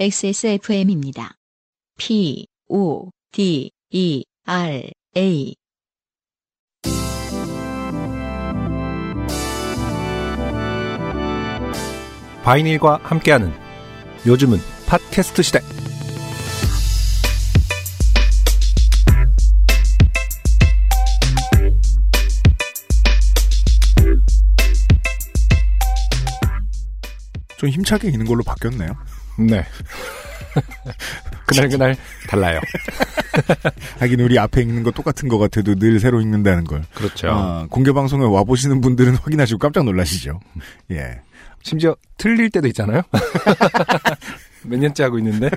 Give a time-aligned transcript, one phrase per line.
[0.00, 1.34] XSFM입니다.
[1.98, 5.54] P, O, D, E, R, A.
[12.42, 13.52] 바이닐과 함께하는
[14.26, 15.60] 요즘은 팟캐스트 시대.
[27.58, 29.19] 좀 힘차게 있는 걸로 바뀌었네요.
[29.46, 29.64] 네.
[31.46, 31.96] 그날 그날
[32.28, 32.60] 달라요.
[33.98, 36.84] 하긴 우리 앞에 읽는 거 똑같은 것 같아도 늘 새로 읽는다는 걸.
[36.94, 37.28] 그렇죠.
[37.30, 40.40] 아, 공개 방송에 와 보시는 분들은 확인하시고 깜짝 놀라시죠.
[40.92, 41.20] 예.
[41.62, 43.02] 심지어 틀릴 때도 있잖아요.
[44.64, 45.50] 몇 년째 하고 있는데.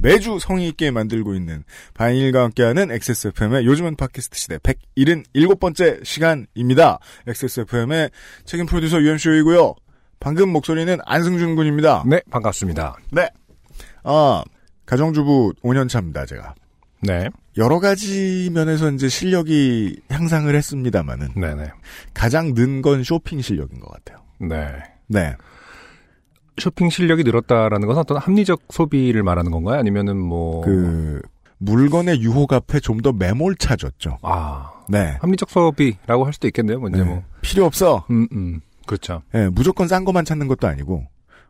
[0.00, 1.64] 매주 성의 있게 만들고 있는
[1.94, 7.00] 바인일과 함께하는 XSFM의 요즘은 팟캐스트 시대 177번째 시간입니다.
[7.26, 8.10] XSFM의
[8.44, 9.74] 책임 프로듀서 UMC이고요.
[10.20, 12.02] 방금 목소리는 안승준 군입니다.
[12.06, 12.96] 네, 반갑습니다.
[13.12, 13.28] 네.
[14.02, 14.42] 아,
[14.86, 16.54] 가정주부 5년 차입니다, 제가.
[17.02, 17.28] 네.
[17.56, 21.70] 여러 가지 면에서 이제 실력이 향상을 했습니다만은 네네.
[22.14, 24.24] 가장 는 건 쇼핑 실력인 것 같아요.
[24.40, 24.66] 네.
[25.06, 25.36] 네.
[26.58, 29.78] 쇼핑 실력이 늘었다라는 것은 어떤 합리적 소비를 말하는 건가요?
[29.78, 30.62] 아니면은 뭐.
[30.64, 31.20] 그
[31.60, 34.18] 물건의 유혹 앞에 좀 더 매몰차졌죠.
[34.22, 34.72] 아.
[34.88, 35.16] 네.
[35.20, 36.80] 합리적 소비라고 할 수도 있겠네요.
[36.80, 37.04] 먼저 네.
[37.04, 37.22] 뭐.
[37.42, 38.04] 필요 없어.
[38.10, 38.60] 음, 음.
[38.88, 39.22] 그렇죠.
[39.34, 41.06] 예, 무조건 싼 것만 찾는 것도 아니고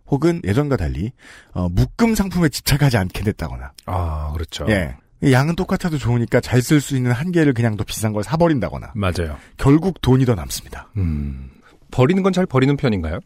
[0.08, 1.12] 혹은 예전과 달리
[1.52, 3.72] 어, 묶음 상품에 집착하지 않게 됐다거나.
[3.86, 4.66] 아, 그렇죠.
[4.68, 4.96] 예.
[5.32, 8.92] 양은 똑같아도 좋으니까 잘 쓸 수 있는 한 개를 그냥 더 비싼 걸 사버린다거나.
[8.94, 9.36] 맞아요.
[9.56, 10.88] 결국 돈이 더 남습니다.
[10.96, 11.50] 음.
[11.90, 13.20] 버리는 건 잘 버리는 편인가요?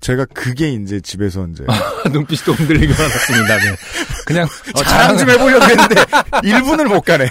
[0.00, 1.64] 제가 그게 이제 집에서 이제
[2.10, 3.76] 눈빛이 또 흔들리고 하았습니다 네.
[4.26, 5.94] 그냥 어, 자랑 좀 해보려고 했는데
[6.42, 7.28] 1분을 못 가네.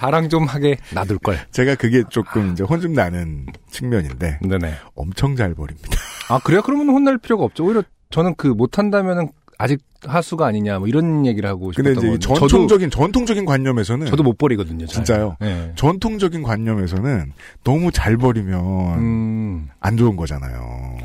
[0.00, 1.38] 자랑 좀 하게 놔둘 걸.
[1.50, 4.74] 제가 그게 조금 이제 혼 좀 나는 측면인데 네네.
[4.94, 5.88] 엄청 잘 버립니다.
[6.30, 6.62] 아 그래요?
[6.62, 7.64] 그러면 혼날 필요가 없죠.
[7.66, 9.28] 오히려 저는 그 못한다면은
[9.58, 12.38] 아직 하수가 아니냐 뭐 이런 얘기를 하고 근데 싶었던 이제 거거든요.
[12.48, 14.86] 전통적인 전통적인 관념에서는 저도, 저도 못 버리거든요.
[14.86, 15.04] 잘.
[15.04, 15.36] 진짜요?
[15.38, 15.72] 네.
[15.76, 19.68] 전통적인 관념에서는 너무 잘 버리면 음.
[19.80, 20.96] 안 좋은 거잖아요.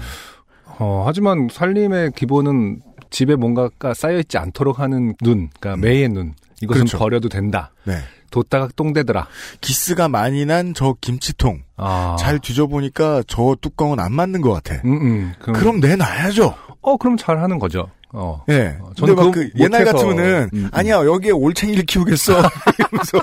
[0.80, 6.34] 어, 하지만 살림의 기본은 집에 뭔가가 쌓여 있지 않도록 하는 눈, 그러니까 매의 눈.
[6.62, 6.98] 이것은 그렇죠.
[6.98, 7.72] 버려도 된다.
[7.84, 7.98] 네.
[8.36, 9.28] 뒀다가 똥되더라.
[9.62, 12.16] 기스가 많이 난 저 김치통 아.
[12.20, 14.82] 잘 뒤져보니까 저 뚜껑은 안 맞는 것 같아.
[14.86, 15.34] 음, 음.
[15.40, 16.54] 그럼, 그럼 내놔야죠.
[16.82, 17.90] 어, 그럼 잘 하는 거죠.
[18.12, 18.44] 어.
[18.50, 18.78] 예.
[18.82, 20.70] 어, 근데 저는 막그 옛날 못해서- 같으면은 음, 음.
[20.72, 22.34] 아니야 여기에 올챙이를 키우겠어
[22.80, 23.20] 이러면서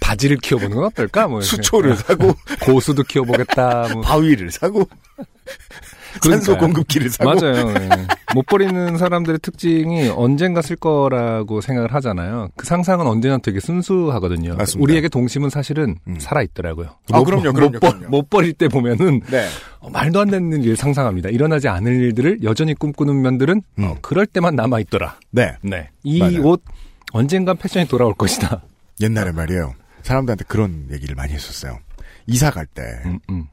[0.00, 1.26] 바지를 키워보는 건 어떨까?
[1.28, 1.40] 뭐.
[1.40, 2.34] 수초를 사고
[2.64, 3.88] 고수도 키워보겠다.
[3.94, 4.02] 뭐.
[4.02, 4.88] 바위를 사고
[6.22, 6.56] 산소.
[6.58, 7.70] 공급기를 사고 맞아요.
[7.70, 7.88] 예.
[8.34, 12.48] 못 버리는 사람들의 특징이 언젠가 쓸 거라고 생각을 하잖아요.
[12.56, 14.54] 그 상상은 언제나 되게 순수하거든요.
[14.56, 14.82] 맞습니다.
[14.82, 16.16] 우리에게 동심은 사실은 음.
[16.20, 16.88] 살아 있더라고요.
[17.12, 18.08] 아, 못, 그럼요, 못 그럼요, 버- 그럼요.
[18.08, 19.46] 못 버릴 때 보면은 네.
[19.80, 21.30] 어, 말도 안 되는 일을 상상합니다.
[21.30, 23.84] 일어나지 않을 일들을 여전히 꿈꾸는 면들은 음.
[23.84, 25.16] 어, 그럴 때만 남아 있더라.
[25.30, 25.56] 네.
[25.62, 25.88] 네.
[26.02, 26.20] 이.
[26.38, 26.62] 옷
[27.12, 28.62] 언젠간 패션이 돌아올 것이다.
[29.00, 29.74] 옛날에 말이에요.
[30.02, 31.78] 사람들한테 그런 얘기를 많이 했었어요.
[32.26, 33.46] 이사 갈때너 음,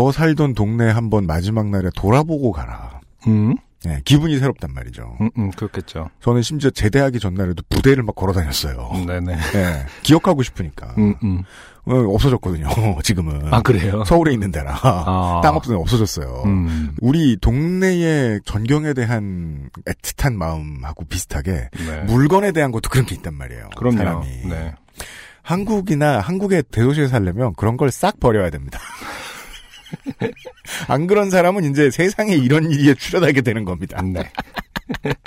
[0.00, 0.12] 음.
[0.12, 3.00] 살던 동네 한번 마지막 날에 돌아보고 가라.
[3.26, 5.16] 음, 예, 기분이 새롭단 말이죠.
[5.20, 6.08] 음, 음, 그렇겠죠.
[6.20, 8.90] 저는 심지어 제대하기 전날에도 부대를 막 걸어 다녔어요.
[8.94, 9.32] 음, 네네.
[9.54, 10.94] 예, 기억하고 싶으니까.
[10.98, 11.42] 음, 음.
[11.84, 12.68] 어, 없어졌거든요,
[13.02, 13.52] 지금은.
[13.52, 14.04] 아, 그래요?
[14.04, 14.78] 서울에 있는 데라.
[14.82, 15.40] 아.
[15.44, 16.44] 땅 없어서 없어졌어요.
[16.46, 22.00] 음, 우리 동네의 전경에 대한 애틋한 마음하고 비슷하게 네.
[22.06, 23.70] 물건에 대한 것도 그런 게 있단 말이에요.
[23.76, 23.96] 그럼요.
[23.98, 24.26] 사람이.
[24.48, 24.74] 네.
[25.42, 28.78] 한국이나 한국의 대도시에 살려면 그런 걸 싹 버려야 됩니다.
[30.88, 34.00] 안 그런 사람은 이제 세상에 이런 일에 출연하게 되는 겁니다.
[34.02, 34.30] 네.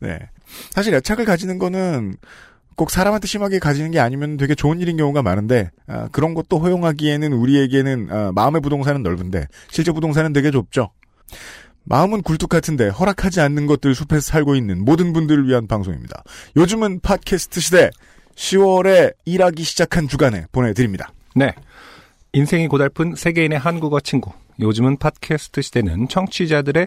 [0.00, 0.18] 네.
[0.70, 2.16] 사실 애착을 가지는 거는
[2.76, 7.32] 꼭 사람한테 심하게 가지는 게 아니면 되게 좋은 일인 경우가 많은데 아, 그런 것도 허용하기에는
[7.32, 10.90] 우리에게는 아, 마음의 부동산은 넓은데 실제 부동산은 되게 좁죠.
[11.84, 16.22] 마음은 굴뚝 같은데 허락하지 않는 것들 숲에서 살고 있는 모든 분들을 위한 방송입니다.
[16.56, 17.90] 요즘은 팟캐스트 시대
[18.36, 21.12] 10월에 일하기 시작한 주간에 보내드립니다.
[21.34, 21.54] 네.
[22.34, 24.30] 인생이 고달픈 세계인의 한국어 친구.
[24.58, 26.86] 요즘은 팟캐스트 시대는 청취자들의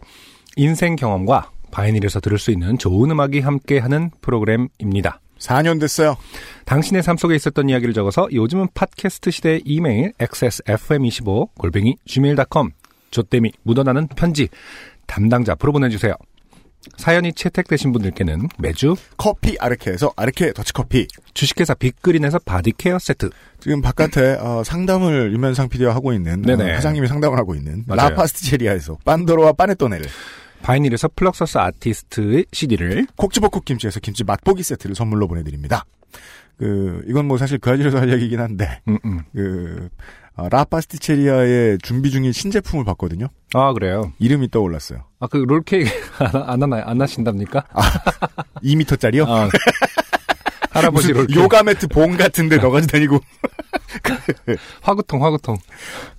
[0.56, 5.19] 인생 경험과 바이닐에서 들을 수 있는 좋은 음악이 함께하는 프로그램입니다.
[5.38, 6.18] 4년 됐어요.
[6.65, 12.71] 당신의 삶 속에 있었던 이야기를 적어서 요즘은 팟캐스트 시대 이메일 xsfm25 골뱅이 gmail.com
[13.12, 14.47] 조땜이 묻어나는 편지
[15.06, 16.15] 담당자 앞으로 보내주세요.
[16.98, 23.30] 사연이 채택되신 분들께는 매주 커피 아르케에서 아르케 더치커피 주식회사 빅그린에서 body care 세트
[23.60, 26.76] 지금 바깥에 어, 상담을 유면상 PD와 하고 있는 어, 네네.
[26.76, 28.10] 사장님이 상담을 하고 있는 맞아요.
[28.10, 30.08] 라파스티체리아에서 빤도로와 빠네토네를
[30.62, 35.86] 바이닐에서 플럭서스 아티스트의 CD를 콕지버콕 김치에서 김치 맛보기 세트를 선물로 보내드립니다.
[36.58, 39.20] 그 이건 뭐 사실 그 아지에서 할 얘기긴 한데 음, 음.
[39.34, 39.90] 그
[40.38, 43.28] 어, 라파스티체리아의 준비 중인 신제품을 봤거든요.
[43.54, 44.12] 아, 그래요?
[44.20, 45.00] 이름이 떠올랐어요.
[45.20, 45.90] 아, 그 롤케이크
[46.24, 46.84] 안, 안 하나요?
[46.86, 47.64] 안 하신답니까?
[48.64, 49.26] 2m짜리요?
[49.28, 49.48] 아,
[50.72, 51.42] 할아버지 무슨 롤케이크.
[51.42, 53.20] 요가 매트 봉 같은데 넣어가지고 다니고
[54.82, 55.58] 화구통, 화구통.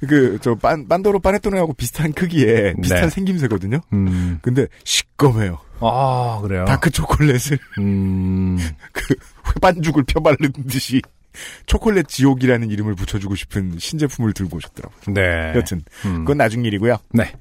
[0.08, 3.08] 그저 빤도로 파네토네하고 비슷한 크기의 비슷한 네.
[3.10, 3.80] 생김새거든요.
[3.92, 4.38] 음.
[4.40, 5.58] 근데 시꺼매요.
[5.80, 6.64] 아, 그래요?
[6.64, 8.56] 다크 초콜릿을 음.
[8.92, 9.14] 그
[9.48, 11.02] 회반죽을 펴바르는 듯이
[11.66, 15.14] 초콜릿 지옥이라는 이름을 붙여주고 싶은 신제품을 들고 오셨더라고요.
[15.14, 15.52] 네.
[15.56, 16.18] 여튼 음.
[16.20, 16.96] 그건 나중 일이고요.
[17.12, 17.32] 네.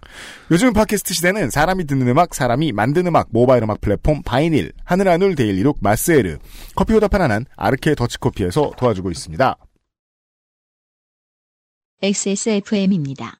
[0.51, 5.59] 요즘 팟캐스트 시대는 사람이 듣는 음악, 사람이 만드는 음악, 모바일 음악 플랫폼 바이닐, 하늘하늘 daily
[5.59, 6.37] look 마스에르,
[6.75, 9.55] 커피보다 편안한 아르케 더치커피에서 도와주고 있습니다.
[12.01, 13.39] XSFM입니다.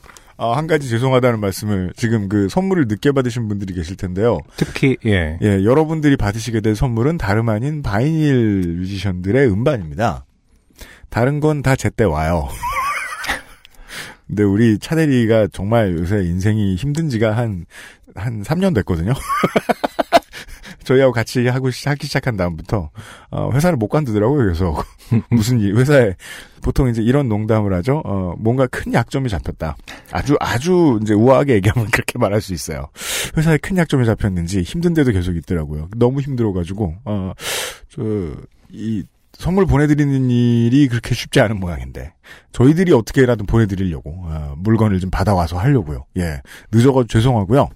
[0.49, 4.39] 한 가지 죄송하다는 말씀을 지금 그 선물을 늦게 받으신 분들이 계실 텐데요.
[4.57, 5.37] 특히, 예.
[5.41, 10.25] 예, 여러분들이 받으시게 될 선물은 다름 아닌 바이닐 뮤지션들의 음반입니다.
[11.09, 12.47] 다른 건 다 제때 와요.
[14.27, 17.65] 근데 우리 차대리가 정말 요새 인생이 힘든 지가 한,
[18.15, 19.13] 한 3년 됐거든요.
[20.83, 22.89] 저희하고 같이 하고 시- 하기 시작한 다음부터
[23.29, 24.37] 어, 회사를 못 관두더라고요.
[24.43, 24.83] 그래서
[25.29, 26.15] 무슨 일 회사에
[26.61, 28.01] 보통 이제 이런 농담을 하죠.
[28.05, 29.77] 어, 뭔가 큰 약점이 잡혔다.
[30.11, 32.87] 아주 아주 이제 우아하게 얘기하면 그렇게 말할 수 있어요.
[33.37, 35.89] 회사에 큰 약점이 잡혔는지 힘든데도 계속 있더라고요.
[35.97, 37.33] 너무 힘들어가지고 어,
[37.97, 42.13] 어저이 선물 보내드리는 일이 그렇게 쉽지 않은 모양인데
[42.51, 46.05] 저희들이 어떻게라도 보내드리려고 어, 물건을 좀 받아와서 하려고요.
[46.17, 46.41] 예
[46.71, 47.69] 늦어가지고 죄송하고요.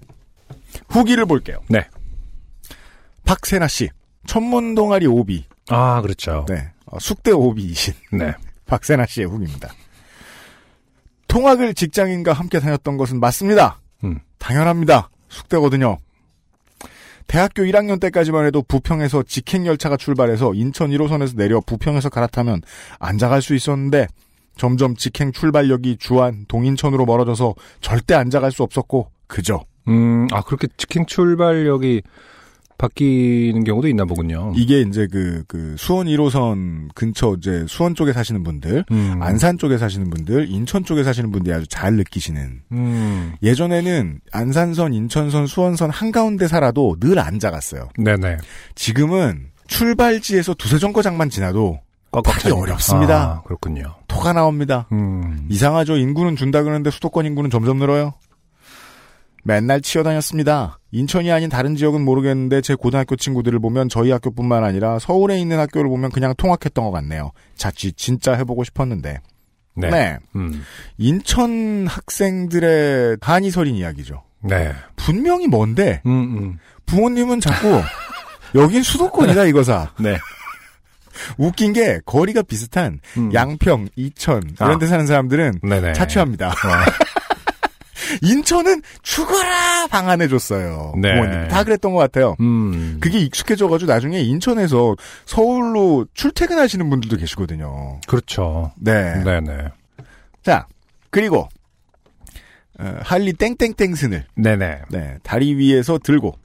[0.90, 1.58] 후기를 볼게요.
[1.68, 1.84] 네.
[3.26, 3.90] 박세나 씨
[4.26, 6.46] 천문 동아리 오비 아, 그렇죠.
[6.48, 8.34] 네 어, 숙대 오비이신 네.
[8.64, 9.68] 박세나 씨의 후기입니다.
[11.28, 13.80] 통학을 직장인과 함께 다녔던 것은 맞습니다.
[14.04, 14.20] 음.
[14.38, 15.10] 당연합니다.
[15.28, 15.98] 숙대거든요.
[17.26, 22.62] 대학교 1학년 때까지만 해도 부평에서 직행열차가 출발해서 인천 1호선에서 내려 부평에서 갈아타면
[23.00, 24.06] 앉아갈 수 있었는데
[24.56, 31.04] 점점 직행 출발역이 주안, 동인천으로 멀어져서 절대 앉아갈 수 없었고 그저 음, 아, 그렇게 직행
[31.04, 32.02] 출발력이
[32.78, 34.52] 바뀌는 경우도 있나 보군요.
[34.56, 39.18] 이게 이제 그, 그 수원 1호선 근처 이제 수원 쪽에 사시는 분들, 음.
[39.20, 43.34] 안산 쪽에 사시는 분들, 인천 쪽에 사시는 분들이 아주 잘 느끼시는 음.
[43.42, 47.88] 예전에는 안산선, 인천선, 수원선 한가운데 살아도 늘 앉아갔어요.
[47.98, 48.36] 네네.
[48.74, 51.80] 지금은 출발지에서 두세 정거장만 지나도
[52.22, 52.50] 타기.
[52.50, 53.22] 어렵습니다.
[53.22, 53.94] 아, 그렇군요.
[54.08, 54.86] 토가 나옵니다.
[54.92, 55.46] 음.
[55.50, 55.96] 이상하죠.
[55.96, 58.14] 인구는 준다 그러는데 수도권 인구는 점점 늘어요.
[59.44, 60.80] 맨날 치어다녔습니다.
[60.96, 65.90] 인천이 아닌 다른 지역은 모르겠는데 제 고등학교 친구들을 보면 저희 학교뿐만 아니라 서울에 있는 학교를
[65.90, 67.32] 보면 그냥 통학했던 것 같네요.
[67.54, 69.18] 자취 진짜 해보고 싶었는데.
[69.74, 69.90] 네.
[69.90, 70.16] 네.
[70.36, 70.64] 음.
[70.96, 74.22] 인천 학생들의 한이 서린 이야기죠.
[74.40, 74.72] 네.
[74.96, 76.58] 분명히 먼데 음, 음.
[76.86, 77.82] 부모님은 자꾸
[78.54, 79.92] 여긴 수도권이다 이거사.
[80.00, 80.16] 네.
[81.36, 83.34] 웃긴 게 거리가 비슷한 음.
[83.34, 84.78] 양평, 이천 이런 아.
[84.78, 85.92] 데 사는 사람들은 네네.
[85.92, 86.54] 자취합니다.
[88.22, 90.94] 인천은 죽어라 방안해줬어요.
[90.96, 91.14] 네.
[91.14, 92.36] 부모님 다 그랬던 것 같아요.
[92.40, 92.98] 음.
[93.00, 98.00] 그게 익숙해져가지고 나중에 인천에서 서울로 출퇴근하시는 분들도 계시거든요.
[98.06, 98.72] 그렇죠.
[98.76, 99.22] 네.
[99.22, 99.68] 네네.
[100.42, 100.66] 자
[101.10, 101.48] 그리고
[102.78, 104.82] 어, 할리 땡땡땡슨을 네네.
[104.90, 106.38] 네, 다리 위에서 들고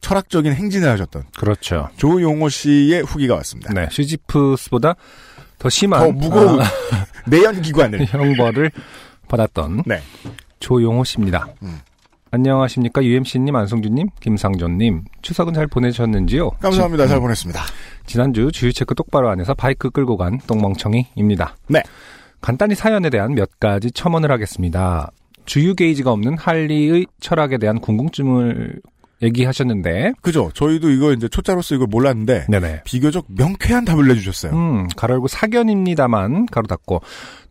[0.00, 1.88] 철학적인 행진을 하셨던 그렇죠.
[1.96, 3.72] 조용호 씨의 후기가 왔습니다.
[3.72, 3.88] 네.
[3.90, 4.96] 시지프스보다
[5.58, 6.64] 더 심한 더 무거운 아,
[7.26, 8.70] 내연 기관을 형벌을
[9.28, 10.02] 받았던 네.
[10.62, 11.48] 조용호 씨입니다.
[11.62, 11.80] 음.
[12.30, 15.04] 안녕하십니까 UMC님, 안성준님, 김상전님.
[15.20, 16.50] 추석은 잘 보내셨는지요?
[16.60, 17.04] 감사합니다.
[17.04, 17.60] 지, 잘 보냈습니다.
[18.06, 21.56] 지난주 주유 체크 똑바로 안에서 바이크 끌고 간 똥멍청이입니다.
[21.68, 21.82] 네.
[22.40, 25.10] 간단히 사연에 대한 몇 가지 첨언을 하겠습니다.
[25.44, 28.80] 주유 게이지가 없는 할리의 철학에 대한 궁금증을
[29.22, 30.50] 얘기하셨는데, 그죠?
[30.54, 32.82] 저희도 이거 이제 초짜로서 이걸 몰랐는데 네네.
[32.84, 34.52] 비교적 명쾌한 답을 내주셨어요.
[34.52, 37.00] 음, 가로 열고 사견입니다만, 가로 닫고,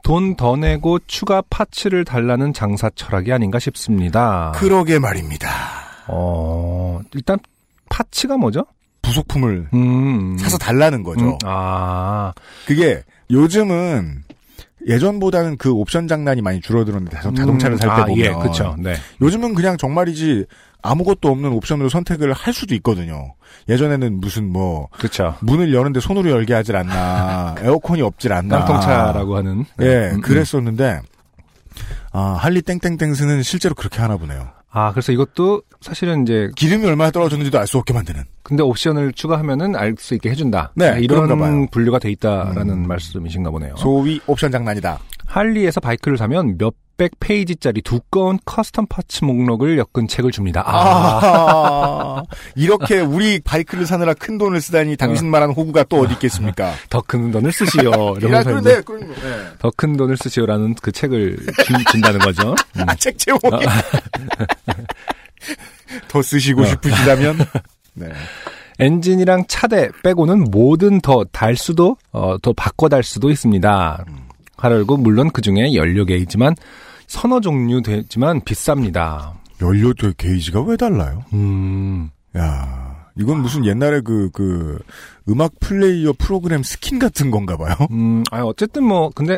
[0.03, 4.51] 돈 더 내고 추가 파츠를 달라는 장사 철학이 아닌가 싶습니다.
[4.55, 5.47] 그러게 말입니다.
[6.07, 7.37] 어, 일단,
[7.89, 8.65] 파츠가 뭐죠?
[9.03, 10.37] 부속품을 음.
[10.37, 11.25] 사서 달라는 거죠.
[11.25, 12.33] 음, 아,
[12.65, 14.23] 그게 요즘은
[14.87, 18.75] 예전보다는 그 옵션 장난이 많이 줄어들었는데 자동- 자동차를 살때 아, 보면 예, 그쵸.
[18.79, 18.95] 네.
[19.21, 20.45] 요즘은 그냥 정말이지
[20.81, 23.35] 아무것도 없는 옵션으로 선택을 할 수도 있거든요.
[23.69, 25.35] 예전에는 무슨 뭐 그쵸.
[25.41, 29.65] 문을 여는데 손으로 열게 하질 않나 에어컨이 없질 않나 깡통차라고 하는.
[29.81, 30.21] 예 음, 음.
[30.21, 31.01] 그랬었는데
[32.11, 34.49] 아 할리 땡땡땡스는 실제로 그렇게 하나 보네요.
[34.73, 38.23] 아, 그래서 이것도 사실은 이제, 기름이 얼마나 떨어졌는지도 알 수 없게 만드는.
[38.51, 40.73] 근데 옵션을 추가하면은 알 수 있게 해준다.
[40.75, 41.65] 네, 이런 그런가 봐요.
[41.71, 42.87] 분류가 돼 있다라는 음.
[42.87, 43.75] 말씀이신가 보네요.
[43.77, 44.99] 소위 옵션 장난이다.
[45.25, 50.63] 할리에서 바이크를 사면 몇백 페이지짜리 두꺼운 custom parts 목록을 엮은 책을 줍니다.
[50.65, 52.23] 아, 아,
[52.55, 56.73] 이렇게 우리 바이크를 사느라 큰 돈을 쓰다니 당신만한 호구가 또 어디 있겠습니까?
[56.89, 57.89] 더 큰 돈을 쓰시오.
[58.33, 59.43] 야, 그런데, 그런 거, 예.
[59.59, 62.53] 더큰 돈을 쓰시오라는 그 책을 준, 준다는 거죠.
[62.77, 62.83] 음.
[62.89, 63.47] 아, 책 제목이.
[66.09, 67.37] 더 쓰시고 싶으시다면,
[67.93, 68.09] 네.
[68.79, 74.05] 엔진이랑 차대 빼고는 뭐든 더 달 수도 어, 더 바꿔 달 수도 있습니다.
[74.57, 76.55] 가로 열고 물론 그 중에 연료 게이지만
[77.07, 79.33] 서너 종류 되지만 비쌉니다.
[79.61, 81.23] 연료 도 게이지가 왜 달라요?
[81.33, 84.79] 음, 야 이건 무슨 옛날에 그, 그,
[85.29, 87.75] 음악 플레이어 프로그램 스킨 같은 건가 봐요.
[87.91, 89.37] 음, 아 어쨌든 뭐 근데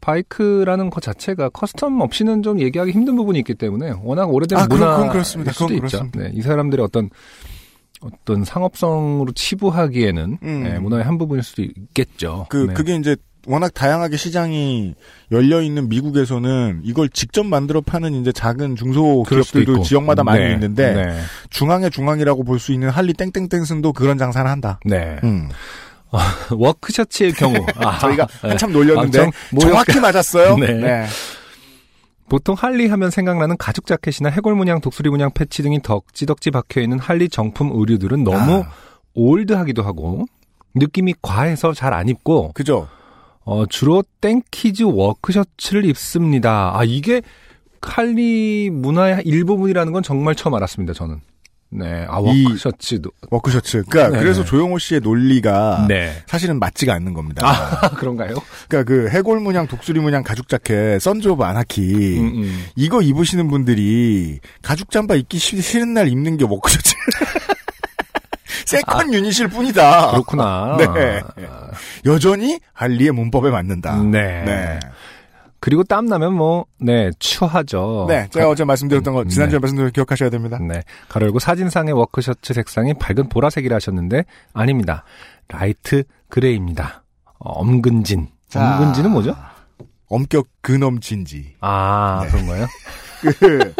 [0.00, 4.78] 바이크라는 것 자체가 custom 없이는 좀 얘기하기 힘든 부분이 있기 때문에 워낙 오래된 아, 그건-
[4.78, 5.52] 문화 그건 그렇습니다.
[5.52, 5.98] 수도 그건 있죠.
[5.98, 6.20] 그렇습니다.
[6.20, 7.10] 네, 이 사람들의 어떤
[8.00, 10.62] 어떤 상업성으로 치부하기에는 음.
[10.62, 12.46] 네, 문화의 한 부분일 수도 있겠죠.
[12.48, 12.74] 그, 네.
[12.74, 14.94] 그게 이제 워낙 다양하게 시장이
[15.32, 19.82] 열려 있는 미국에서는 이걸 직접 만들어 파는 이제 작은 중소 기업들도.
[19.82, 21.20] 지역마다 많이 네, 있는데, 네.
[21.50, 24.78] 중앙의 중앙이라고 볼 수 있는 할리 땡땡땡슨도 그런 장사를 한다.
[24.84, 25.16] 네.
[25.24, 25.48] 음.
[26.50, 28.48] 워크셔츠의 경우 아, 저희가 네.
[28.50, 30.56] 한참 놀렸는데 아, 정- 뭐 정확히 맞았어요.
[30.58, 31.06] 네.
[32.28, 32.30] 네.
[32.30, 36.98] 보통 할리 하면 생각나는 가죽 자켓이나 해골 문양, 독수리 문양 패치 등이 덕지덕지 박혀 있는
[36.98, 38.70] 할리 정품 의류들은 너무 아,
[39.14, 40.26] old하기도 하고
[40.74, 42.88] 느낌이 과해서 잘 안 입고 그죠.
[43.44, 46.72] 어, 주로 땡키즈 워크셔츠를 입습니다.
[46.78, 47.22] 아 이게
[47.80, 50.92] 할리 문화의 일부분이라는 건 정말 처음 알았습니다.
[50.92, 51.20] 저는.
[51.70, 53.84] 네, 아 이- 워크셔츠도 워크셔츠.
[53.90, 54.22] 그러니까 네.
[54.22, 56.22] 그래서 조용호 씨의 논리가 네.
[56.26, 57.46] 사실은 맞지가 않는 겁니다.
[57.46, 58.36] 아 그런가요?
[58.68, 62.64] 그러니까 그 해골 문양, 독수리 문양 가죽 자켓, Sons of Anarchy 음, 음.
[62.74, 66.94] 이거 입으시는 분들이 가죽 잠바 입기 싫- 싫은 날 입는 게 워크셔츠.
[68.64, 70.08] 세컨 유닛일 뿐이다.
[70.08, 70.10] 아.
[70.12, 70.76] 그렇구나.
[70.78, 71.22] 네.
[72.04, 73.96] 여전히 할리의 문법에 맞는다.
[74.02, 74.42] 네.
[74.44, 74.80] 네.
[75.60, 78.06] 그리고 땀 나면 뭐, 네, 추하죠.
[78.08, 79.60] 네, 제가 어제 말씀드렸던 거 지난주에 네.
[79.60, 80.58] 말씀드린 거 기억하셔야 됩니다.
[80.60, 80.82] 네.
[81.08, 85.04] 가로 열고 사진상의 워크셔츠 색상이 밝은 보라색이라 하셨는데, 아닙니다.
[85.48, 87.02] light gray입니다.
[87.40, 88.28] 어, 엄근진.
[88.48, 88.76] 자.
[88.78, 89.34] 엄근진은 뭐죠?
[90.08, 91.54] 엄격 근엄 진지.
[91.60, 92.30] 아, 네.
[92.30, 92.66] 그런 거예요?
[93.38, 93.72] 그,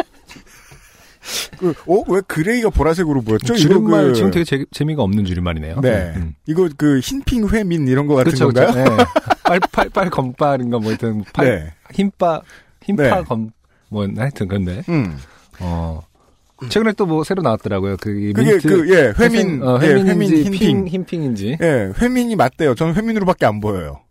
[1.57, 2.03] 그, 어?
[2.07, 3.55] 왜 gray가 보라색으로 보였죠?
[3.55, 5.79] 줄임말 그- 지금 되게 재, 재미가 없는 줄임말이네요.
[5.81, 6.13] 네.
[6.15, 6.33] 음.
[6.45, 8.73] 이거 그 흰핑 회민 이런 거 같은 그렇죠, 건가요?
[8.83, 8.95] 그렇죠.
[8.97, 9.03] 네.
[9.59, 11.73] 빨빨빨 검빨인가 뭐 하여튼 팔 네.
[11.93, 12.41] 흰빠
[12.83, 13.23] 흰파 네.
[13.23, 15.17] 검뭐 하여튼 그런데 음.
[15.59, 16.01] 어
[16.69, 17.97] 최근에 또 뭐 새로 나왔더라고요.
[18.01, 20.87] 그 그게 민트 그, 예, 회민, 어, 예, 회민인지 회민 핑 흰핑.
[20.87, 22.75] 흰핑인지 예, 회민이 맞대요.
[22.75, 24.01] 저는 회민으로밖에 안 보여요.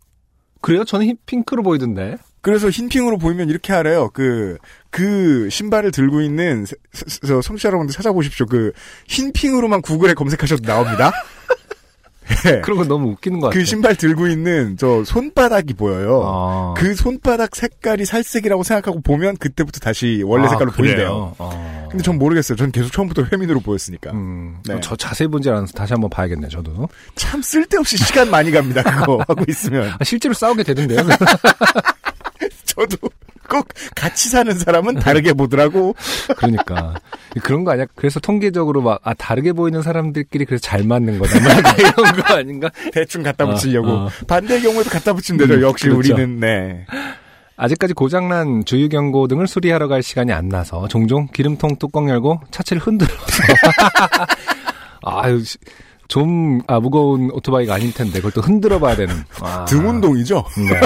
[0.61, 0.83] 그래요?
[0.83, 2.17] 저는 흰 핑크로 보이던데.
[2.41, 4.09] 그래서 흰핑으로 보이면 이렇게 하래요.
[4.13, 4.57] 그,
[4.89, 8.45] 그 신발을 들고 있는 세- 세- 저 청취자 여러분들 찾아보십시오.
[8.45, 8.71] 그
[9.07, 11.11] 흰핑으로만 구글에 검색하셔도 나옵니다.
[12.45, 12.61] 예.
[12.61, 13.59] 그런 거 너무 웃기는 것 같아요.
[13.59, 16.21] 그 신발 들고 있는 저 손바닥이 보여요.
[16.25, 16.73] 아.
[16.77, 20.71] 그 손바닥 색깔이 살색이라고 생각하고 보면 그때부터 다시 원래 아, 색깔로?
[20.71, 21.35] 보인대요.
[21.37, 21.87] 어.
[21.89, 22.55] 근데 전 모르겠어요.
[22.55, 24.11] 전 계속 처음부터 회민으로 보였으니까.
[24.11, 24.79] 음, 네.
[24.81, 26.87] 저 자세히 본지 않아서 다시 한번 봐야겠네, 저도.
[27.15, 28.83] 참 쓸데없이 시간 많이 갑니다.
[28.83, 29.93] 그거 하고 있으면.
[29.97, 30.99] 아, 실제로 싸우게 되던데요?
[32.79, 33.09] 저도
[33.49, 35.95] 꼭 같이 사는 사람은 다르게 보더라고.
[36.37, 36.93] 그러니까.
[37.43, 37.85] 그런 거 아니야?
[37.95, 41.39] 그래서 통계적으로 막, 아, 다르게 보이는 사람들끼리 그래서 잘 맞는 거다.
[41.41, 42.69] 뭐 약간 이런 거 아닌가?
[42.93, 43.89] 대충 갖다 어, 붙이려고.
[43.89, 44.09] 어.
[44.27, 45.53] 반대의 경우에도 갖다 붙이면 되죠.
[45.55, 46.13] 음, 역시 그렇죠.
[46.13, 46.85] 우리는, 네.
[47.57, 52.81] 아직까지 고장난 주유 경고 등을 수리하러 갈 시간이 안 나서 종종 기름통 뚜껑 열고 차체를
[52.81, 53.15] 흔들어서.
[55.03, 55.57] 아유, 씨,
[56.07, 59.13] 좀, 아, 무거운 오토바이가 아닐 텐데, 그걸 또 흔들어 봐야 되는.
[59.41, 59.65] 아.
[59.65, 60.43] 등 운동이죠?
[60.57, 60.79] 네.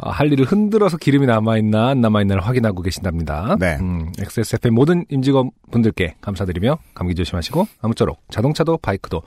[0.00, 3.56] 아, 할 일을 흔들어서 기름이 남아있나 안 남아있나를 확인하고 계신답니다.
[3.58, 3.76] 네.
[3.80, 9.22] 음, XSFM 모든 임직원 분들께 감사드리며 감기 조심하시고 아무쪼록 자동차도 바이크도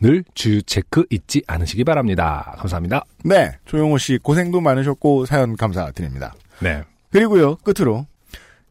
[0.00, 2.54] 늘 주유 체크 잊지 않으시기 바랍니다.
[2.58, 3.04] 감사합니다.
[3.24, 3.52] 네.
[3.66, 6.34] 조용호 씨 고생도 많으셨고 사연 감사드립니다.
[6.60, 6.82] 네.
[7.10, 8.06] 그리고요, 끝으로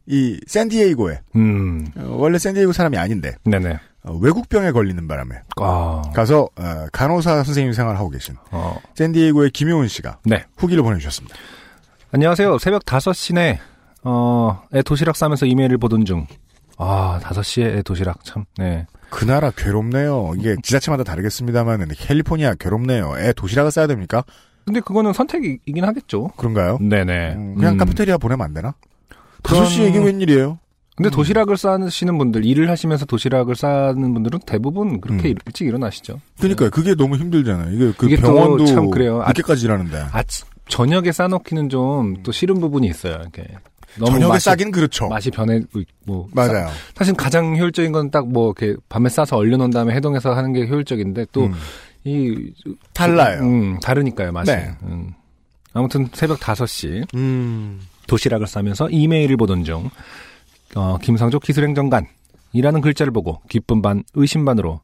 [0.06, 3.78] 이 샌디에이고에 음, 어, 원래 샌디에이고 사람이 아닌데 네네.
[4.06, 9.88] 어, 외국병에 걸리는 바람에 아, 가서 어, 간호사 선생님 생활을 하고 계신 어, 샌디에이고의 김효은
[9.88, 10.44] 씨가 네.
[10.56, 11.36] 후기를 보내주셨습니다.
[12.12, 12.58] 안녕하세요.
[12.58, 13.58] 새벽 5시네,
[14.04, 16.26] 어, 애 도시락 싸면서 이메일을 보던 중.
[16.78, 18.86] 아, 5시에 애 도시락, 참, 네.
[19.10, 20.34] 그 나라 괴롭네요.
[20.38, 23.14] 이게 지자체마다 다르겠습니다만 캘리포니아 괴롭네요.
[23.18, 24.22] 애 도시락을 싸야 됩니까?
[24.64, 26.28] 근데 그거는 선택이긴 하겠죠.
[26.36, 26.78] 그런가요?
[26.80, 27.34] 네네.
[27.34, 27.78] 음, 그냥 음.
[27.78, 28.74] 카페테리아 보내면 안 되나?
[29.42, 30.58] 그런- 5시 이게 웬일이에요?
[30.96, 31.10] 근데 음.
[31.10, 35.34] 도시락을 싸시는 분들, 일을 하시면서 도시락을 싸는 분들은 대부분 그렇게 음.
[35.46, 36.20] 일찍 일어나시죠.
[36.40, 37.74] 그러니까 그게 너무 힘들잖아요.
[37.74, 39.20] 이게 그 이게 또 병원도 참 그래요.
[39.22, 40.06] 아- 늦게까지 일하는데.
[40.12, 43.18] 아침, 저녁에 싸놓기는 좀 또 싫은 부분이 있어요.
[43.20, 43.44] 이렇게.
[43.98, 45.08] 너무 저녁에 맛이, 싸긴 그렇죠.
[45.08, 46.28] 맛이 변해고 있고.
[46.32, 46.68] 맞아요.
[46.94, 51.26] 사실 가장 효율적인 건 딱 뭐 이렇게 밤에 싸서 얼려놓은 다음에 해동해서 하는 게 효율적인데
[51.32, 51.54] 또 음.
[52.04, 52.52] 이
[52.94, 53.42] 달라요.
[53.42, 54.50] 음, 다르니까요, 맛이.
[54.52, 54.70] 네.
[54.84, 55.12] 음.
[55.72, 57.80] 아무튼 새벽 5시 음.
[58.06, 59.90] 도시락을 싸면서 이메일을 보던 중
[60.74, 64.80] 어, 김상조 기술행정관이라는 글자를 보고 기쁨 반 의심 반으로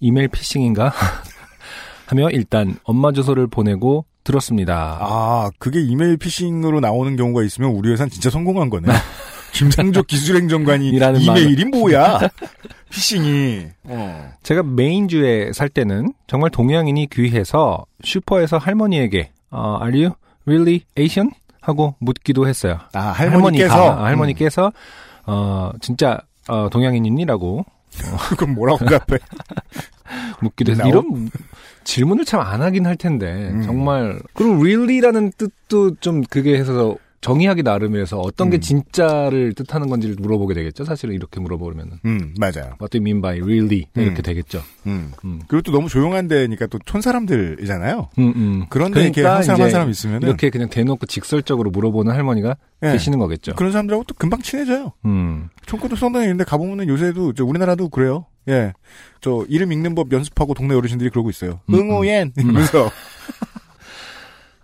[0.00, 0.92] 이메일 피싱인가
[2.06, 4.98] 하며 일단 엄마 주소를 보내고 들었습니다.
[5.00, 8.88] 아, 그게 이메일 피싱으로 나오는 경우가 있으면 우리 회사는 진짜 성공한 거네.
[9.52, 12.18] 김상조 기술행정관이 이라는 이메일이 뭐야?
[12.90, 13.66] 피싱이.
[13.84, 14.32] 어.
[14.42, 20.14] 제가 메인주에 살 때는 정말 동양인이 귀해서 슈퍼에서 할머니에게 어, Are you
[20.46, 21.30] really Asian?
[21.60, 22.78] 하고 묻기도 했어요.
[22.92, 23.72] 아, 할머니께서.
[23.74, 24.72] 할머니가, 아, 할머니께서
[25.26, 27.64] 어, 진짜 어, 동양인이니라고.
[28.38, 29.18] 그럼 뭐라고 답해?
[30.40, 30.86] 묻기도 해서.
[30.86, 31.30] 이런
[31.84, 33.50] 질문을 참 안 하긴 할 텐데.
[33.52, 33.62] 음.
[33.62, 34.20] 정말.
[34.34, 38.60] 그리고 really라는 뜻도 좀 그게 해서 정의하기 나름이라서 어떤 게 음.
[38.60, 40.84] 진짜를 뜻하는 건지를 물어보게 되겠죠.
[40.84, 42.76] 사실은 이렇게 물어보면은 음, 맞아요.
[42.80, 44.22] What do you mean by really 이렇게 음.
[44.22, 44.62] 되겠죠.
[44.86, 45.12] 음.
[45.24, 45.40] 음.
[45.48, 48.08] 그리고 또 너무 조용한 데니까 또 촌사람들이잖아요.
[48.18, 48.66] 음, 음.
[48.68, 52.92] 그런데 이렇게 그러니까 한 사람 한 사람 있으면 이렇게 그냥 대놓고 직설적으로 물어보는 할머니가 예.
[52.92, 53.54] 계시는 거겠죠.
[53.54, 54.92] 그런 사람들하고 또 금방 친해져요.
[55.04, 55.48] 음.
[55.96, 58.26] 성당에 있는데 가보면은 요새도 저 우리나라도 그래요.
[58.48, 58.72] 예.
[59.20, 61.60] 저 이름 읽는 법 연습하고 동네 어르신들이 그러고 있어요.
[61.70, 62.90] 음, 응오옌 이러면서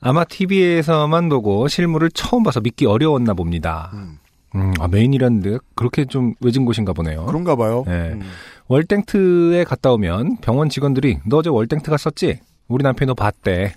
[0.03, 3.91] 아마 TV에서만 보고 실물을 처음 봐서 믿기 어려웠나 봅니다.
[3.95, 4.19] 음,
[4.55, 7.25] 음, 아, 메인이라는데 그렇게 좀 외진 곳인가 보네요.
[7.27, 7.85] 그런가 봐요.
[7.87, 8.11] 네.
[8.13, 8.23] 음.
[8.69, 12.41] 월땡트에 갔다 오면 병원 직원들이 너 어제 월땡트 갔었지?
[12.69, 13.75] 우리 남편이 너 봤대.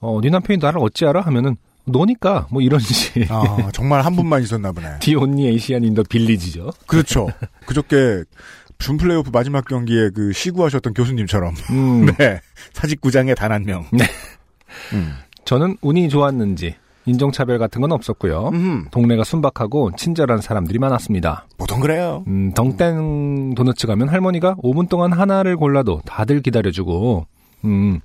[0.00, 1.20] 어, 네 남편이 나를 어찌 알아?
[1.22, 3.30] 하면은 너니까 뭐 이런 식.
[3.30, 4.98] 아, 정말 한 분만 있었나 보네.
[5.00, 6.72] the only Asian in the village죠.
[6.86, 7.28] 그렇죠.
[7.66, 8.24] 그저께
[8.78, 12.40] 준 플레이오프 마지막 경기에 그 시구하셨던 교수님처럼 음, 네
[12.72, 13.86] 사직구장에 단 한 명.
[13.92, 14.04] 네.
[14.92, 15.14] 음.
[15.46, 16.74] 저는 운이 좋았는지
[17.06, 18.50] 인종차별 같은 건 없었고요.
[18.52, 18.86] 음.
[18.90, 21.46] 동네가 순박하고 친절한 사람들이 많았습니다.
[21.56, 22.24] 보통 그래요.
[22.26, 27.26] 음, 덩땡 도너츠 가면 할머니가 5분 동안 하나를 골라도 다들 기다려주고,
[27.64, 28.00] 음,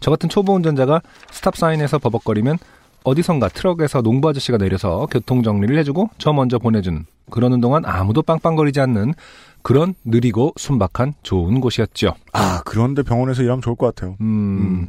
[0.00, 2.56] 저 같은 초보 운전자가 stop sign에서 버벅거리면
[3.04, 8.80] 어디선가 트럭에서 농부 아저씨가 내려서 교통 정리를 해주고 저 먼저 보내준 그러는 동안 아무도 빵빵거리지
[8.80, 9.12] 않는
[9.62, 12.14] 그런 느리고 순박한 좋은 곳이었죠.
[12.32, 14.16] 아 그런데 병원에서 일하면 좋을 것 같아요.
[14.22, 14.88] 음,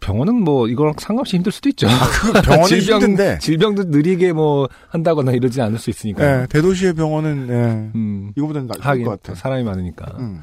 [0.00, 1.86] 병원은 뭐 이거랑 상관없이 힘들 수도 있죠.
[2.22, 3.38] 그 병원이 힘든데.
[3.38, 6.42] 질병도 느리게 뭐 한다거나 이러지 않을 수 있으니까.
[6.42, 7.54] 예, 대도시의 병원은 예,
[7.96, 9.36] 음, 이거보다는 나을 것 같아요.
[9.36, 10.06] 사람이 많으니까.
[10.18, 10.42] 음.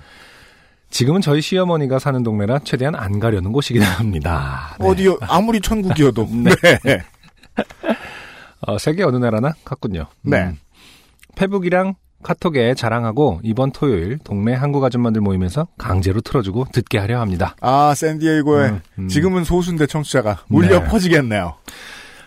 [0.89, 4.75] 지금은 저희 시어머니가 사는 동네라 최대한 안 가려는 곳이긴 합니다.
[4.79, 4.87] 네.
[4.87, 5.17] 어디요?
[5.21, 6.27] 아무리 천국이어도.
[6.31, 6.51] 네.
[6.83, 7.01] 네.
[8.61, 10.05] 어, 세계 어느 나라나 같군요.
[10.25, 10.29] 음.
[10.29, 10.53] 네.
[11.35, 17.55] 페북이랑 카톡에 자랑하고 이번 토요일 동네 한국 아줌마들 모임에서 강제로 틀어주고 듣게 하려 합니다.
[17.61, 19.07] 아 샌디에이고에 음, 음.
[19.07, 20.87] 지금은 소수인데 청취자가 울려 네.
[20.87, 21.53] 퍼지겠네요.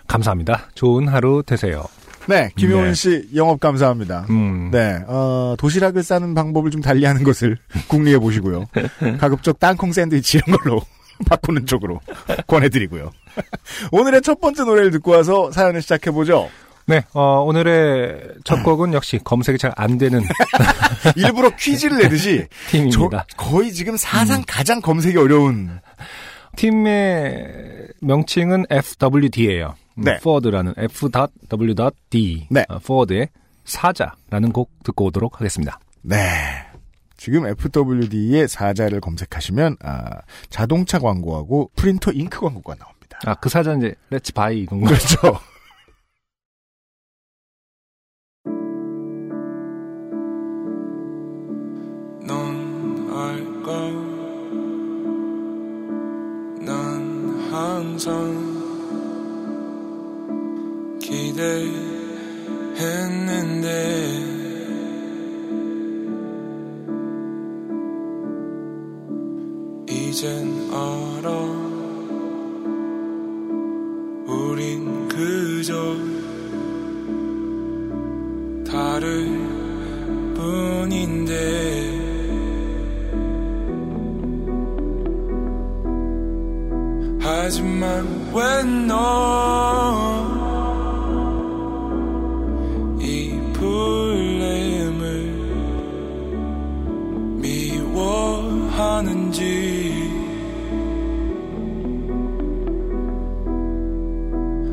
[0.06, 0.68] 감사합니다.
[0.74, 1.84] 좋은 하루 되세요.
[2.28, 2.94] 네, 김효은 네.
[2.94, 4.26] 씨 영업 감사합니다.
[4.30, 4.70] 음.
[4.70, 7.58] 네, 어, 도시락을 싸는 방법을 좀 달리하는 것을
[7.88, 8.66] 궁리해 보시고요.
[9.18, 10.80] 가급적 땅콩 샌드위치 이런 걸로
[11.26, 12.00] 바꾸는 쪽으로
[12.46, 13.10] 권해드리고요.
[13.90, 16.48] 오늘의 첫 번째 노래를 듣고 와서 사연을 시작해 보죠.
[16.88, 20.22] 네, 어, 오늘의 첫 곡은 역시 검색이 잘 안 되는
[21.16, 23.26] 일부러 퀴즈를 내듯이 저, 팀입니다.
[23.36, 25.80] 거의 지금 사상 가장 검색이 어려운
[26.56, 29.74] 팀의 명칭은 FWD예요.
[29.96, 30.12] 네.
[30.14, 32.46] Ford라는 F.W.D.
[32.50, 32.64] 네.
[32.68, 33.28] 어, Ford의
[33.64, 35.78] 사자라는 곡 듣고 오도록 하겠습니다.
[36.02, 36.16] 네.
[37.16, 40.20] 지금 FWD의 사자를 검색하시면 아,
[40.50, 43.18] 자동차 광고하고 프린터 잉크 광고가 나옵니다.
[43.26, 44.86] 아, 그 사자 이제 let's buy 이런 거.
[44.88, 45.38] 그렇죠.
[57.98, 58.32] 항상
[61.00, 61.87] 기대
[87.48, 88.92] 하지만 왜너이
[93.54, 95.32] 풀렘을
[97.40, 99.38] 미워하는지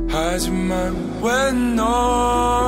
[0.10, 2.65] 하지만 왜너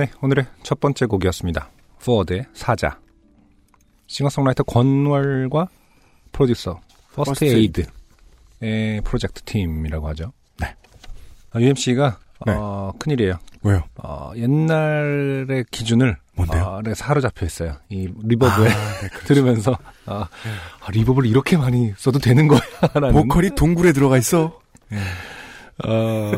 [0.00, 1.68] 네, 오늘의 첫 번째 곡이었습니다.
[2.02, 2.98] 포워드의 사자.
[4.06, 5.68] 싱어송라이터 권월과
[6.32, 6.80] 프로듀서
[7.12, 10.32] 퍼스트 에이드의 프로젝트 팀이라고 하죠.
[10.58, 10.74] 네.
[11.54, 12.54] UMC가 네.
[12.56, 13.38] 어, 큰일이에요.
[13.62, 13.82] 왜요?
[13.96, 16.62] 어, 옛날의 기준을 뭔데요?
[16.62, 17.76] 어, 에 사로잡혀 있어요.
[17.90, 19.26] 이 리버브에 네, 그렇죠.
[19.28, 20.28] 들으면서 아,
[20.80, 24.58] 아, reverb를 이렇게 많이 써도 되는 거야라는 보컬이 동굴에 들어가 있어.
[25.86, 26.32] 어,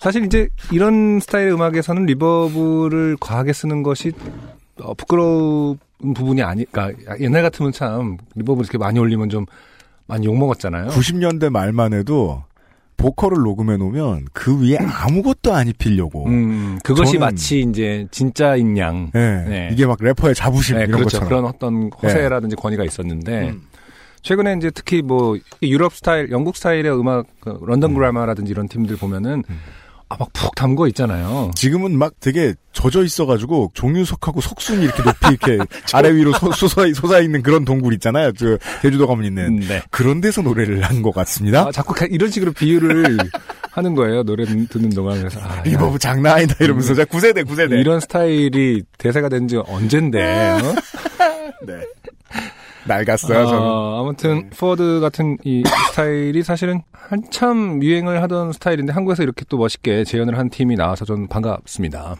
[0.00, 4.12] 사실 이제 이런 스타일의 음악에서는 reverb를 과하게 쓰는 것이
[4.80, 5.78] 어, 부끄러운
[6.14, 6.90] 부분이 아닐까.
[7.20, 9.46] 옛날 같으면 참 reverb 이렇게 많이 올리면 좀
[10.06, 10.88] 많이 욕 먹었잖아요.
[10.88, 12.42] 90년대 말만 해도
[12.96, 16.26] 보컬을 녹음해 놓으면 그 위에 아무것도 안 입히려고.
[16.26, 19.10] 음, 그것이 마치 이제 진짜인 양.
[19.14, 19.68] 예, 네.
[19.72, 21.18] 이게 막 래퍼의 자부심 네, 이런 그렇죠.
[21.20, 21.28] 것처럼.
[21.28, 23.54] 그런 어떤 허세라든지 권위가 있었는데
[24.22, 29.42] 최근에 이제 특히 뭐 유럽 스타일, 영국 스타일의 음악, 그 London Grammar라든지 이런 팀들 보면은
[30.12, 31.52] 아, 막 푹 담고 있잖아요.
[31.54, 35.58] 지금은 막 되게 젖어 있어가지고 종유석하고 석순이 이렇게 높이 이렇게
[35.94, 38.32] 아래 위로 솟- 솟아, 솟아 있는 그런 동굴 있잖아요.
[38.36, 39.80] 그 제주도 가면 있는 네.
[39.92, 41.68] 그런 데서 노래를 한 것 같습니다.
[41.68, 43.18] 아, 자꾸 가- 이런 식으로 비유를
[43.70, 44.24] 하는 거예요.
[44.24, 45.16] 노래 듣는 동안.
[45.20, 47.78] 그래서 아, reverb 장난 아니다 이러면서 자 구세대 구세대.
[47.78, 50.20] 이런 스타일이 대세가 된 지 언젠데.
[50.22, 50.74] 어?
[51.66, 51.74] 네.
[52.86, 53.60] 낡았어요 저는.
[53.62, 60.04] 어, 아무튼 포워드 같은 이 스타일이 사실은 한참 유행을 하던 스타일인데 한국에서 이렇게 또 멋있게
[60.04, 62.16] 재현을 한 팀이 나와서 저는 반갑습니다.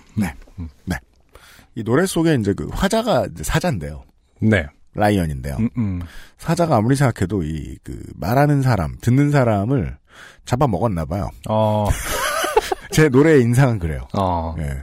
[1.77, 4.03] 이 노래 속에 이제 그 화자가 이제 사자인데요.
[4.41, 4.67] 네.
[4.95, 5.57] lion인데요.
[5.61, 6.03] 음, 음.
[6.37, 9.97] 사자가 아무리 생각해도 이 그 말하는 사람, 듣는 사람을
[10.45, 11.31] 잡아 먹었나 봐요.
[11.49, 11.87] 어,
[12.91, 14.09] 제 노래의 인상은 그래요.
[14.15, 14.83] 어, 예.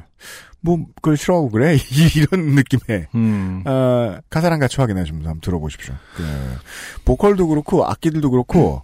[0.61, 1.77] 뭐 그걸 싫어하고 그래
[2.15, 3.63] 이런 느낌의 음.
[3.65, 5.93] 어, 가사랑 같이 확인하시면서 한번 들어보십시오.
[6.15, 6.23] 그,
[7.05, 8.81] 보컬도 그렇고 악기들도 그렇고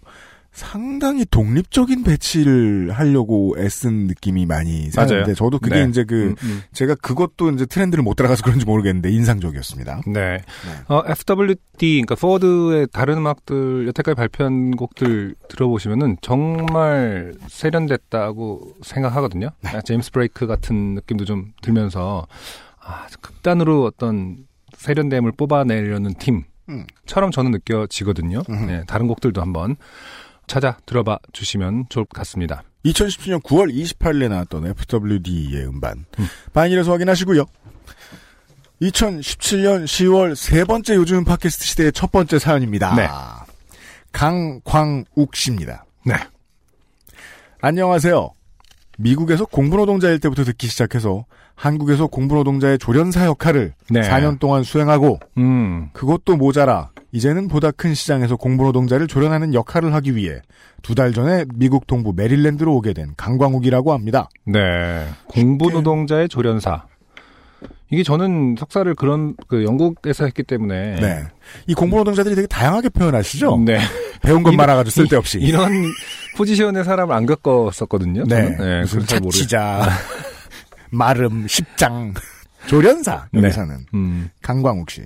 [0.53, 5.33] 상당히 독립적인 배치를 하려고 애쓴 느낌이 많이 사는데.
[5.33, 5.89] 저도 그게 네.
[5.89, 6.61] 이제 그 음, 음.
[6.73, 10.01] 제가 그것도 이제 트렌드를 못 따라가서 그런지 모르겠는데 인상적이었습니다.
[10.13, 10.43] 네.
[10.87, 19.49] 어, FWD, 그러니까 포워드의 다른 음악들, 여태까지 발표한 곡들 들어보시면은 정말 세련됐다고 생각하거든요.
[19.63, 22.27] 아, 제임스 블레이크 같은 느낌도 좀 들면서,
[22.79, 26.13] 아, 극단으로 어떤 세련됨을 뽑아내려는
[26.69, 26.85] 음.
[27.05, 28.43] 팀처럼 저는 느껴지거든요.
[28.47, 28.65] 음흠.
[28.65, 29.77] 네, 다른 곡들도 한번
[30.47, 32.63] 찾아 들어봐 주시면 좋을 것 같습니다.
[32.85, 36.27] 2017년 9월 28일에 나왔던 FWD의 음반 음.
[36.53, 37.45] 바인일에서 확인하시고요.
[38.81, 42.95] 2017년 10월 세 번째 요즘 팟캐스트 시대의 첫 번째 사연입니다.
[42.95, 43.07] 네.
[44.11, 45.85] 강광욱 씨입니다.
[46.05, 46.15] 네.
[47.61, 48.29] 안녕하세요.
[48.97, 51.25] 미국에서 공부노동자일 때부터 듣기 시작해서
[51.55, 54.01] 한국에서 공부노동자의 조련사 역할을 네.
[54.01, 60.41] 4년 동안 수행하고 음, 그것도 모자라 이제는 보다 큰 시장에서 공부노동자를 조련하는 역할을 하기 위해
[60.81, 64.27] 두 달 전에 미국 동부 메릴랜드로 오게 된 강광욱이라고 합니다.
[64.45, 64.59] 네.
[65.27, 66.85] 공부 노동자의 조련사.
[67.91, 71.23] 이게 저는 석사를 그런 그 영국에서 했기 때문에 네.
[71.67, 73.57] 이 공부노동자들이 되게 다양하게 표현하시죠?
[73.59, 73.77] 네.
[74.23, 75.39] 배운 것 이- 많아가지고 쓸데없이.
[75.39, 75.71] 이런
[76.35, 78.23] 포지션의 사람을 안 겪었었거든요.
[78.27, 78.55] 네.
[78.55, 78.57] 저는.
[78.57, 78.79] 네.
[78.81, 79.05] 무슨.
[79.05, 79.87] 자치자,
[80.89, 82.13] 마름, 십장,
[82.65, 83.43] 조련사, 네.
[83.43, 83.85] 여기서는.
[83.93, 84.29] 음.
[84.41, 85.03] 강광욱 씨.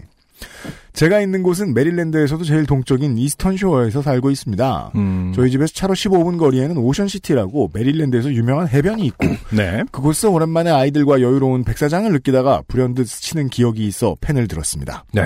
[0.94, 4.92] 제가 있는 곳은 메릴랜드에서도 제일 동쪽인 이스턴 쇼어에서 살고 있습니다.
[4.96, 5.32] 음.
[5.36, 9.84] 저희 집에서 차로 15분 거리에는 오션시티라고 메릴랜드에서 유명한 해변이 있고 네.
[9.92, 15.06] 그곳에서 오랜만에 아이들과 여유로운 백사장을 느끼다가 불현듯 스치는 기억이 있어 펜을 들었습니다.
[15.14, 15.24] 네.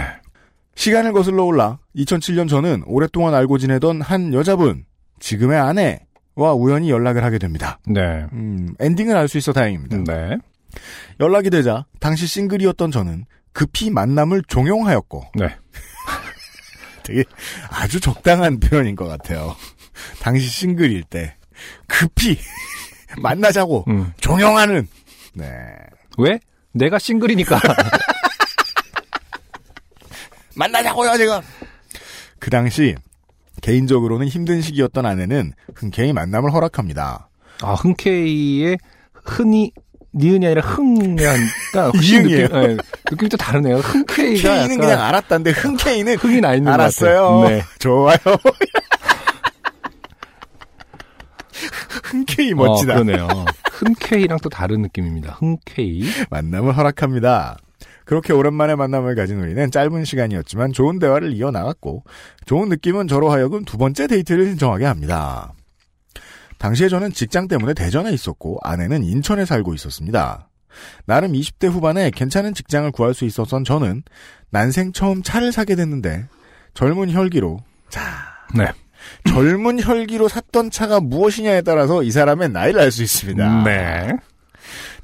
[0.75, 4.83] 시간을 거슬러 올라 2007년 저는 오랫동안 알고 지내던 한 여자분,
[5.19, 7.79] 지금의 아내와 우연히 연락을 하게 됩니다.
[7.87, 8.25] 네.
[8.33, 10.03] 음, 엔딩을 알 수 있어 다행입니다.
[10.03, 10.37] 네.
[11.19, 15.55] 연락이 되자 당시 싱글이었던 저는 급히 만남을 종용하였고 네.
[17.03, 17.23] 되게
[17.69, 19.55] 아주 적당한 표현인 것 같아요.
[20.19, 21.35] 당시 싱글일 때
[21.87, 22.37] 급히
[23.17, 24.13] 만나자고 음.
[24.19, 24.87] 종용하는
[25.33, 25.47] 네.
[26.17, 26.39] 왜?
[26.73, 27.59] 내가 싱글이니까.
[30.55, 31.39] 만나자고요 지금.
[32.39, 32.95] 그 당시
[33.61, 37.29] 개인적으로는 힘든 시기였던 아내는 흔쾌히 만남을 허락합니다.
[37.61, 38.77] 아, 흔쾌히의
[39.13, 39.71] 흔히
[40.13, 42.23] 니은이 아니라 흥이니까 훨씬.
[42.27, 42.77] 느낌, 네,
[43.11, 43.81] 느낌이 또 다르네요.
[44.07, 47.39] K는 약간 그냥 알았다는데 흔쾌히는 흥이 나 있는 것 알았어요.
[47.39, 47.49] 같아요.
[47.49, 47.63] 네.
[47.79, 48.17] 좋아요.
[52.03, 52.93] 흔쾌히 멋지다.
[52.93, 53.27] 어, 그러네요.
[53.71, 55.37] 흔쾌히랑 또 다른 느낌입니다.
[55.39, 56.03] 흔쾌히.
[56.29, 57.57] 만남을 허락합니다.
[58.05, 62.03] 그렇게 오랜만에 만남을 가진 우리는 짧은 시간이었지만 좋은 대화를 이어나갔고
[62.45, 65.53] 좋은 느낌은 저로 하여금 두 번째 데이트를 신청하게 합니다.
[66.61, 70.47] 당시에 저는 직장 때문에 대전에 있었고 아내는 인천에 살고 있었습니다.
[71.05, 74.03] 나름 20대 후반에 괜찮은 직장을 구할 수 있었던 저는
[74.51, 76.27] 난생 처음 차를 사게 됐는데
[76.75, 78.01] 젊은 혈기로 자
[78.53, 78.67] 네.
[79.27, 83.63] 젊은 혈기로 샀던 차가 무엇이냐에 따라서 이 사람의 나이를 알 수 있습니다.
[83.63, 84.13] 네.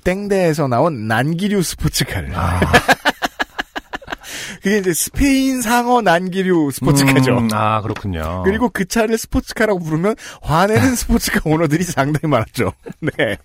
[0.04, 2.34] 땡대에서 나온 난기류 스포츠카를.
[2.36, 2.62] 아,
[4.67, 7.38] 그게 이제 스페인 상어 난기류 스포츠카죠.
[7.38, 8.43] 음, 아, 그렇군요.
[8.43, 12.73] 그리고 그 차를 스포츠카라고 부르면 화내는 스포츠카 오너들이 상당히 많았죠.
[12.99, 13.38] 네.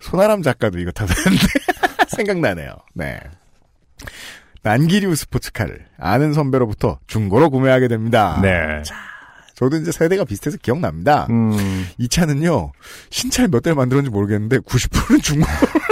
[0.00, 1.46] 손아람 작가도 이거 타봤는데
[2.16, 2.74] 생각나네요.
[2.94, 3.20] 네.
[4.62, 8.40] 난기류 스포츠카를 아는 선배로부터 중고로 구매하게 됩니다.
[8.42, 8.82] 네.
[9.54, 11.28] 저도 이제 세대가 비슷해서 기억납니다.
[11.30, 12.72] 음, 이 차는요,
[13.10, 15.52] 신차를 몇 대를 만들었는지 모르겠는데, 90%는 중고로.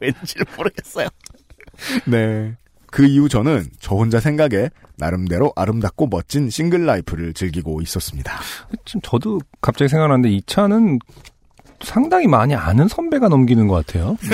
[0.00, 1.08] 왠지 모르겠어요.
[2.06, 2.54] 네.
[2.90, 8.32] 그 이후 저는 저 혼자 생각에 나름대로 아름답고 멋진 싱글 라이프를 즐기고 있었습니다.
[8.84, 10.98] 좀 저도 갑자기 생각나는데 이 차는
[11.80, 14.16] 상당히 많이 아는 선배가 넘기는 것 같아요.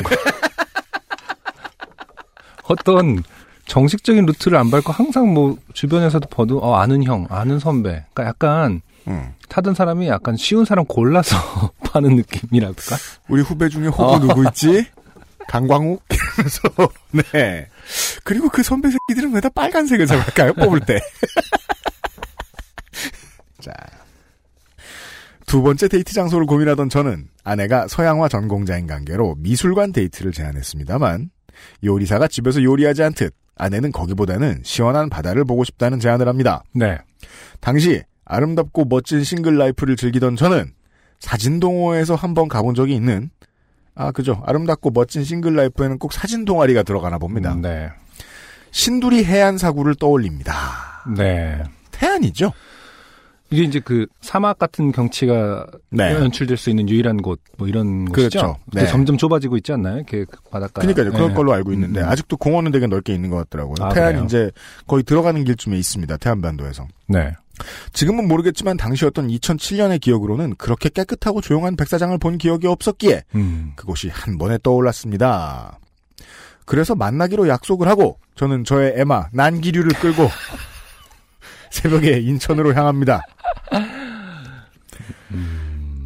[2.65, 3.23] 어떤
[3.67, 8.05] 정식적인 루트를 안 밟고 항상 뭐 주변에서도 봐도 어, 아는 형, 아는 선배.
[8.13, 9.35] 그러니까 약간 음.
[9.49, 11.37] 타던 사람이 약간 쉬운 사람 골라서
[11.91, 12.97] 파는 느낌이랄까?
[13.29, 14.19] 우리 후배 중에 호구 어.
[14.21, 14.87] 누구 있지?
[15.53, 16.03] 강광욱?
[16.09, 16.63] 이러면서,
[17.33, 17.69] 네.
[18.25, 20.55] 그리고 그 선배 새끼들은 왜 다 빨간색을 사갈까요?
[20.55, 20.99] 뽑을 때.
[23.61, 23.73] 자.
[25.47, 31.31] 두 번째 데이트 장소를 고민하던 저는 아내가 서양화 전공자인 관계로 미술관 데이트를 제안했습니다만
[31.85, 36.63] 요리사가 집에서 요리하지 않듯 아내는 거기보다는 시원한 바다를 보고 싶다는 제안을 합니다.
[36.75, 36.97] 네.
[37.61, 40.73] 당시 아름답고 멋진 single life를 즐기던 저는
[41.21, 43.29] 사진동호회에서 한번 가본 적이 있는
[43.95, 47.55] 아 그죠 아름답고 멋진 single life에는 꼭 사진 동아리가 들어가나 봅니다.
[47.55, 47.91] 네.
[48.71, 50.53] 신두리 해안 사구를 떠올립니다.
[51.17, 51.63] 네.
[51.91, 52.53] 태안이죠?
[53.51, 56.15] 이게 이제 그 사막 같은 경치가 네.
[56.15, 58.39] 연출될 수 있는 유일한 곳, 뭐 이런 그렇죠.
[58.41, 58.57] 곳이죠.
[58.73, 58.87] 네.
[58.87, 59.97] 점점 좁아지고 있지 않나요?
[59.97, 60.81] 이렇게 그 바닷가.
[60.81, 61.13] 그러니까요.
[61.13, 61.35] 그럴 네.
[61.35, 62.09] 걸로 알고 있는데 음, 음.
[62.09, 63.75] 아직도 공원은 되게 넓게 있는 것 같더라고요.
[63.81, 64.25] 아, 태안 그래요?
[64.25, 64.51] 이제
[64.87, 66.17] 거의 들어가는 길쯤에 있습니다.
[66.17, 66.89] 태안반도에서.
[67.09, 67.35] 네.
[67.93, 73.73] 지금은 모르겠지만 당시였던 2007년의 기억으로는 그렇게 깨끗하고 조용한 백사장을 본 기억이 없었기에 음.
[73.77, 75.79] 그곳이 한 번에 떠올랐습니다.
[76.65, 80.29] 그래서 만나기로 약속을 하고 저는 저의 에마 난기류를 끌고
[81.71, 83.23] 새벽에 인천으로 향합니다.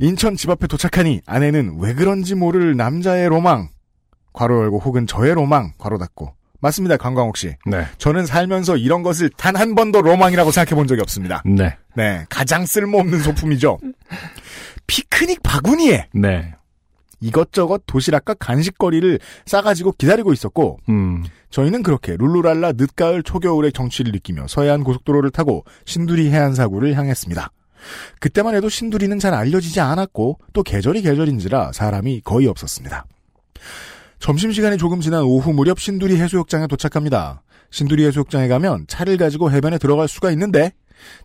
[0.01, 3.71] 인천 집 앞에 도착하니 아내는 왜 그런지 모를 남자의 로망
[4.33, 7.55] 괄호 열고 혹은 저의 로망 괄호 닫고 맞습니다 강광옥 씨.
[7.66, 7.87] 네.
[7.99, 11.42] 저는 살면서 이런 것을 단 한 번도 로망이라고 생각해 본 적이 없습니다.
[11.47, 11.77] 네.
[11.95, 13.79] 네, 가장 쓸모없는 소품이죠.
[14.87, 16.55] 피크닉 바구니에 네.
[17.21, 21.25] 이것저것 도시락과 간식거리를 싸가지고 기다리고 있었고 음.
[21.51, 27.51] 저희는 그렇게 룰루랄라 늦가을 초겨울의 정취를 느끼며 서해안 고속도로를 타고 신두리 해안사구를 향했습니다.
[28.21, 33.07] 그때만 해도 신두리는 잘 알려지지 않았고 또 계절이 계절인지라 사람이 거의 없었습니다.
[34.18, 37.42] 점심시간이 조금 지난 오후 무렵 신두리 해수욕장에 도착합니다.
[37.70, 40.72] 신두리 해수욕장에 가면 차를 가지고 해변에 들어갈 수가 있는데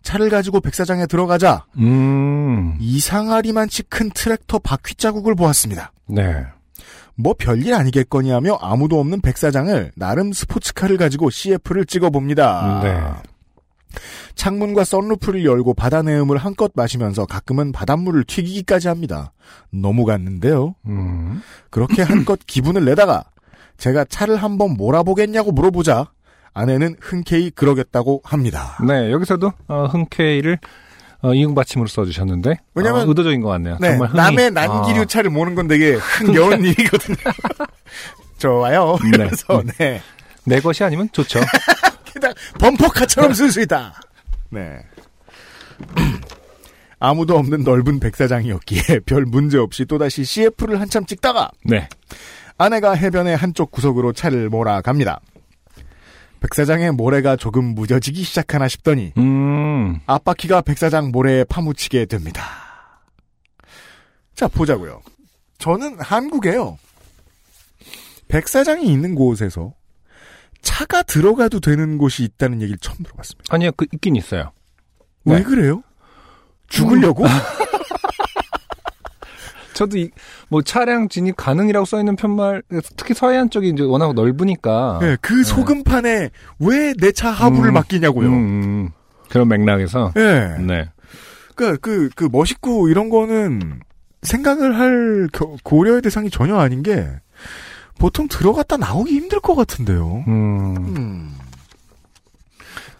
[0.02, 2.76] 차를 가지고 백사장에 들어가자 음.
[2.80, 5.92] 이상하리만치 큰 트랙터 바퀴 자국을 보았습니다.
[6.06, 6.44] 네.
[7.14, 12.80] 뭐 별일 아니겠거니 하며 아무도 없는 백사장을 나름 스포츠카를 가지고 CF를 찍어봅니다.
[12.82, 13.31] 네.
[14.34, 19.32] 창문과 썬루프를 열고 바다 내음을 한껏 마시면서 가끔은 바닷물을 튀기기까지 합니다.
[19.70, 20.74] 너무 갔는데요.
[20.86, 21.42] 음.
[21.70, 23.24] 그렇게 한껏 기분을 내다가
[23.78, 26.10] 제가 차를 한번 몰아보겠냐고 물어보자
[26.54, 28.76] 아내는 흔쾌히 그러겠다고 합니다.
[28.86, 29.10] 네.
[29.10, 30.58] 여기서도 어, 흔쾌히를
[31.22, 32.56] 어, 이응 받침으로 써주셨는데.
[32.74, 33.78] 왜냐면- 어, 의도적인 것 같네요.
[33.80, 34.16] 네, 정말 흥이.
[34.16, 37.16] 남의 난기류 아, 차를 모는 건 되게 흥겨운 일이거든요.
[38.38, 38.96] 좋아요.
[39.04, 39.10] 네.
[39.12, 40.00] 그래서 네.
[40.44, 41.38] 내 것이 아니면 좋죠.
[42.22, 44.00] 게다가 범퍼카처럼 쓸 수 있다.
[44.50, 44.78] 네.
[47.00, 51.88] 아무도 없는 넓은 백사장이었기에 별 문제 없이 또다시 CF를 한참 찍다가 네.
[52.56, 55.20] 아내가 해변의 한쪽 구석으로 차를 몰아갑니다.
[56.40, 60.00] 백사장의 모래가 조금 무뎌지기 시작하나 싶더니 음.
[60.06, 62.44] 앞바퀴가 백사장 모래에 파묻히게 됩니다.
[64.34, 65.02] 자, 보자고요.
[65.58, 66.78] 저는 한국에요.
[68.28, 69.72] 백사장이 있는 곳에서
[70.62, 73.54] 차가 들어가도 되는 곳이 있다는 얘기를 처음 들어봤습니다.
[73.54, 74.52] 아니요, 그, 있긴 있어요.
[75.24, 75.42] 왜 네.
[75.42, 75.82] 그래요?
[76.68, 77.24] 죽으려고?
[79.74, 80.10] 저도 이,
[80.48, 82.62] 뭐 차량 진입 가능이라고 써 있는 편말,
[82.96, 84.98] 특히 서해안 쪽이 이제 워낙 넓으니까.
[85.00, 88.28] 네, 그 소금판에 왜 내 차 하부를 음, 맡기냐고요.
[88.28, 88.90] 음, 음.
[89.30, 90.12] 그런 맥락에서.
[90.16, 90.56] 예.
[90.60, 90.90] 네.
[91.54, 93.80] 그, 그, 그, 멋있고 이런 거는
[94.22, 97.08] 생각을 할 겨- 고려의 대상이 전혀 아닌 게
[97.98, 100.24] 보통 들어갔다 나오기 힘들 것 같은데요.
[100.26, 100.76] 음.
[100.96, 101.32] 음.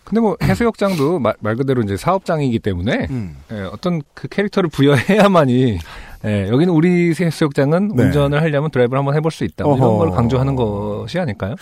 [0.05, 3.37] 근데 뭐 해수욕장도 말, 말 그대로 이제 사업장이기 때문에 음.
[3.51, 5.79] 예, 어떤 그 캐릭터를 부여해야만이
[6.25, 8.05] 예, 여기는 우리 해수욕장은 네.
[8.05, 9.65] 운전을 하려면 드라이브를 한번 해볼 수 있다.
[9.65, 9.99] 뭐 이런.
[9.99, 11.57] 걸 강조하는 것이 아닐까요?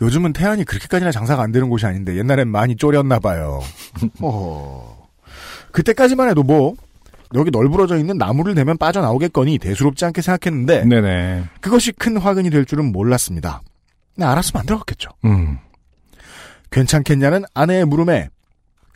[0.00, 3.60] 요즘은 태안이 그렇게까지나 장사가 안 되는 곳이 아닌데 옛날엔 많이 쫄였나 봐요.
[4.22, 4.96] 어허.
[5.72, 6.74] 그때까지만 해도 뭐
[7.34, 11.44] 여기 널브러져 있는 나무를 대면 빠져나오겠거니 대수롭지 않게 생각했는데 네네.
[11.60, 13.62] 그것이 큰 화근이 될 줄은 몰랐습니다.
[14.16, 15.10] 네, 알았으면 안 들어갔겠죠.
[15.24, 15.58] 음.
[16.70, 18.28] 괜찮겠냐는 아내의 물음에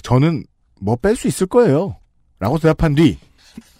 [0.02, 0.44] 저는
[0.80, 1.96] 뭐 뺄 수 있을 거예요.
[2.38, 3.18] 라고 대답한 뒤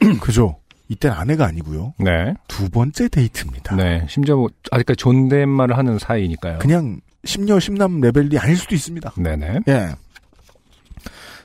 [0.21, 0.57] 그죠.
[0.89, 1.95] 이땐 아내가 아니고요.
[1.99, 2.35] 네.
[2.49, 3.77] 두 번째 데이트입니다.
[3.77, 4.05] 네.
[4.09, 6.59] 심지어 뭐 아직까지 존댓말을 하는 사이니까요.
[6.59, 9.13] 그냥 심녀 심남 레벨이 아닐 수도 있습니다.
[9.17, 9.61] 네네.
[9.69, 9.95] 예.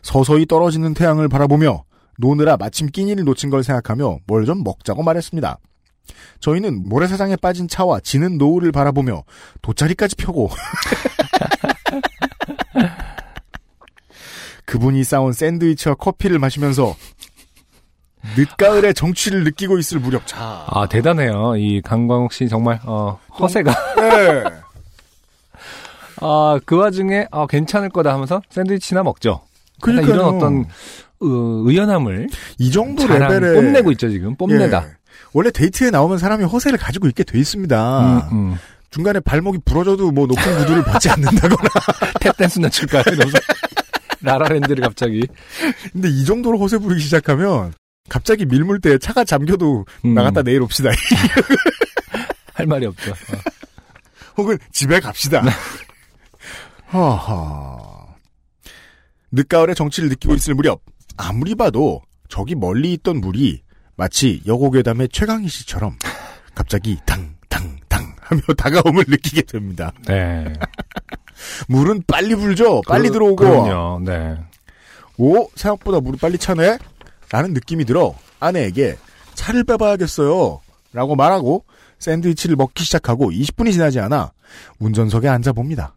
[0.01, 1.83] 서서히 떨어지는 태양을 바라보며
[2.17, 5.57] 노느라 마침 끼니를 놓친 걸 생각하며 뭘 좀 먹자고 말했습니다.
[6.39, 9.23] 저희는 모래사장에 빠진 차와 지는 노을을 바라보며
[9.61, 10.49] 돗자리까지 펴고
[14.65, 16.95] 그분이 싸온 샌드위치와 커피를 마시면서
[18.37, 20.65] 늦가을의 정취를 느끼고 있을 무렵 자.
[20.67, 21.55] 아, 대단해요.
[21.57, 23.71] 이 강광욱 씨 정말, 어, 허세가.
[23.95, 24.43] 네.
[26.21, 29.41] 아, 그 와중에, 아, 괜찮을 거다 하면서 샌드위치나 먹죠.
[29.77, 30.15] 약간 그러니까요.
[30.15, 30.65] 이런 어떤, 어,
[31.19, 32.27] 의연함을
[32.59, 34.35] 이 정도 레벨에 뽐내고 있죠, 지금.
[34.35, 34.83] 뽐내다.
[34.85, 34.91] 예.
[35.33, 38.29] 원래 데이트에 나오면 사람이 허세를 가지고 있게 돼 있습니다.
[38.31, 38.55] 음, 음.
[38.89, 41.57] 중간에 발목이 부러져도 뭐 높은 구두를 벗지 않는다거나.
[42.21, 43.03] 탭댄스나 출까요?
[43.07, 43.37] 이러면서.
[44.21, 45.27] 라라랜드를 갑자기.
[45.91, 47.73] 근데 이 정도로 허세 부리기 시작하면
[48.09, 50.89] 갑자기 밀물 때 차가 잠겨도 음, 나갔다 내일 옵시다.
[52.53, 53.11] 할 말이 없죠.
[53.11, 53.37] 어.
[54.37, 55.41] 혹은 집에 갑시다.
[55.41, 55.51] 네.
[56.87, 57.77] 하하.
[59.31, 60.81] 늦가을의 정취를 느끼고 있을 무렵
[61.17, 63.61] 아무리 봐도 저기 멀리 있던 물이
[63.95, 65.97] 마치 여고괴담의 최강희 씨처럼
[66.53, 69.91] 갑자기 당당당 하며 다가옴을 느끼게 됩니다.
[70.07, 70.51] 네.
[71.67, 72.81] 물은 빨리 불죠.
[72.87, 73.35] 빨리 그- 들어오고.
[73.35, 73.99] 그럼요.
[74.03, 74.37] 네.
[75.17, 76.77] 오, 생각보다 물이 빨리 차네?
[77.31, 78.97] 라는 느낌이 들어 아내에게
[79.33, 80.61] 차를 빼봐야겠어요.
[80.93, 81.65] 라고 말하고
[81.99, 84.31] 샌드위치를 먹기 시작하고 20분이 지나지 않아
[84.79, 85.95] 운전석에 앉아봅니다.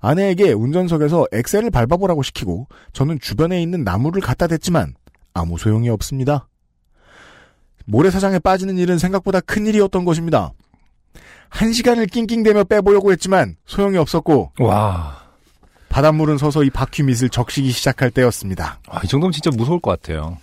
[0.00, 4.94] 아내에게 운전석에서 엑셀을 밟아보라고 시키고 저는 주변에 있는 나무를 갖다 댔지만
[5.34, 6.48] 아무 소용이 없습니다.
[7.86, 10.52] 모래사장에 빠지는 일은 생각보다 큰 일이었던 것입니다.
[11.48, 15.28] 한 시간을 낑낑대며 빼보려고 했지만 소용이 없었고 와.
[15.88, 18.78] 바닷물은 서서히 바퀴 밑을 적시기 시작할 때였습니다.
[18.88, 20.36] 아, 이 정도면 진짜 무서울 것 같아요.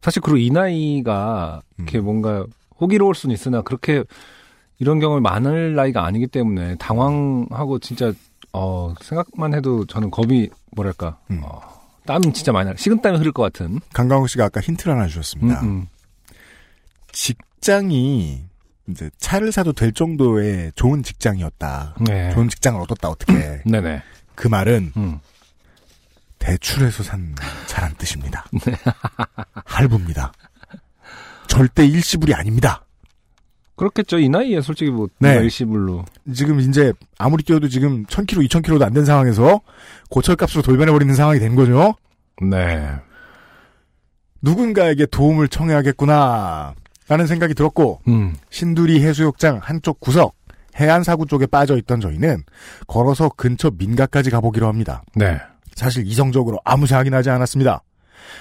[0.00, 2.46] 사실 그리고 이 나이가 이렇게 뭔가
[2.80, 4.04] 호기로울 수는 있으나 그렇게
[4.78, 8.12] 이런 경험이 많을 나이가 아니기 때문에 당황하고 진짜
[8.58, 11.42] 어 생각만 해도 저는 겁이 뭐랄까 음.
[11.44, 11.60] 어,
[12.06, 15.60] 땀 진짜 많이 나 식은 땀이 흐를 것 같은 강강호 씨가 아까 힌트를 하나 주셨습니다.
[15.60, 15.86] 음, 음.
[17.12, 18.44] 직장이
[18.88, 21.96] 이제 차를 사도 될 정도의 좋은 직장이었다.
[22.00, 22.30] 네.
[22.32, 23.60] 좋은 직장을 얻었다 어떻게?
[23.70, 24.02] 네네.
[24.34, 25.20] 그 말은 음.
[26.38, 27.34] 대출해서 산
[27.66, 28.46] 차란 뜻입니다.
[29.66, 30.32] 할부입니다.
[31.46, 32.85] 절대 일시불이 아닙니다.
[33.76, 34.18] 그렇겠죠.
[34.18, 35.34] 이 나이에 솔직히 뭐 네.
[35.36, 36.04] 일시불로
[36.34, 39.60] 지금 이제 아무리 뛰어도 지금 1000km, 2000km도 안 된 상황에서
[40.10, 41.94] 고철값으로 돌변해 버리는 상황이 된 거죠.
[42.42, 42.90] 네.
[44.42, 46.74] 누군가에게 도움을 청해야겠구나
[47.08, 48.34] 라는 생각이 들었고 음.
[48.50, 50.34] 신두리 해수욕장 한쪽 구석
[50.78, 52.42] 해안 사구 쪽에 빠져 있던 저희는
[52.86, 55.02] 걸어서 근처 민가까지 가보기로 합니다.
[55.14, 55.38] 네.
[55.74, 57.82] 사실 이성적으로 아무 생각이 나지 않았습니다.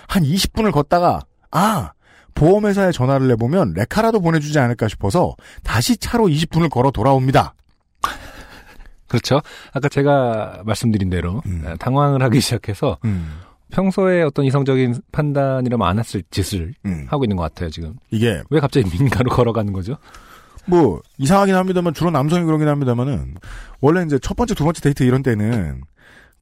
[0.07, 1.21] 한 20분을 걷다가
[1.51, 1.91] 아
[2.35, 7.55] 보험회사에 전화를 해보면 레카라도 보내주지 않을까 싶어서 다시 차로 20분을 걸어 돌아옵니다.
[9.07, 9.41] 그렇죠.
[9.73, 11.63] 아까 제가 말씀드린 대로 음.
[11.65, 13.39] 아, 당황을 하기 시작해서 음,
[13.71, 17.05] 평소에 어떤 이성적인 판단이라면 안 했을 짓을 음.
[17.09, 17.95] 하고 있는 것 같아요, 지금.
[18.11, 19.97] 이게 왜 갑자기 민가로 걸어가는 거죠?
[20.67, 23.35] 뭐 이상하긴 합니다만 주로 남성이 그러긴 합니다만은
[23.81, 25.83] 원래 이제 첫 번째 두 번째 데이트 이런 때는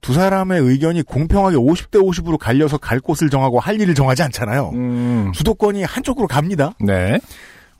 [0.03, 4.71] 두 사람의 의견이 공평하게 50대 50으로 갈려서 갈 곳을 정하고 할 일을 정하지 않잖아요.
[4.73, 5.31] 음.
[5.33, 6.73] 주도권이 한쪽으로 갑니다.
[6.81, 7.19] 네.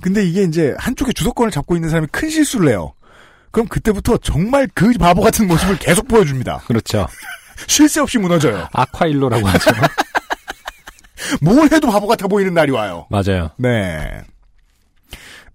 [0.01, 2.93] 근데 이게 이제 한쪽에 주도권을 잡고 있는 사람이 큰 실수를 해요.
[3.51, 6.59] 그럼 그때부터 정말 그 바보 같은 모습을 계속 보여줍니다.
[6.65, 7.07] 그렇죠.
[7.67, 8.69] 쉴 새 없이 무너져요.
[8.71, 9.71] 아콰일로라고 하죠.
[11.41, 13.05] 뭘 해도 바보 같아 보이는 날이 와요.
[13.09, 13.49] 맞아요.
[13.57, 14.21] 네.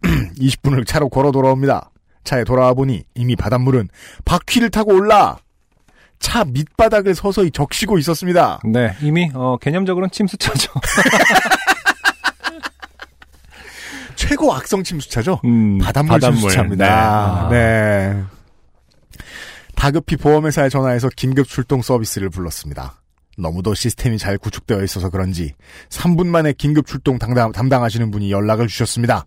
[0.38, 1.90] 20분을 차로 걸어 돌아옵니다.
[2.24, 3.88] 차에 돌아와 보니 이미 바닷물은
[4.26, 5.38] 바퀴를 타고 올라
[6.20, 8.60] 차 밑바닥을 서서히 적시고 있었습니다.
[8.64, 8.94] 네.
[9.00, 10.72] 이미, 어, 개념적으로는 침수차죠.
[14.16, 15.40] 최고 악성 침수차죠?
[15.44, 17.48] 음, 바닷물, 침수차입니다.
[17.50, 18.12] 네.
[18.12, 18.24] 네.
[19.76, 23.00] 다급히 보험회사에 전화해서 긴급 출동 서비스를 불렀습니다.
[23.38, 25.54] 너무도 시스템이 잘 구축되어 있어서 그런지
[25.90, 29.24] 3분 만에 긴급 출동 담당, 담당하시는 분이 연락을 주셨습니다.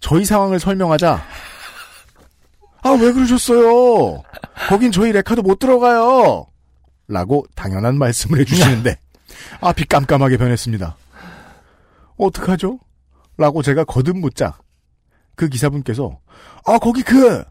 [0.00, 1.22] 저희 상황을 설명하자
[2.84, 4.22] 아 왜 그러셨어요?
[4.68, 6.46] 거긴 저희 레카도 못 들어가요.
[7.08, 8.98] 라고 당연한 말씀을 해주시는데
[9.60, 10.96] 앞이 깜깜하게 변했습니다.
[12.16, 12.78] 어떡하죠?
[13.36, 14.58] 라고 제가 거듭 묻자
[15.34, 16.18] 그 기사분께서
[16.66, 17.42] 아 거기 그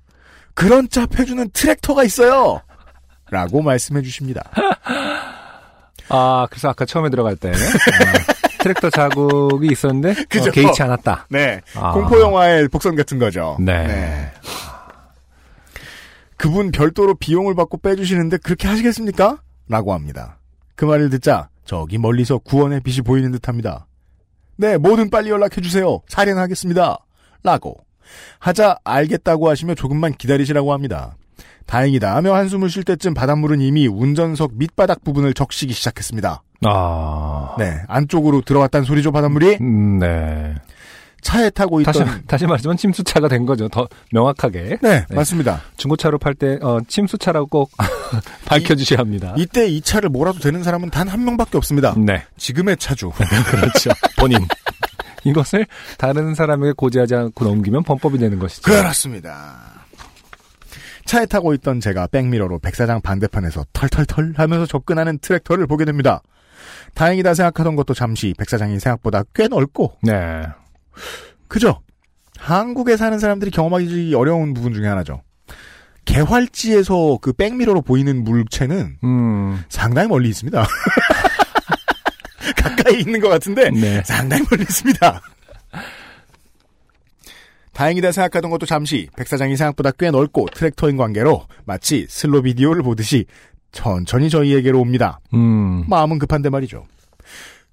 [0.54, 2.62] 그런 짭 해주는 트랙터가 있어요.
[3.30, 4.44] 라고 말씀해 주십니다.
[6.10, 7.54] 아, 그래서 아까 처음에 들어갈 때, 어,
[8.60, 10.50] 트랙터 자국이 있었는데, 그죠.
[10.50, 11.26] 어, 개의치 않았다.
[11.30, 11.62] 네.
[11.76, 11.94] 아.
[11.94, 13.58] 공포 영화의 복선 같은 거죠.
[13.60, 14.32] 네.
[16.44, 19.42] 그분 별도로 비용을 받고 빼주시는데 그렇게 하시겠습니까?
[19.70, 20.40] 라고 합니다.
[20.76, 23.88] 그 말을 듣자 저기 멀리서 구원의 빛이 보이는 듯합니다.
[24.58, 26.02] 네, 뭐든 빨리 연락해주세요.
[26.10, 26.98] 살인하겠습니다.
[27.44, 27.78] 라고
[28.40, 31.16] 하자 알겠다고 하시며 조금만 기다리시라고 합니다.
[31.66, 36.44] 다행이다 하며 한숨을 쉴 때쯤 바닷물은 이미 운전석 밑바닥 부분을 적시기 시작했습니다.
[36.66, 37.56] 아.
[37.58, 39.60] 네, 안쪽으로 들어왔다는 소리죠, 바닷물이?
[39.62, 40.56] 음, 네.
[41.24, 43.68] 차에 타고 있던 다시, 다시 말하자면 침수차가 된 거죠.
[43.70, 44.78] 더 명확하게.
[44.82, 45.16] 네, 네.
[45.16, 45.62] 맞습니다.
[45.78, 47.72] 중고차로 팔 때, 어, 침수차라고 꼭
[48.46, 49.34] 밝혀 주셔야 합니다.
[49.38, 51.94] 이때 이 차를 몰아도 되는 사람은 단 한 명밖에 없습니다.
[51.98, 52.24] 네.
[52.38, 53.12] 지금의 차주.
[53.50, 53.92] 그렇죠.
[54.18, 54.40] 본인.
[55.26, 55.66] 이것을
[55.98, 58.64] 다른 사람에게 고지하지 않고 넘기면 범법이 되는 것이죠.
[58.64, 59.58] 그렇습니다.
[61.06, 66.22] 차에 타고 있던 제가 백미러로 백사장 반대편에서 털털털 하면서 접근하는 트랙터를 보게 됩니다.
[66.96, 70.44] 다행이다 생각하던 것도 잠시 백사장이 생각보다 꽤 넓고 네.
[71.48, 71.82] 그죠?
[72.38, 75.22] 한국에 사는 사람들이 경험하기 어려운 부분 중에 하나죠.
[76.06, 79.64] 개활지에서 그 백미러로 보이는 물체는 음.
[79.70, 80.68] 상당히 멀리 있습니다.
[82.58, 84.02] 가까이 있는 것 같은데 네.
[84.04, 85.22] 상당히 멀리 있습니다.
[87.72, 93.26] 다행이다 생각하던 것도 잠시 백사장이 생각보다 꽤 넓고 트랙터인 관계로 마치 슬로 비디오를 보듯이
[93.72, 95.20] 천천히 저희에게로 옵니다.
[95.34, 95.84] 음.
[95.90, 96.86] 마음은 급한데 말이죠.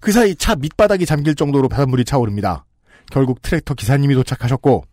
[0.01, 2.65] 그 사이 차 밑바닥이 잠길 정도로 바닷물이 차오릅니다.
[3.11, 4.85] 결국 트랙터 기사님이 도착하셨고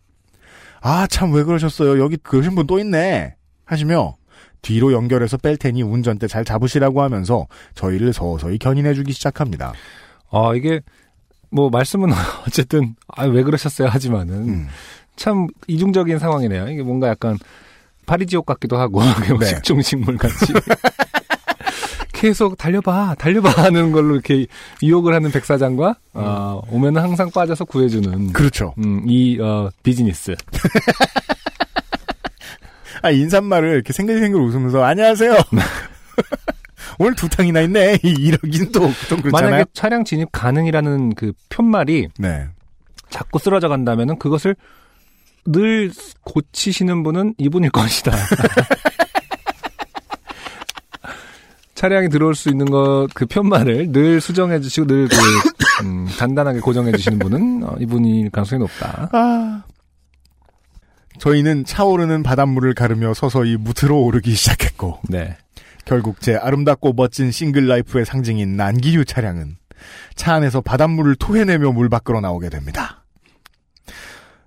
[0.80, 2.00] 아 참 왜 그러셨어요.
[2.02, 4.16] 여기 그러신 분 또 있네 하시며
[4.62, 9.72] 뒤로 연결해서 뺄 테니 운전대 잘 잡으시라고 하면서 저희를 서서히 견인해 주기 시작합니다.
[10.30, 10.80] 아, 이게,
[11.50, 12.10] 뭐, 말씀은
[12.46, 13.88] 어쨌든, 아, 왜 그러셨어요?
[13.88, 14.68] 하지만은, 음.
[15.16, 16.68] 참 이중적인 상황이네요.
[16.68, 17.38] 이게 뭔가 약간,
[18.06, 19.00] 파리지옥 같기도 하고,
[19.40, 19.46] 네.
[19.46, 20.34] 식중식물 같이.
[22.18, 24.46] 계속 달려봐, 달려봐 하는 걸로 이렇게
[24.82, 28.74] 유혹을 하는 백사장과, 어, 오면은 항상 빠져서 구해주는, 그렇죠.
[28.78, 30.34] 음, 이, 어, 비즈니스.
[33.02, 35.36] 아, 인사말을 이렇게 생글생글 웃으면서, 안녕하세요.
[36.98, 38.00] 오늘 두 탕이나 있네.
[38.02, 39.50] 이- 이러긴 또, 좀 그렇잖아요.
[39.52, 42.48] 만약에 차량 진입 가능이라는 그 편말이 네.
[43.10, 44.56] 자꾸 쓰러져 간다면은 그것을
[45.46, 45.92] 늘
[46.24, 48.10] 고치시는 분은 이분일 것이다.
[51.78, 55.14] 차량이 들어올 수 있는 것, 그 편말을 늘 수정해 주시고 늘 그,
[55.86, 59.08] 음, 단단하게 고정해 주시는 분은 어, 이분일 가능성이 높다.
[59.12, 59.62] 아.
[61.20, 65.36] 저희는 차오르는 바닷물을 가르며 서서히 무트로 오르기 시작했고, 네.
[65.84, 69.56] 결국 제 아름답고 멋진 single life의 상징인 난기류 차량은
[70.16, 73.04] 차 안에서 바닷물을 토해내며 물 밖으로 나오게 됩니다.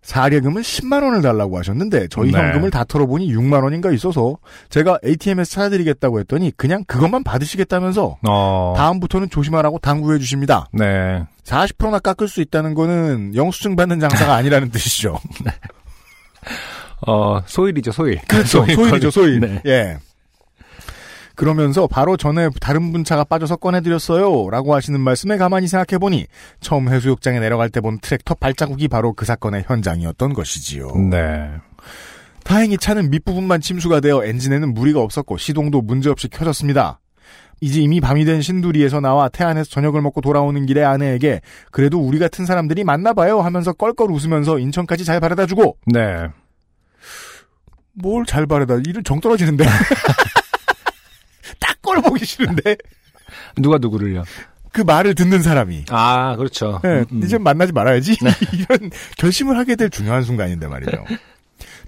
[0.01, 2.39] 사례금은 10만 원을 달라고 하셨는데 저희 네.
[2.39, 4.37] 현금을 다 털어보니 6만 원인가 있어서
[4.69, 8.73] 제가 ATM에서 찾아드리겠다고 했더니 그냥 그것만 받으시겠다면서 어.
[8.75, 10.67] 다음부터는 조심하라고 당부해 주십니다.
[10.73, 11.23] 네.
[11.43, 15.19] 40%나 깎을 수 있다는 거는 영수증 받는 장사가 아니라는 뜻이죠.
[17.07, 18.21] 어, 소일이죠, 소일.
[18.27, 18.65] 그렇죠.
[18.65, 19.39] 소일이죠, 소일.
[19.39, 19.61] 네.
[19.65, 19.97] 예.
[21.35, 24.49] 그러면서 바로 전에 다른 분 차가 빠져서 꺼내드렸어요.
[24.49, 26.27] 라고 하시는 말씀에 가만히 생각해보니
[26.59, 30.91] 처음 해수욕장에 내려갈 때 본 트랙터 발자국이 바로 그 사건의 현장이었던 것이지요.
[31.09, 31.49] 네.
[32.43, 36.99] 다행히 차는 밑부분만 침수가 되어 엔진에는 무리가 없었고 시동도 문제없이 켜졌습니다.
[37.59, 42.45] 이제 이미 밤이 된 신두리에서 나와 태안에서 저녁을 먹고 돌아오는 길에 아내에게 그래도 우리 같은
[42.47, 46.27] 사람들이 많나봐요 하면서 껄껄 웃으면서 인천까지 잘 바래다 주고 네.
[47.93, 49.71] 뭘 잘 바래다 일을 정 떨어지는데 딱
[51.93, 52.77] 꼴 보기 싫은데
[53.57, 54.23] 누가 누구를요?
[54.71, 56.79] 그 말을 듣는 사람이 아, 그렇죠.
[56.83, 57.23] 네, 음, 음.
[57.23, 58.15] 이제 만나지 말아야지
[58.53, 61.03] 이런 결심을 하게 될 중요한 순간인데 말이죠.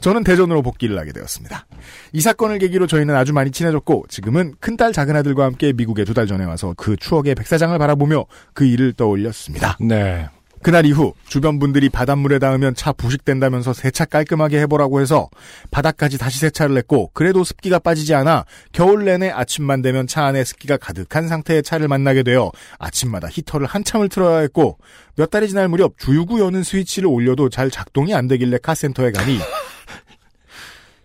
[0.01, 1.65] 저는 대전으로 복귀를 하게 되었습니다.
[2.11, 6.43] 이 사건을 계기로 저희는 아주 많이 친해졌고 지금은 큰딸 작은아들과 함께 미국에 두 달 전에
[6.43, 9.77] 와서 그 추억의 백사장을 바라보며 그 일을 떠올렸습니다.
[9.79, 10.27] 네.
[10.63, 15.29] 그날 이후 주변 분들이 바닷물에 닿으면 차 부식된다면서 세차 깔끔하게 해보라고 해서
[15.71, 20.77] 바닥까지 다시 세차를 했고 그래도 습기가 빠지지 않아 겨울 내내 아침만 되면 차 안에 습기가
[20.77, 24.77] 가득한 상태의 차를 만나게 되어 아침마다 히터를 한참을 틀어야 했고
[25.15, 29.39] 몇 달이 지날 무렵 주유구 여는 스위치를 올려도 잘 작동이 안 되길래 카센터에 가니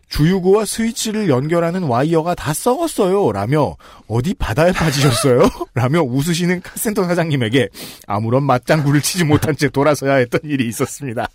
[0.09, 3.33] 주유구와 스위치를 연결하는 와이어가 다 썩었어요.
[3.33, 5.49] 라며 어디 바다에 빠지셨어요?
[5.75, 7.69] 라며 웃으시는 카센터 사장님에게
[8.07, 11.29] 아무런 맞장구를 치지 못한 채 돌아서야 했던 일이 있었습니다.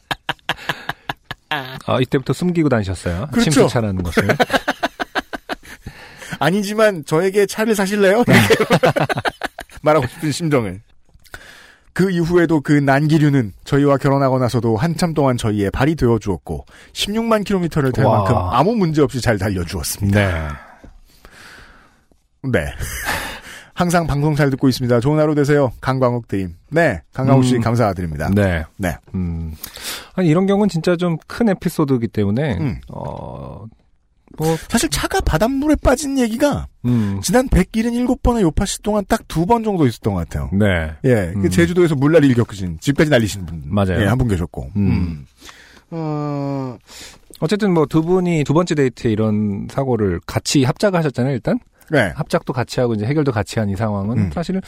[1.49, 3.27] 아, 이때부터 숨기고 다니셨어요.
[3.31, 3.51] 그렇죠.
[3.51, 4.27] 침수차라는 것을.
[6.39, 8.23] 아니지만 저에게 차를 사실래요?
[9.83, 10.81] 말하고 싶은 심정을.
[11.93, 17.91] 그 이후에도 그 난기류는 저희와 결혼하고 나서도 한참 동안 저희의 발이 되어 주었고 16만 킬로미터를
[17.91, 18.17] 될 와.
[18.17, 20.19] 만큼 아무 문제 없이 잘 달려 주었습니다.
[20.19, 20.47] 네.
[22.51, 22.65] 네.
[23.75, 24.99] 항상 방송 잘 듣고 있습니다.
[24.99, 25.71] 좋은 하루 되세요.
[25.81, 26.55] 강광욱 드림.
[26.69, 27.01] 네.
[27.13, 27.61] 강광욱 씨 음.
[27.61, 28.29] 감사드립니다.
[28.29, 28.63] 네.
[28.77, 28.95] 네.
[29.15, 29.55] 음.
[30.15, 32.79] 아니, 이런 경우는 진짜 좀 큰 에피소드이기 때문에, 음.
[32.89, 33.65] 어,
[34.37, 37.19] 뭐, 사실 차가 바닷물에 빠진 얘기가 음.
[37.21, 40.49] 지난 177번의 요파시 동안 딱 두 번 정도 있었던 것 같아요.
[40.53, 40.91] 네.
[41.05, 41.49] 예, 그 음.
[41.49, 44.01] 제주도에서 물난리를 겪으신 집까지 날리신 분, 맞아요.
[44.01, 45.25] 예, 한 분 계셨고, 음.
[45.91, 46.77] 어,
[47.39, 51.59] 어쨌든 뭐 두 분이 두 번째 데이트에 이런 사고를 같이 합작을 하셨잖아요, 일단.
[51.91, 54.31] 네, 합작도 같이 하고 이제 해결도 같이 한 이 상황은 음.
[54.33, 54.59] 사실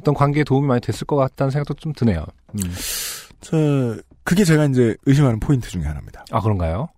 [0.00, 2.24] 어떤 관계에 도움이 많이 됐을 것 같다는 생각도 좀 드네요.
[2.54, 2.60] 음.
[3.40, 6.24] 저 그게 제가 이제 의심하는 포인트 중에 하나입니다.
[6.32, 6.88] 아, 그런가요?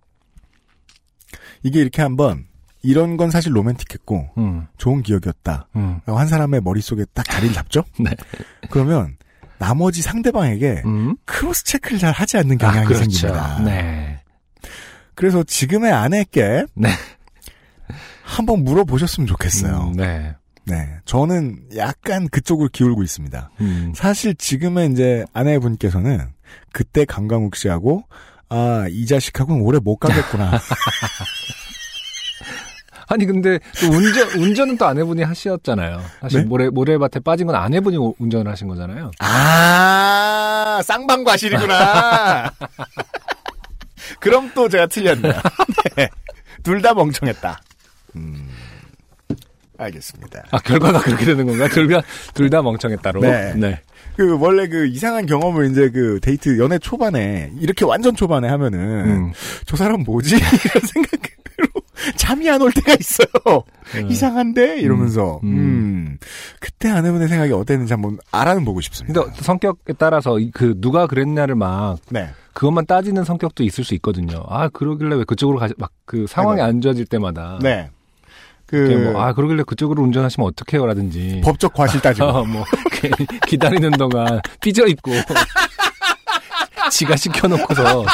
[1.63, 2.45] 이게 이렇게 한번
[2.81, 4.67] 이런 건 사실 로맨틱했고 음.
[4.77, 5.67] 좋은 기억이었다.
[5.75, 5.99] 음.
[6.05, 7.83] 한 사람의 머릿속에 딱 자리를 잡죠?
[7.99, 8.11] 네.
[8.69, 9.17] 그러면
[9.57, 11.17] 나머지 상대방에게 음.
[11.25, 13.03] cross check를 잘 하지 않는 경향이 아, 그렇죠.
[13.03, 13.63] 생깁니다.
[13.63, 14.19] 네.
[15.15, 16.89] 그래서 지금의 아내께 네.
[18.23, 19.89] 한번 물어보셨으면 좋겠어요.
[19.89, 20.33] 음, 네.
[20.65, 20.87] 네.
[21.03, 23.49] 저는 약간 그쪽으로 기울고 있습니다.
[23.59, 23.91] 음.
[23.95, 26.29] 사실 지금의 이제 아내분께서는
[26.71, 28.03] 그때 강강욱 씨하고
[28.49, 30.59] 아, 이 자식하고는 오래 못 가겠구나.
[33.11, 35.99] 아니 근데 또 운전 운전은 또 아내분이 하셨잖아요.
[36.21, 36.45] 사실 네?
[36.47, 39.09] 모래 모래밭에 빠진 건 아내분이 오- 운전을 하신 거잖아요.
[39.19, 42.53] 아, 쌍방과실이구나.
[44.19, 45.33] 그럼 또 제가 틀렸네요.
[45.97, 46.07] 네.
[46.61, 47.59] 둘다 멍청했다.
[48.15, 48.49] 음,
[49.79, 50.43] 알겠습니다.
[50.51, 51.67] 아 결과가 그렇게 되는 건가?
[51.67, 52.01] 둘다
[52.35, 53.21] 둘 다 멍청했다로.
[53.55, 53.81] 네.
[54.19, 59.31] 그 원래 그 이상한 경험을 이제 그 데이트 연애 초반에 이렇게 완전 초반에 하면은 음.
[59.65, 61.81] 저 사람 뭐지 이런 생각으로
[62.17, 63.63] 잠이 안 올 때가 있어요.
[63.93, 64.05] 네.
[64.09, 66.17] 이상한데 이러면서 음, 음.
[66.59, 69.23] 그때 아내분의 생각이 어땠는지 한번 알아는 보고 싶습니다.
[69.23, 72.27] 근데 성격에 따라서 이- 그 누가 그랬냐를 막 네.
[72.53, 74.43] 그것만 따지는 성격도 있을 수 있거든요.
[74.49, 76.69] 아 그러길래 왜 그쪽으로 가지 막 그 상황이 아이고.
[76.69, 77.89] 안 좋아질 때마다 네.
[78.69, 82.63] 그 뭐, 아 그러길래 그쪽으로 운전하시면 어떡해요 라든지 법적 과실 따지고 어, 뭐
[83.47, 85.11] 기다리는 동안 삐져 있고
[86.91, 88.05] 지가 시켜놓고서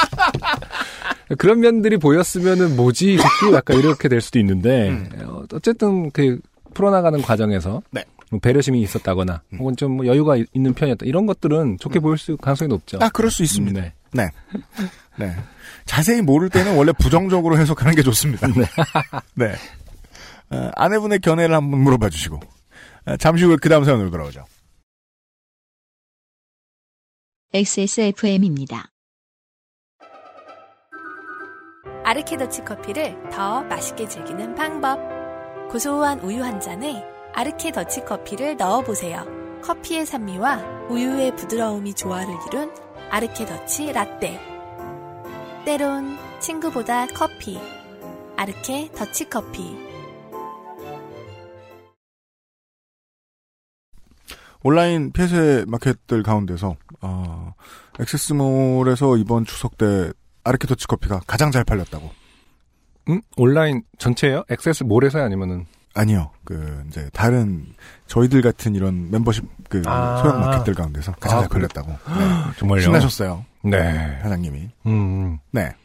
[1.38, 6.40] 그런 면들이 보였으면은 뭐지 이 새끼 약간 이렇게 될 수도 있는데 어, 어쨌든 그
[6.74, 8.04] 풀어나가는 과정에서 네.
[8.32, 12.38] 뭐 배려심이 있었다거나 혹은 좀 뭐 여유가 이- 있는 편이었다 이런 것들은 좋게 보일 수
[12.38, 12.98] 가능성이 높죠.
[13.02, 13.80] 아 그럴 수 있습니다.
[13.82, 13.94] 네.
[14.12, 14.30] 네.
[15.18, 15.36] 네.
[15.86, 18.48] 자세히 모를 때는 원래 부정적으로 해석하는 게 좋습니다.
[19.36, 19.46] 네.
[19.46, 19.56] 어,
[20.50, 22.40] 아내분의 견해를 한번 물어봐 주시고
[23.08, 24.46] 어, 잠시 후에 그 다음 사연으로 돌아오죠.
[27.54, 28.92] XSFM입니다.
[32.04, 35.00] 아르케더치 커피를 더 맛있게 즐기는 방법.
[35.72, 39.26] 고소한 우유 한 잔에 아르케더치 커피를 넣어보세요.
[39.64, 42.72] 커피의 산미와 우유의 부드러움이 조화를 이룬
[43.10, 44.40] 아르케더치 라떼.
[45.66, 47.60] 때론 친구보다 커피.
[48.38, 49.85] 아르케 더치 커피.
[54.66, 57.54] 온라인 폐쇄 마켓들 가운데서 어,
[58.00, 60.12] 액세스몰에서 이번 추석 때
[60.44, 62.10] 아르케터치 커피가 가장 잘 팔렸다고.
[63.10, 63.22] 음?
[63.38, 64.44] 온라인 전체예요?
[64.50, 66.32] 액세스 몰에서요 아니면은 아니요.
[66.44, 67.76] 그 이제 다른
[68.08, 70.18] 저희들 같은 이런 membership 그 아.
[70.24, 71.50] 소형 마켓들 가운데서 가장 아, 잘.
[71.50, 71.92] 팔렸다고.
[71.92, 72.54] 네.
[72.58, 72.82] 정말요?
[72.82, 73.46] 신나셨어요.
[73.66, 74.18] 네.
[74.24, 74.72] 사장님이.
[74.88, 75.38] 음.
[75.52, 75.76] 네.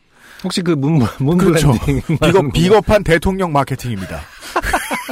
[0.43, 1.75] 혹시 그 문, 문 그렇죠.
[1.85, 4.21] 비겁, 비겁한 대통령 마케팅입니다.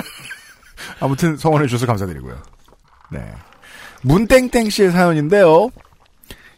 [1.00, 2.34] 아무튼 성원해 주셔서 감사드리고요.
[3.10, 3.30] 네.
[4.02, 5.70] 문땡땡 씨의 사연인데요.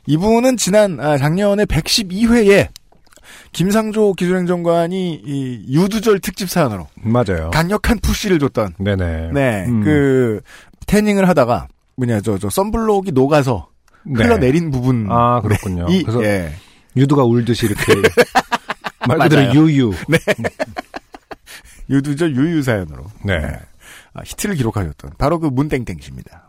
[0.06, 2.68] 이분은 지난 아, 작년에 112회에
[3.52, 7.50] 김상조 기술행정관이 이 유두절 특집 사연으로 맞아요.
[7.52, 9.30] 강력한 푸시를 줬던 네네.
[9.32, 9.82] 네, 음.
[9.82, 10.40] 그
[10.86, 13.68] 태닝을 하다가 뭐냐 저저 썬블록이 녹아서
[14.04, 14.24] 네.
[14.24, 15.86] 흘러내린 부분 아 그렇군요.
[15.88, 16.52] 이 그래서 예.
[16.96, 17.82] 유두가 울듯이 이렇게
[19.06, 19.60] 말 그대로 맞아요.
[19.60, 19.92] 유유.
[21.90, 23.34] 유두절 유유 사연으로 네.
[24.14, 26.48] 아, 히트를 기록하셨던 바로 그 문땡땡 씨입니다.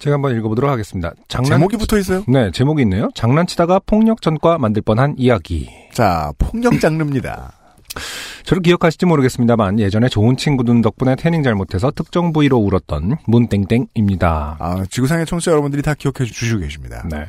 [0.00, 1.12] 제가 한번 읽어보도록 하겠습니다.
[1.28, 2.24] 장난 제목이 붙어 있어요.
[2.26, 3.10] 네 제목이 있네요.
[3.14, 5.68] 장난치다가 폭력 전과 만들 뻔한 이야기.
[5.92, 7.52] 자, 폭력 장르입니다.
[8.44, 14.56] 저를 기억하실지 모르겠습니다만 예전에 좋은 친구들 덕분에 태닝 잘못해서 특정 부위로 울었던 문땡땡입니다.
[14.58, 17.04] 아, 지구상의 청취자 여러분들이 다 기억해 주시고 계십니다.
[17.10, 17.26] 네.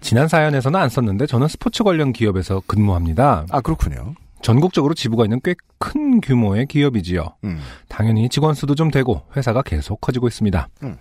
[0.00, 3.46] 지난 사연에서는 안 썼는데 저는 스포츠 관련 기업에서 근무합니다.
[3.50, 4.14] 아, 그렇군요.
[4.42, 7.34] 전국적으로 지부가 있는 꽤 큰 규모의 기업이지요.
[7.44, 7.58] 음.
[7.88, 10.68] 당연히 직원 수도 좀 되고 회사가 계속 커지고 있습니다.
[10.84, 10.96] 음.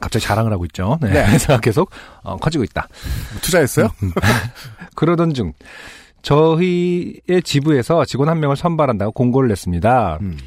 [0.00, 0.98] 갑자기 자랑을 하고 있죠.
[1.00, 1.26] 네, 네.
[1.32, 1.90] 회사가 계속
[2.22, 2.88] 어, 커지고 있다.
[3.32, 3.88] 뭐 투자했어요?
[4.94, 5.52] 그러던 중
[6.22, 10.18] 저희의 지부에서 직원 한 명을 선발한다고 공고를 냈습니다.
[10.20, 10.38] 음.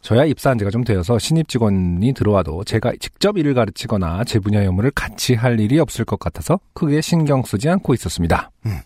[0.00, 4.90] 저야 입사한 지가 좀 되어서 신입 직원이 들어와도 제가 직접 일을 가르치거나 제 분야 업무를
[4.90, 8.50] 같이 할 일이 없을 것 같아서 크게 신경 쓰지 않고 있었습니다.
[8.66, 8.78] 음.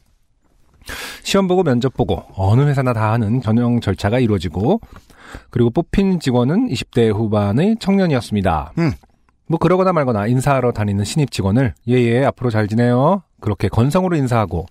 [1.22, 4.80] 시험 보고 면접 보고 어느 회사나 다 하는 전형 절차가 이루어지고
[5.50, 8.72] 그리고 뽑힌 직원은 20대 후반의 청년이었습니다.
[8.78, 8.92] 음.
[9.46, 13.22] 뭐 그러거나 말거나 인사하러 다니는 신입 직원을 예예 앞으로 잘 지내요.
[13.40, 14.66] 그렇게 건성으로 인사하고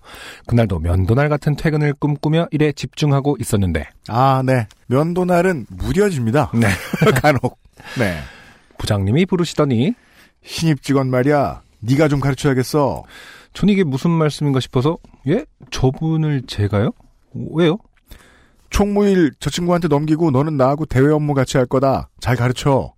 [0.46, 4.66] 그날도 면도날 같은 퇴근을 꿈꾸며 일에 집중하고 있었는데 아, 네.
[4.86, 6.52] 면도날은 무뎌집니다.
[6.54, 6.68] 네.
[7.20, 7.58] 간혹.
[7.98, 8.18] 네.
[8.78, 9.94] 부장님이 부르시더니
[10.42, 11.60] 신입 직원 말이야.
[11.80, 13.04] 네가 좀 가르쳐야겠어.
[13.52, 14.96] 전 이게 무슨 말씀인가 싶어서
[15.28, 15.44] 예?
[15.70, 16.90] 저분을 제가요?
[17.52, 17.78] 왜요?
[18.70, 22.08] 총무일 저 친구한테 넘기고 너는 나하고 대외 업무 같이 할 거다.
[22.20, 22.94] 잘 가르쳐.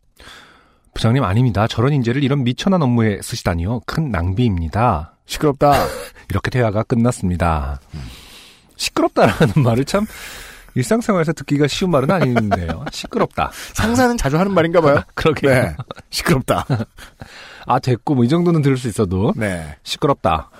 [0.94, 1.66] 부장님 아닙니다.
[1.66, 3.80] 저런 인재를 이런 미천한 업무에 쓰시다니요.
[3.86, 5.14] 큰 낭비입니다.
[5.26, 5.72] 시끄럽다.
[6.30, 7.80] 이렇게 대화가 끝났습니다.
[8.76, 10.06] 시끄럽다라는 말을 참
[10.74, 12.84] 일상생활에서 듣기가 쉬운 말은 아닌데요.
[12.90, 13.50] 시끄럽다.
[13.74, 15.02] 상사는 자주 하는 말인가 봐요.
[15.14, 15.52] 그러게요.
[15.52, 15.76] 네.
[16.10, 16.66] 시끄럽다.
[17.66, 19.76] 아 됐고 뭐 이 정도는 들을 수 있어도 네.
[19.84, 20.50] 시끄럽다.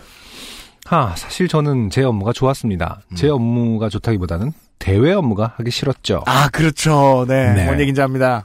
[0.86, 3.00] 하 사실 저는 제 업무가 좋았습니다.
[3.16, 6.22] 제 업무가 좋다기보다는 대외 업무가 하기 싫었죠.
[6.26, 7.24] 아, 그렇죠.
[7.26, 7.54] 네.
[7.54, 7.64] 네.
[7.64, 8.44] 뭔 얘기인지 압니다.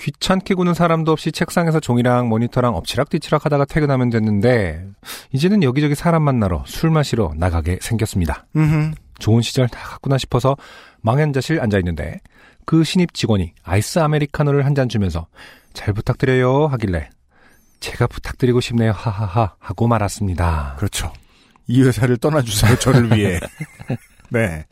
[0.00, 4.84] 귀찮게 구는 사람도 없이 책상에서 종이랑 모니터랑 엎치락뒤치락 하다가 퇴근하면 됐는데
[5.32, 8.46] 이제는 여기저기 사람 만나러 술 마시러 나가게 생겼습니다.
[8.56, 10.56] 음 좋은 시절 다 갔구나 싶어서
[11.02, 12.20] 망연자실 앉아있는데
[12.64, 15.26] 그 신입 직원이 아이스 아메리카노를 한 잔 주면서
[15.74, 17.10] 잘 부탁드려요 하길래
[17.80, 20.74] 제가 부탁드리고 싶네요 하하하 하고 말았습니다.
[20.78, 21.12] 그렇죠.
[21.66, 22.76] 이 회사를 떠나주세요.
[22.78, 23.38] 저를 위해.
[24.30, 24.64] 네.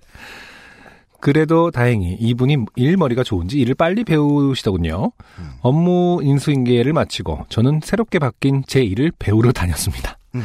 [1.20, 5.12] 그래도 다행히 이분이 일머리가 좋은지 일을 빨리 배우시더군요.
[5.60, 10.16] 업무 인수인계를 마치고 저는 새롭게 바뀐 제 일을 배우러 다녔습니다.
[10.36, 10.44] 음.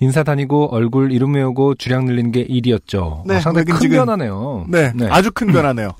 [0.00, 3.22] 인사 다니고 얼굴 이름 외우고 주량 늘리는 게 일이었죠.
[3.26, 4.64] 네, 아, 상당히 큰 지금- 변화네요.
[4.68, 5.90] 네, 아주 큰 변화네요.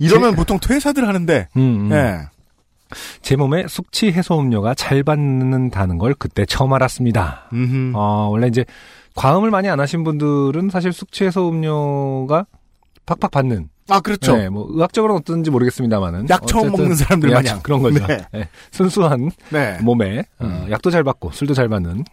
[0.00, 1.92] 이러면 보통 퇴사들 하는데, 음, 음.
[1.92, 2.18] 예.
[3.22, 7.48] 제 몸에 숙취 해소 음료가 잘 받는다는 걸 그때 처음 알았습니다.
[7.94, 8.64] 어, 원래 이제
[9.14, 12.46] 과음을 많이 안 하신 분들은 사실 숙취 해소 음료가
[13.06, 13.68] 팍팍 받는.
[13.88, 14.36] 아, 그렇죠.
[14.36, 16.28] 네, 뭐 의학적으로는 어떤지 모르겠습니다만은.
[16.30, 17.60] 약 처음 먹는 사람들 약 마냥.
[17.62, 18.06] 그런 거죠.
[18.06, 18.24] 네.
[18.32, 19.78] 네, 순수한 네.
[19.82, 22.04] 몸에 어, 약도 잘 받고 술도 잘 받는.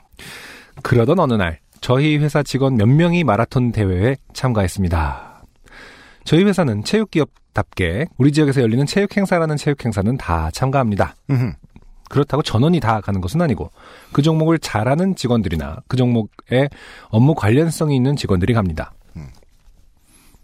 [0.83, 5.43] 그러던 어느 날 저희 회사 직원 몇 명이 마라톤 대회에 참가했습니다.
[6.23, 11.15] 저희 회사는 체육기업답게 우리 지역에서 열리는 체육 행사라는 체육 행사는 다 참가합니다.
[11.29, 11.53] 음흠.
[12.09, 13.71] 그렇다고 전원이 다 가는 것은 아니고
[14.11, 16.67] 그 종목을 잘하는 직원들이나 그 종목에
[17.07, 18.91] 업무 관련성이 있는 직원들이 갑니다.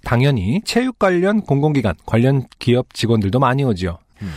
[0.08, 0.10] 음.
[0.10, 3.98] 당연히 체육 관련 공공기관 관련 기업 직원들도 많이 오지요.
[4.22, 4.32] 음.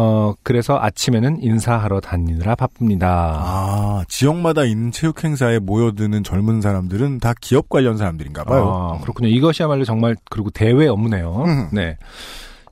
[0.00, 3.40] 어 그래서 아침에는 인사하러 다니느라 바쁩니다.
[3.40, 8.94] 아, 지역마다 있는 체육 행사에 모여드는 젊은 사람들은 다 기업 관련 사람들인가 봐요.
[8.94, 9.28] 아, 그렇군요.
[9.28, 11.42] 이것이야말로 정말 그리고 대회 업무네요.
[11.46, 11.68] 음.
[11.72, 11.96] 네.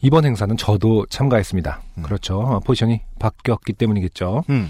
[0.03, 1.82] 이번 행사는 저도 참가했습니다.
[1.99, 2.03] 음.
[2.05, 2.39] 그렇죠.
[2.39, 4.45] 어, 포지션이 바뀌었기 때문이겠죠.
[4.51, 4.68] 음.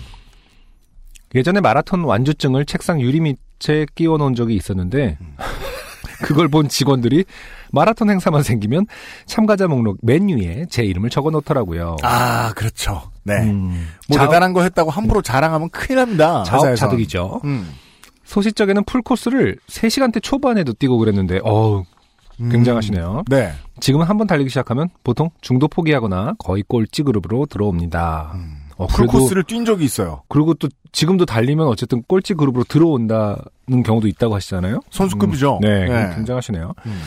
[1.34, 5.36] 예전에 마라톤 완주증을 책상 유리 밑에 끼워 놓은 적이 있었는데 음.
[6.22, 7.24] 그걸 본 직원들이
[7.72, 8.86] 마라톤 행사만 생기면
[9.26, 11.96] 참가자 목록 맨 위에 제 이름을 적어 놓더라고요.
[12.02, 13.10] 아, 그렇죠.
[13.24, 13.34] 네.
[13.42, 16.44] 음, 뭐 자업- 대단한 거 했다고 함부로 자랑하면 큰일 납니다.
[16.44, 17.40] 자업자득이죠.
[17.44, 17.68] 음.
[18.24, 21.84] 소시적에는 풀코스를 3시간대 초반에도 뛰고 그랬는데 어우
[22.40, 22.48] 음.
[22.50, 23.22] 굉장하시네요.
[23.28, 23.52] 네.
[23.80, 28.32] 지금은 한번 달리기 시작하면 보통 중도 포기하거나 거의 꼴찌 그룹으로 들어옵니다.
[28.34, 28.58] 음.
[28.76, 30.22] 어, 풀코스를 뛴 적이 있어요.
[30.28, 34.80] 그리고 또 지금도 달리면 어쨌든 꼴찌 그룹으로 들어온다는 경우도 있다고 하시잖아요.
[34.90, 35.56] 선수급이죠.
[35.56, 36.14] 음, 네, 네.
[36.14, 36.74] 굉장하시네요.
[36.86, 37.02] 음.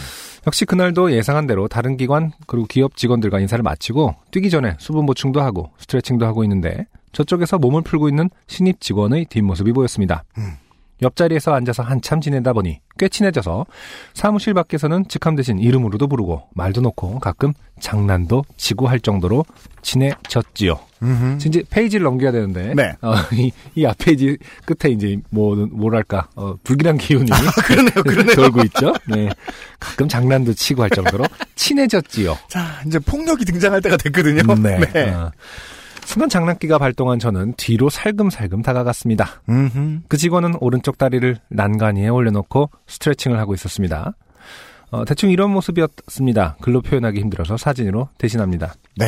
[0.48, 5.42] 역시 그날도 예상한 대로 다른 기관 그리고 기업 직원들과 인사를 마치고 뛰기 전에 수분 보충도
[5.42, 10.24] 하고 스트레칭도 하고 있는데 저쪽에서 몸을 풀고 있는 신입 직원의 뒷모습이 보였습니다.
[10.38, 10.54] 음.
[11.02, 13.66] 옆자리에서 앉아서 한참 지내다 보니 꽤 친해져서
[14.14, 19.46] 사무실 밖에서는 직함 대신 이름으로도 부르고 말도 놓고 가끔 장난도 치고 할 정도로
[19.82, 20.89] 친해졌지요.
[21.02, 21.38] 음흠.
[21.46, 22.94] 이제 페이지를 넘겨야 되는데 네.
[23.02, 27.30] 어, 이, 이 앞페이지 끝에 이제 뭐 뭐랄까 어, 불길한 기운이
[27.66, 28.36] 그러네요, 그러네요.
[28.36, 28.94] 돌고 있죠.
[29.08, 29.30] 네,
[29.80, 31.26] 가끔 장난도 치고 할 정도로
[31.56, 32.38] 친해졌지요.
[32.48, 34.42] 자, 이제 폭력이 등장할 때가 됐거든요.
[34.56, 35.10] 네.
[35.12, 35.32] 어.
[36.06, 39.44] 순간 장난기가 발동한 저는 뒤로 살금살금 다가갔습니다.
[39.48, 40.00] 음흠.
[40.08, 44.14] 그 직원은 오른쪽 다리를 난간 위에 올려놓고 스트레칭을 하고 있었습니다.
[44.90, 46.58] 어, 대충 이런 모습이었습니다.
[46.62, 48.74] 글로 표현하기 힘들어서 사진으로 대신합니다.
[48.98, 49.06] 네.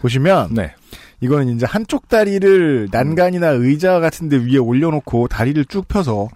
[0.00, 0.74] 보시면 네.
[1.20, 6.28] 이거는 이제 한쪽 다리를 난간이나 의자 같은 데 위에 올려놓고 다리를 쭉 펴서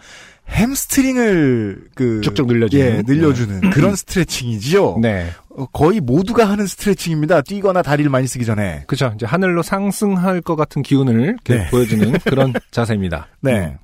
[0.49, 2.85] 햄스트링을 그 쭉쭉 늘려주는.
[2.85, 4.99] 예, 늘려주는 그런 스트레칭이지요.
[5.01, 5.31] 네.
[5.51, 7.43] 어, 거의 모두가 하는 스트레칭입니다.
[7.43, 8.85] 뛰거나 다리를 많이 쓰기 전에.
[8.87, 9.13] 그죠.
[9.15, 11.69] 이제 하늘로 상승할 것 같은 기운을 네.
[11.71, 13.29] 보여주는 그런 자세입니다.
[13.41, 13.77] 네.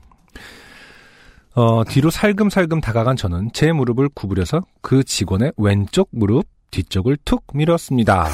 [1.54, 8.28] 어, 뒤로 살금살금 다가간 저는 제 무릎을 구부려서 그 직원의 왼쪽 무릎 뒤쪽을 툭 밀었습니다.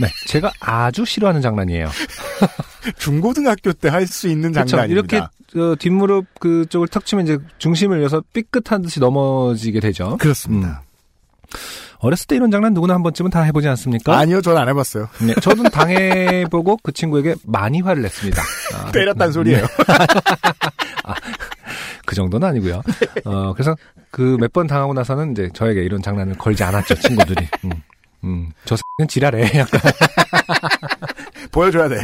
[0.00, 1.90] 네, 제가 아주 싫어하는 장난이에요.
[2.98, 4.76] 중고등학교 때 할 수 있는 그렇죠.
[4.76, 5.16] 장난입니다.
[5.16, 10.16] 이렇게 어, 뒷무릎 그쪽을 턱 치면 이제 중심을 잃어서 삐끗한 듯이 넘어지게 되죠.
[10.18, 10.82] 그렇습니다.
[11.98, 14.18] 어렸을 때 이런 장난 누구나 한 번쯤은 다 해보지 않습니까?
[14.18, 15.08] 아니요, 전안 해봤어요.
[15.22, 18.42] 네, 저도 당해보고 그 친구에게 많이 화를 냈습니다.
[18.74, 19.64] 아, 때렸단 소리예요.
[22.04, 22.82] 그 정도는 아니고요.
[23.24, 23.74] 어, 그래서
[24.10, 27.48] 그 몇 번 당하고 나서는 이제 저에게 이런 장난을 걸지 않았죠, 친구들이.
[27.64, 27.70] 음,
[28.24, 29.50] 음, 저 X는 지랄해.
[29.58, 29.80] 약간
[31.52, 31.96] 보여줘야 돼.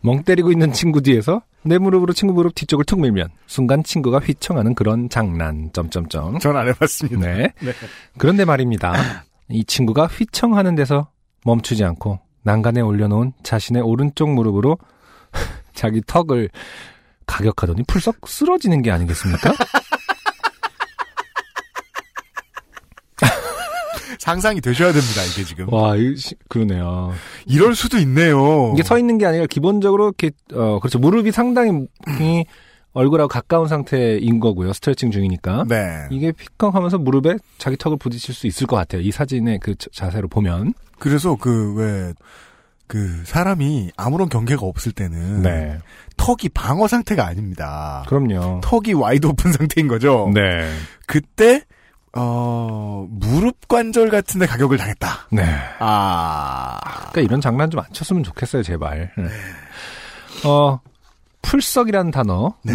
[0.00, 4.74] 멍 때리고 있는 친구 뒤에서 내 무릎으로 친구 무릎 뒤쪽을 툭 밀면 순간 친구가 휘청하는
[4.74, 6.38] 그런 장난, 점점점.
[6.40, 7.18] 전 안 해봤습니다.
[7.20, 7.52] 네.
[7.60, 7.72] 네.
[8.18, 9.24] 그런데 말입니다.
[9.48, 11.08] 이 친구가 휘청하는 데서
[11.44, 14.78] 멈추지 않고 난간에 올려놓은 자신의 오른쪽 무릎으로
[15.74, 16.48] 자기 턱을
[17.26, 19.52] 가격하더니 풀썩 쓰러지는 게 아니겠습니까?
[24.22, 25.72] 상상이 되셔야 됩니다, 이게 지금.
[25.72, 25.94] 와,
[26.48, 27.12] 그러네요.
[27.46, 28.70] 이럴 수도 있네요.
[28.72, 31.86] 이게 서 있는 게 아니라 기본적으로 이렇게 어 그렇죠 무릎이 상당히
[32.20, 32.44] 이
[32.92, 36.06] 얼굴하고 가까운 상태인 거고요 스트레칭 중이니까 네.
[36.12, 40.28] 이게 휘컹하면서 무릎에 자기 턱을 부딪힐 수 있을 것 같아요 이 사진의 그 자- 자세로
[40.28, 42.12] 보면 그래서 그, 왜,
[42.86, 45.42] 그, 사람이 아무런 경계가 없을 때는.
[45.42, 45.78] 네
[46.16, 48.04] 턱이 방어 상태가 아닙니다.
[48.06, 50.30] 그럼요 턱이 wide open 상태인 거죠.
[50.32, 50.70] 네
[51.06, 51.62] 그때,
[52.14, 55.28] 어, 무릎 관절 같은 데 가격을 당했다.
[55.30, 55.42] 네.
[55.78, 56.78] 아.
[57.10, 59.24] 그러니까 이런 장난 좀 안 쳤으면 좋겠어요 제발 네.
[60.48, 60.78] 어
[61.42, 62.74] 풀썩이라는 단어 네,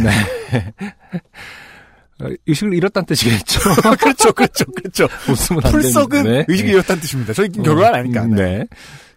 [2.20, 3.60] 어, 의식을 잃었다는 뜻이겠죠
[4.00, 5.08] 그렇죠, 그렇죠, 그렇죠.
[5.30, 6.24] 웃으면 안 풀썩은.
[6.24, 6.46] 네.
[6.48, 7.34] 의식이 이렇다는 뜻입니다.
[7.34, 8.24] 저희 결혼 안 하니까.
[8.24, 8.66] 음, 네.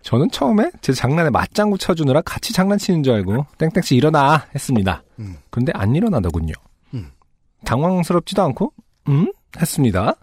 [0.02, 5.02] 저는 처음에 제 장난에 맞장구 쳐주느라 같이 장난치는 줄 알고 땡땡씨 일어나 했습니다.
[5.18, 5.36] 음.
[5.50, 6.52] 그런데 안 일어나더군요.
[6.94, 7.10] 음.
[7.64, 8.72] 당황스럽지도 않고
[9.08, 9.32] 음?
[9.58, 10.14] 했습니다.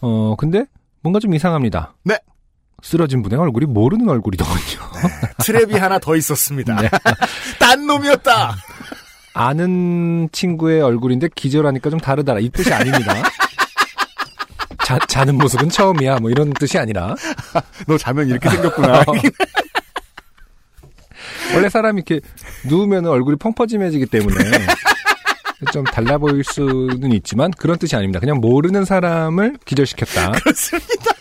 [0.00, 0.64] 어 근데
[1.02, 1.94] 뭔가 좀 이상합니다.
[2.04, 2.18] 네.
[2.82, 4.58] 쓰러진 분의 얼굴이 모르는 얼굴이더군요.
[5.40, 6.80] 트랩이 하나 더 있었습니다.
[6.80, 6.88] 네.
[7.58, 8.54] 딴 놈이었다.
[9.34, 13.14] 아는 친구의 얼굴인데 기절하니까 좀 다르다라 이 뜻이 아닙니다.
[14.84, 17.14] 자, 자는 모습은 처음이야 뭐 이런 뜻이 아니라
[17.86, 19.04] 너 자면 이렇게 생겼구나.
[21.54, 22.26] 원래 사람이 이렇게
[22.66, 24.36] 누우면 얼굴이 펑퍼짐해지기 때문에
[25.72, 28.20] 좀 달라 보일 수는 있지만 그런 뜻이 아닙니다.
[28.20, 30.32] 그냥 모르는 사람을 기절시켰다.
[30.42, 31.12] 그렇습니다.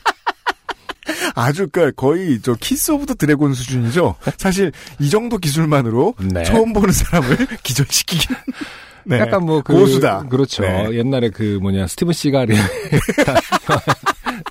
[1.36, 4.16] 아주 그 거의 저 Kiss of the Dragon 수준이죠.
[4.38, 6.44] 사실 이 정도 기술만으로 네.
[6.44, 8.36] 처음 보는 사람을 기절시키긴.
[9.06, 9.20] 네.
[9.20, 10.28] 약간 뭐 그, 고수다.
[10.30, 10.64] 그렇죠.
[10.64, 10.92] 네.
[10.94, 12.56] 옛날에 그 뭐냐 스티븐 시가리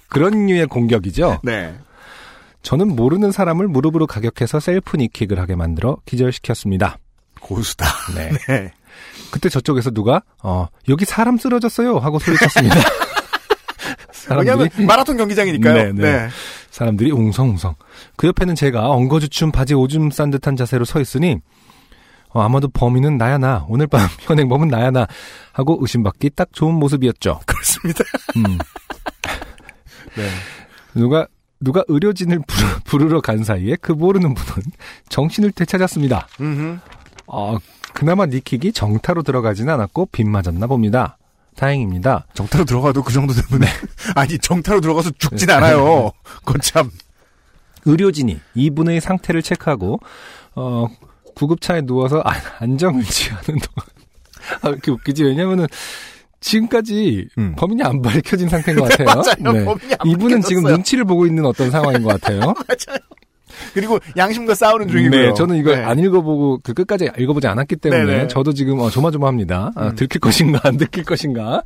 [0.09, 1.41] 그런 류의 공격이죠.
[1.43, 1.75] 네.
[2.63, 6.99] 저는 모르는 사람을 무릎으로 가격해서 셀프 니킥을 하게 만들어 기절시켰습니다.
[7.41, 7.87] 고수다.
[8.15, 8.31] 네.
[8.49, 8.73] 네.
[9.31, 12.77] 그때 저쪽에서 누가 어 여기 사람 쓰러졌어요 하고 소리쳤습니다.
[14.37, 15.75] 왜냐하면 마라톤 경기장이니까요.
[15.75, 16.03] 네, 네.
[16.03, 16.29] 네.
[16.71, 17.75] 사람들이 웅성웅성.
[18.17, 21.39] 그 옆에는 제가 엉거주춤 바지 오줌 싼 듯한 자세로 서 있으니
[22.31, 25.07] 어, 아마도 범인은 나야 나 오늘 밤 현행범은 나야 나
[25.53, 27.41] 하고 의심받기 딱 좋은 모습이었죠.
[27.47, 28.05] 그렇습니다.
[28.37, 28.43] 음.
[30.17, 30.29] 네.
[30.95, 31.27] 누가
[31.61, 34.63] 누가 의료진을 부르, 부르러 간 사이에 그 모르는 분은
[35.09, 36.29] 정신을 되찾았습니다.
[37.27, 37.57] 어,
[37.97, 41.17] 그나마 니킥이 정타로 들어가지는 않았고 빗 맞았나 봅니다.
[41.57, 42.27] 다행입니다.
[42.35, 43.67] 정타로 들어가도 그 정도 되면 네.
[44.15, 46.11] 아니 정타로 들어가서 죽진 않아요.
[46.45, 46.91] 거참.
[47.87, 49.99] 의료진이 이분의 상태를 체크하고
[50.57, 50.87] 어,
[51.35, 53.87] 구급차에 누워서 안- 안정을 취하는 동안
[54.61, 55.67] 아, 이렇게 웃기지 왜냐면은
[56.41, 57.55] 지금까지 음.
[57.57, 59.07] 범인이 안 밝혀진 상태인 것 같아요.
[59.07, 59.71] 맞아요.
[59.99, 60.73] 안 이분은 지금 밝혀졌어요.
[60.77, 62.41] 눈치를 보고 있는 어떤 상황인 것 같아요.
[62.41, 62.99] 맞아요.
[63.75, 65.21] 그리고 양심과 싸우는 중이고요.
[65.21, 65.85] 네, 저는 이걸 네.
[65.85, 68.29] 안 읽어보고 그 끝까지 읽어보지 않았기 때문에 네네.
[68.29, 69.73] 저도 지금 어, 조마조마합니다.
[69.75, 69.95] 아, 음.
[69.95, 71.63] 들킬 것인가 안 들킬 것인가.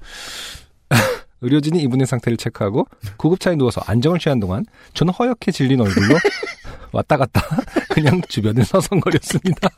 [1.43, 2.87] 의료진이 이분의 상태를 체크하고
[3.17, 4.65] 구급차에 누워서 안정을 취한 동안
[4.95, 6.17] 저는 허옇게 질린 얼굴로
[6.93, 7.41] 왔다 갔다
[7.91, 9.69] 그냥 주변을 서성거렸습니다.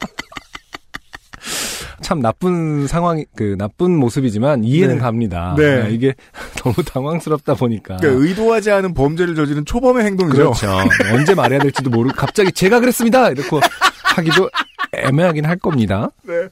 [2.03, 5.01] 참 나쁜 상황이 그 나쁜 모습이지만 이해는 네.
[5.01, 5.55] 갑니다.
[5.57, 5.83] 네.
[5.83, 6.15] 아, 이게
[6.63, 7.97] 너무 당황스럽다 보니까.
[7.97, 10.37] 그러니까 의도하지 않은 범죄를 저지른 초범의 행동이죠.
[10.37, 10.69] 그렇죠.
[11.15, 13.31] 언제 말해야 될지도 모르고 갑자기 제가 그랬습니다.
[13.31, 13.49] 이렇게
[14.05, 14.51] 하기도
[14.93, 16.11] 애매하긴 할 겁니다.
[16.23, 16.49] 네.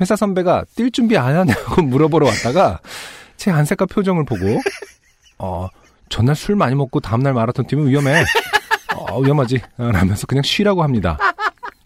[0.00, 2.80] 회사 선배가 뛸 준비 안 하냐고 물어보러 왔다가
[3.36, 4.60] 제 안색과 표정을 보고
[5.38, 5.68] 어
[6.08, 8.24] 전날 술 많이 먹고 다음날 마라톤 뛰면 위험해.
[8.96, 9.60] 어, 위험하지.
[9.78, 11.18] 어, 라면서 그냥 쉬라고 합니다.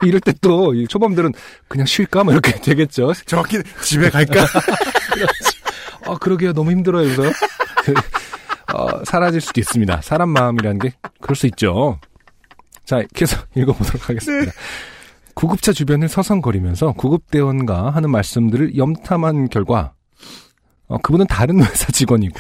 [0.03, 1.33] 이럴 때 또 초범들은
[1.67, 2.25] 그냥 쉴까?
[2.25, 3.13] 뭐 이렇게 되겠죠.
[3.27, 4.47] 정확히 집에 갈까?
[6.07, 6.53] 아, 그러게요.
[6.53, 7.15] 너무 힘들어요.
[7.15, 7.33] 그래서
[7.85, 7.95] 그,
[8.75, 10.01] 어, 사라질 수도 있습니다.
[10.03, 11.99] 사람 마음이라는 게 그럴 수 있죠.
[12.85, 14.53] 자, 계속 읽어보도록 하겠습니다.
[15.35, 19.93] 구급차 주변을 서성거리면서 구급대원과 하는 말씀들을 염탐한 결과
[20.87, 22.39] 어, 그분은 다른 회사 직원이고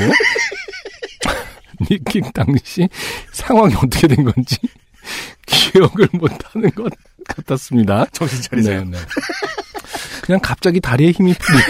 [1.90, 2.88] 니킥 당시
[3.32, 4.56] 상황이 어떻게 된 건지
[5.46, 6.92] 기억을 못하는 것
[7.28, 8.06] 같았습니다.
[8.12, 8.84] 정신 차리세요.
[8.84, 8.98] 네, 네.
[10.22, 11.58] 그냥 갑자기 다리에 힘이 풀리.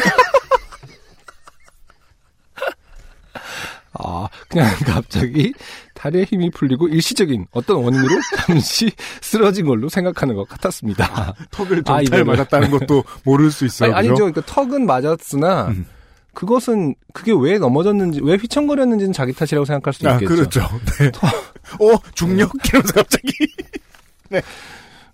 [4.00, 5.52] 아, 그냥 갑자기
[5.94, 11.34] 다리에 힘이 풀리고 일시적인 어떤 원인으로 잠시 쓰러진 걸로 생각하는 것 같았습니다.
[11.50, 12.24] 턱을 아, 정찰 이거를.
[12.24, 13.94] 맞았다는 것도 모를 수 있어요.
[13.94, 14.08] 아니?
[14.08, 14.24] 아니 죠.
[14.30, 15.86] 그러니까 턱은 맞았으나 음.
[16.34, 20.28] 그것은 그게 왜 넘어졌는지 왜 휘청거렸는지는 자기 탓이라고 생각할 수도 아, 있겠죠.
[20.36, 20.60] 그렇죠.
[21.00, 21.08] 네.
[21.08, 22.52] 어, 중력?
[22.68, 23.32] 이러면서 갑자기.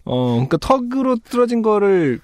[0.05, 2.21] 어, 그러니까 턱으로 쓰러진 거를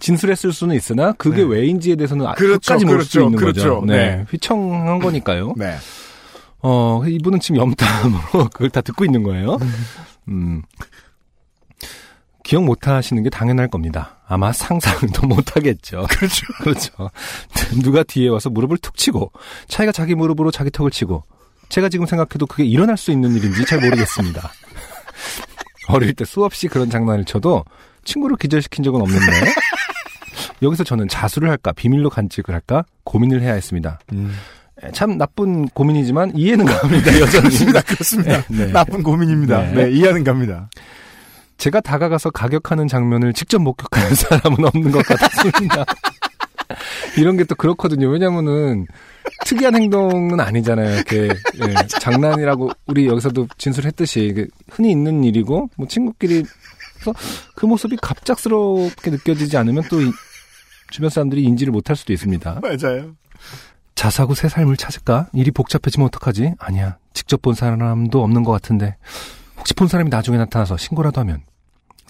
[0.00, 1.42] 진술했을 수는 있으나 그게 네.
[1.44, 3.60] 왜인지에 대해서는 아- 그렇죠, 끝까지 모를 수 그렇죠, 있는 그렇죠.
[3.80, 3.86] 거죠.
[3.86, 4.16] 네.
[4.16, 4.24] 네.
[4.30, 5.54] 휘청한 거니까요.
[5.58, 5.76] 네.
[6.62, 9.58] 어, 이분은 지금 염탐으로 그걸 다 듣고 있는 거예요.
[10.28, 10.62] 음.
[12.42, 14.18] 기억 못 하시는 게 당연할 겁니다.
[14.26, 16.06] 아마 상상도 못 하겠죠.
[16.10, 16.46] 그렇죠.
[16.60, 17.10] 그렇죠.
[17.82, 19.32] 누가 뒤에 와서 무릎을 툭 치고,
[19.68, 21.22] 차이가 자기 무릎으로 자기 턱을 치고,
[21.70, 24.50] 제가 지금 생각해도 그게 일어날 수 있는 일인지 잘 모르겠습니다.
[25.88, 27.64] 어릴 때 수없이 그런 장난을 쳐도
[28.04, 29.26] 친구를 기절시킨 적은 없는데,
[30.62, 33.98] 여기서 저는 자수를 할까, 비밀로 간직을 할까, 고민을 해야 했습니다.
[34.12, 34.34] 음.
[34.82, 37.48] 에, 참 나쁜 고민이지만 이해는 갑니다, 여전히.
[37.48, 37.80] 그렇습니다.
[37.82, 38.44] 그렇습니다.
[38.48, 38.72] 네.
[38.72, 39.62] 나쁜 고민입니다.
[39.72, 39.84] 네.
[39.84, 39.90] 네.
[39.92, 40.68] 이해는 갑니다.
[41.56, 45.84] 제가 다가가서 가격하는 장면을 직접 목격하는 사람은 없는 것 같았습니다.
[47.18, 48.08] 이런 게 또 그렇거든요.
[48.08, 48.86] 왜냐면은
[49.46, 50.94] 특이한 행동은 아니잖아요.
[50.96, 56.44] 이렇게 예, 장난이라고 우리 여기서도 진술했듯이 흔히 있는 일이고 뭐 친구끼리
[57.54, 60.10] 그 모습이 갑작스럽게 느껴지지 않으면 또 이-
[60.90, 62.60] 주변 사람들이 인지를 못할 수도 있습니다.
[62.62, 63.14] 맞아요.
[63.94, 65.28] 자사고 새 삶을 찾을까?
[65.32, 66.54] 일이 복잡해지면 어떡하지?
[66.58, 66.96] 아니야.
[67.12, 68.96] 직접 본 사람도 없는 것 같은데.
[69.56, 71.42] 혹시 본 사람이 나중에 나타나서 신고라도 하면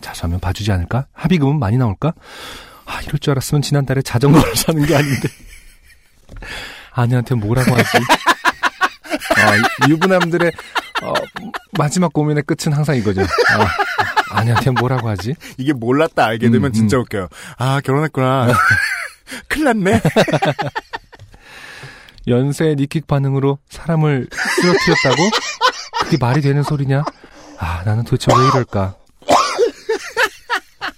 [0.00, 1.06] 자수하면 봐주지 않을까?
[1.12, 2.14] 합의금은 많이 나올까?
[2.86, 5.28] 아, 이럴 줄 알았으면 지난달에 자전거를 사는 게 아닌데.
[6.92, 7.88] 아내한테 뭐라고 하지?
[9.36, 10.52] 아, 이- 유부남들의
[11.02, 11.12] 어,
[11.78, 13.22] 마지막 고민의 끝은 항상 이거죠.
[13.22, 13.26] 아,
[14.30, 15.34] 아내한테 뭐라고 하지?
[15.58, 17.02] 이게 몰랐다 알게 되면 음, 진짜 음.
[17.02, 17.28] 웃겨요.
[17.58, 18.52] 아, 결혼했구나.
[19.48, 20.00] 큰일 났네.
[22.28, 25.30] 연쇄 니킥 반응으로 사람을 쓰러뜨렸다고?
[26.04, 27.02] 그게 말이 되는 소리냐?
[27.58, 28.94] 아, 나는 도대체 왜 이럴까?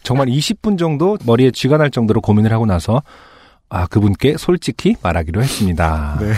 [0.07, 3.03] 정말 20분 정도 머리에 쥐가 날 정도로 고민을 하고 나서
[3.69, 6.17] 아, 그분께 솔직히 말하기로 했습니다.
[6.21, 6.33] 네.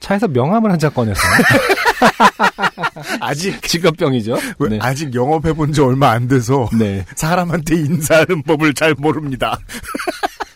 [0.00, 1.20] 차에서 명함을 한 장 꺼내서
[3.20, 4.38] 아직, 직업병이죠.
[4.58, 4.78] 왜, 네.
[4.80, 7.04] 아직 영업해 본 지 얼마 안 돼서 네.
[7.14, 9.58] 사람한테 인사하는 법을 잘 모릅니다.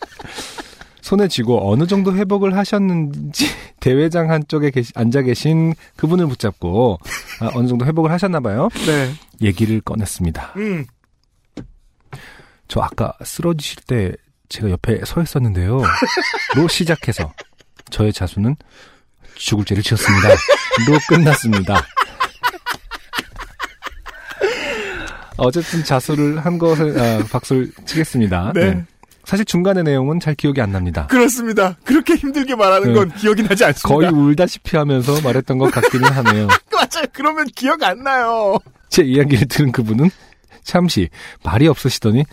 [1.03, 3.47] 손에 쥐고 어느 정도 회복을 하셨는지
[3.81, 6.99] 대회장 한쪽에 계시- 앉아 계신 그분을 붙잡고
[7.41, 8.71] 아, 어느 정도 회복을 하셨나 봐요.
[8.87, 9.11] 네.
[9.43, 10.55] 얘기를 꺼냈습니다.
[10.57, 10.87] 음.
[12.69, 14.13] 저 아까 쓰러지실 때
[14.49, 15.83] 제가 옆에 서 있었는데요.
[16.57, 17.33] 로 시작해서
[17.91, 18.57] 저의 자수는
[19.35, 20.29] 죽을 죄를 지었습니다.
[20.29, 21.85] 로 끝났습니다.
[25.37, 28.53] 어쨌든 자수를 한 것에 아, 박수를 치겠습니다.
[28.55, 28.85] 네.
[29.25, 31.07] 사실 중간의 내용은 잘 기억이 안 납니다.
[31.07, 31.77] 그렇습니다.
[31.85, 32.95] 그렇게 힘들게 말하는 네.
[32.95, 33.89] 건 기억이 나지 않습니다.
[33.89, 36.47] 거의 울다시피 하면서 말했던 것 같기는 하네요.
[36.73, 37.07] 맞아요.
[37.13, 38.59] 그러면 기억 안 나요.
[38.91, 40.11] 제 이야기를 들은 그분은
[40.65, 41.09] 잠시
[41.43, 42.25] 말이 없으시더니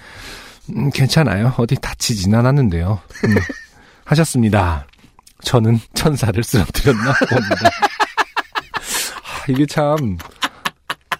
[0.75, 1.53] 음, 괜찮아요.
[1.57, 2.99] 어디 다치진 않았는데요.
[3.25, 3.35] 음,
[4.05, 4.87] 하셨습니다.
[5.43, 7.69] 저는 천사를 쓰러뜨렸나 봅니다.
[8.75, 10.17] 아, 이게 참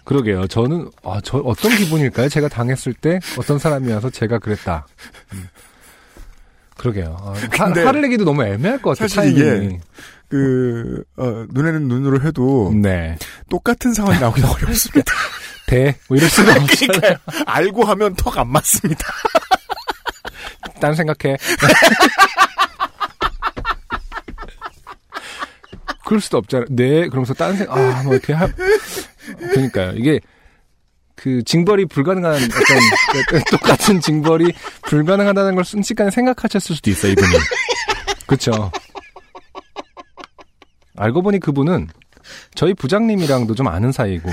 [0.04, 0.46] 그러게요.
[0.46, 2.28] 저는 아, 저 어떤 기분일까요?
[2.28, 4.86] 제가 당했을 때 어떤 사람이 와서 제가 그랬다.
[5.34, 5.48] 음,
[6.76, 7.16] 그러게요.
[7.20, 9.08] 아, 화, 화를 내기도 너무 애매할 것 같아요.
[9.08, 9.80] 사실 이게 타이밍이.
[10.28, 13.18] 그, 어, 눈에는 눈으로 해도 네.
[13.50, 15.12] 똑같은 상황이 나오기 어렵습니다.
[15.72, 16.52] 대, 뭐 이럴 수가.
[16.66, 17.16] 그러니까요.
[17.46, 19.06] 알고 하면 턱 안 맞습니다.
[20.80, 21.38] 딴 생각해.
[26.04, 26.66] 그럴 수도 없잖아.
[26.68, 28.46] 네, 그러면서 딴 생각, 아, 뭐 이렇게 하,
[29.38, 29.92] 그러니까요.
[29.96, 30.20] 이게,
[31.14, 34.52] 그, 징벌이 불가능한, 어떤, 똑같은 징벌이
[34.82, 37.28] 불가능하다는 걸 순식간에 생각하셨을 수도 있어요, 이분이.
[38.26, 38.70] 그쵸.
[40.96, 41.88] 알고 보니 그분은
[42.54, 44.28] 저희 부장님이랑도 좀 아는 사이고,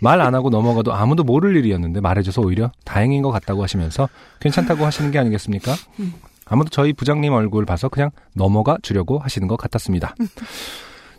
[0.00, 4.08] 말 안 하고 넘어가도 아무도 모를 일이었는데 말해줘서 오히려 다행인 것 같다고 하시면서
[4.40, 5.74] 괜찮다고 하시는 게 아니겠습니까?
[6.46, 10.14] 아무도 저희 부장님 얼굴 봐서 그냥 넘어가 주려고 하시는 것 같았습니다.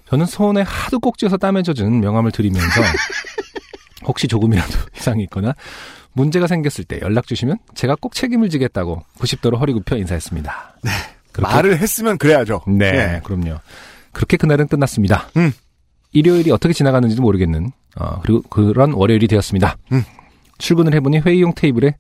[0.09, 2.81] 저는 손에 하도 꼭 쥐어서 땀에 젖은 명함을 드리면서
[4.05, 5.53] 혹시 조금이라도 이상이 있거나
[6.13, 10.75] 문제가 생겼을 때 연락 주시면 제가 꼭 책임을 지겠다고 90도로 허리 굽혀 인사했습니다.
[10.83, 10.91] 네.
[11.39, 12.61] 말을 했으면 그래야죠.
[12.67, 13.21] 네, 네.
[13.23, 13.59] 그럼요.
[14.11, 15.29] 그렇게 그날은 끝났습니다.
[15.37, 15.53] 음.
[16.11, 19.77] 일요일이 어떻게 지나갔는지도 모르겠는 어, 그리고 그런 월요일이 되었습니다.
[19.91, 20.03] 음.
[20.57, 21.95] 출근을 해보니 회의용 테이블에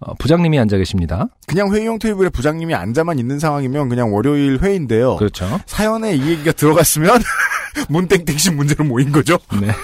[0.00, 1.26] 어, 부장님이 앉아 계십니다.
[1.46, 5.16] 그냥 회의용 테이블에 부장님이 앉아만 있는 상황이면 그냥 월요일 회의인데요.
[5.16, 5.58] 그렇죠.
[5.66, 7.20] 사연에 이 얘기가 들어갔으면
[7.88, 9.38] 문땡땡씨 문제로 모인 거죠.
[9.60, 9.68] 네.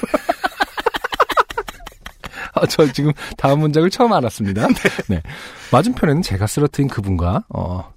[2.54, 4.66] 아, 저 지금 다음 문장을 처음 알았습니다.
[5.08, 5.22] 네.
[5.70, 7.92] 맞은편에는 제가 쓰러뜨린 그분과 어,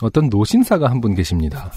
[0.00, 1.72] 어떤 노신사가 한 분 계십니다.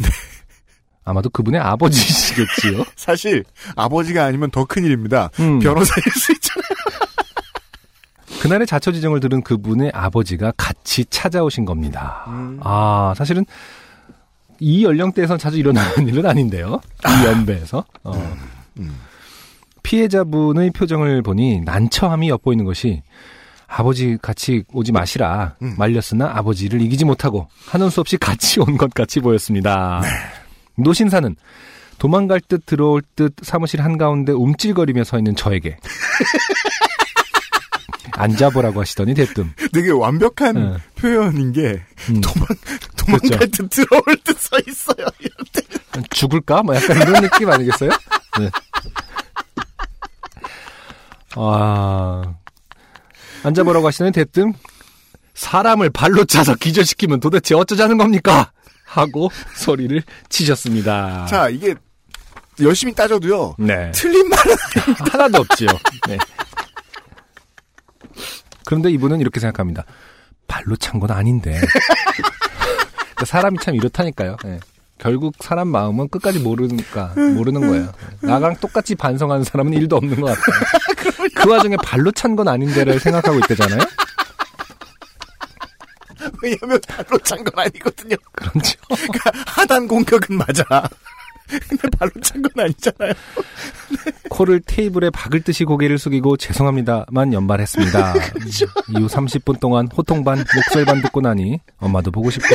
[1.06, 2.84] 아마도 그분의 아버지시겠지요.
[2.95, 3.43] 사실
[3.76, 5.30] 아버지가 아니면 더 큰일입니다.
[5.39, 5.60] 음.
[5.60, 6.64] 변호사일 수 있잖아요.
[8.41, 12.26] 그날의 자초지정을 들은 그분의 아버지가 같이 찾아오신 겁니다.
[12.62, 13.45] 아, 사실은
[14.60, 16.80] 이 연령대에선 자주 일어나는 일은 아닌데요.
[17.08, 17.86] 이 연배에서.
[18.04, 18.38] 어.
[19.84, 23.04] 피해자분의 표정을 보니 난처함이 엿보이는 것이
[23.68, 29.20] 아버지 같이 오지 마시라 말렸으나 아버지를 이기지 못하고 하는 수 없이 같이 온 것 같이
[29.20, 30.01] 보였습니다.
[30.76, 31.36] 노신사는
[31.99, 35.78] 도망갈 듯 들어올 듯 사무실 한가운데 움찔거리며 서 있는 저에게
[38.15, 40.78] 앉아보라고 하시더니 대뜸 되게 완벽한 네.
[40.95, 42.47] 표현인 게 음, 도망
[42.97, 45.07] 도망갈 듯 들어올 듯 서 있어요.
[45.51, 45.61] 때.
[46.11, 46.61] 죽을까?
[46.63, 47.89] 뭐 약간 이런 느낌 아니겠어요?
[48.39, 48.49] 네.
[51.36, 52.36] 아,
[53.43, 54.53] 앉아보라고 하시더니 대뜸
[55.34, 58.51] 사람을 발로 차서 기절시키면 도대체 어쩌자는 겁니까?
[58.93, 61.25] 하고 소리를 치셨습니다.
[61.25, 61.75] 자 이게
[62.61, 63.55] 열심히 따져도요.
[63.57, 63.91] 네.
[63.93, 64.55] 틀린 말은
[65.11, 65.69] 하나도 없지요.
[66.07, 66.17] 네.
[68.65, 69.85] 그런데 이분은 이렇게 생각합니다.
[70.47, 71.59] 발로 찬 건 아닌데.
[72.99, 74.37] 그러니까 사람이 참 이렇다니까요.
[74.43, 74.59] 네.
[74.99, 77.91] 결국 사람 마음은 끝까지 모르니까 모르는 거예요.
[78.21, 78.27] 네.
[78.27, 81.27] 나랑 똑같이 반성하는 사람은 일도 없는 것 같아요.
[81.35, 83.79] 그 와중에 발로 찬 건 아닌데를 생각하고 있대잖아요.
[86.43, 88.15] 왜냐면 발로 찬 건 아니거든요.
[88.33, 88.77] 그렇죠.
[88.89, 90.63] 그러니까 하단 공격은 맞아.
[91.47, 93.13] 근데 발로 찬 건 아니잖아요.
[94.29, 98.13] 코를 테이블에 박을 듯이 고개를 숙이고 죄송합니다만 연발했습니다.
[98.97, 102.47] 이후 30분 동안 호통 반, 목소리 반 듣고 나니 엄마도 보고 싶고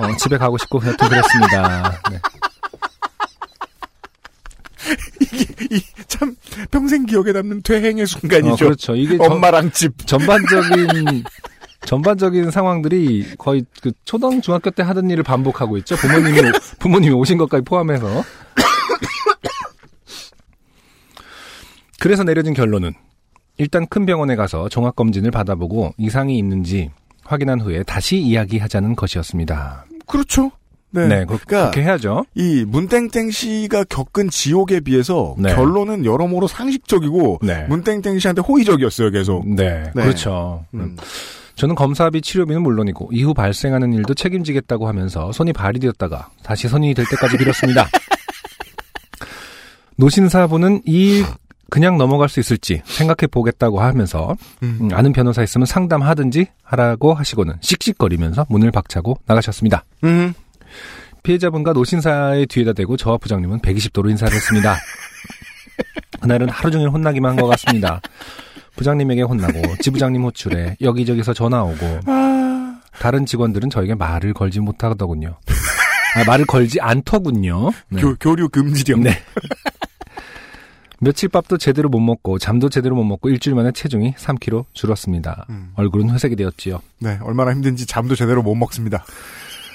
[0.00, 2.00] 어, 집에 가고 싶고 여튼 그랬습니다.
[2.10, 2.18] 네.
[5.70, 6.36] 이참
[6.70, 8.52] 평생 기억에 남는 퇴행의 순간이죠.
[8.52, 8.94] 어, 그렇죠.
[8.94, 10.06] 이게 저- 엄마랑 집.
[10.06, 11.24] 전반적인
[11.86, 15.96] 전반적인 상황들이 거의 그 초등 중학교 때 하던 일을 반복하고 있죠.
[15.96, 16.40] 부모님이
[16.80, 18.22] 부모님이 오신 것까지 포함해서.
[22.00, 22.92] 그래서 내려진 결론은
[23.56, 26.90] 일단 큰 병원에 가서 종합 검진을 받아보고 이상이 있는지
[27.24, 29.86] 확인한 후에 다시 이야기하자는 것이었습니다.
[30.06, 30.50] 그렇죠.
[30.90, 31.08] 네.
[31.08, 32.24] 네, 그, 그러니까 렇게 해야죠.
[32.34, 35.52] 이 문땡땡 씨가 겪은 지옥에 비해서 네.
[35.54, 37.64] 결론은 여러모로 상식적이고 네.
[37.68, 39.48] 문땡땡 씨한테 호의적이었어요, 계속.
[39.48, 40.02] 네, 네.
[40.02, 40.64] 그렇죠.
[40.74, 40.96] 음.
[41.56, 47.06] 저는 검사비 치료비는 물론이고 이후 발생하는 일도 책임지겠다고 하면서 손이 발이 되었다가 다시 선이 될
[47.08, 47.88] 때까지 빌었습니다.
[49.96, 51.24] 노신사분은 이일
[51.70, 54.78] 그냥 넘어갈 수 있을지 생각해 보겠다고 하면서 음.
[54.82, 59.84] 음, 아는 변호사 있으면 상담하든지 하라고 하시고는 씩씩거리면서 문을 박차고 나가셨습니다.
[60.04, 60.34] 음.
[61.22, 64.76] 피해자분과 노신사의 뒤에다 대고 저와 부장님은 120도로 인사를 했습니다.
[66.20, 68.00] 그날은 하루 종일 혼나기만 한 것 같습니다.
[68.76, 75.36] 부장님에게 혼나고 지부장님 호출에 여기저기서 전화 오고 아, 다른 직원들은 저에게 말을 걸지 못하더군요.
[76.16, 77.70] 아, 말을 걸지 않더군요.
[77.88, 78.00] 네.
[78.00, 79.02] 교, 교류 금지령.
[79.02, 79.18] 네.
[81.00, 85.46] 며칠 밥도 제대로 못 먹고 잠도 제대로 못 먹고 일주일 만에 체중이 3kg 줄었습니다.
[85.50, 85.72] 음.
[85.74, 86.80] 얼굴은 회색이 되었지요.
[87.00, 89.04] 네, 얼마나 힘든지 잠도 제대로 못 먹습니다.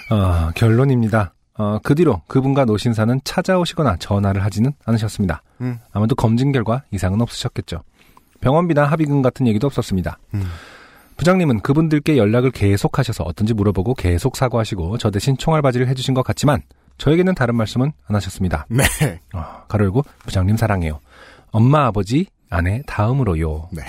[0.09, 1.33] 어, 결론입니다.
[1.59, 5.43] 어, 그 뒤로 그분과 노신사는 찾아오시거나 전화를 하지는 않으셨습니다.
[5.61, 5.77] 음.
[5.91, 7.83] 아마도 검진 결과 이상은 없으셨겠죠.
[8.41, 10.17] 병원비나 합의금 같은 얘기도 없었습니다.
[10.33, 10.43] 음.
[11.17, 16.61] 부장님은 그분들께 연락을 계속하셔서 어떤지 물어보고 계속 사과하시고 저 대신 총알바지를 해주신 것 같지만
[16.97, 18.65] 저에게는 다른 말씀은 안 하셨습니다.
[18.69, 18.85] 네.
[19.33, 20.99] 어, 가로 열고 부장님 사랑해요.
[21.51, 23.69] 엄마 아버지 아내 다음으로요.
[23.71, 23.81] 네.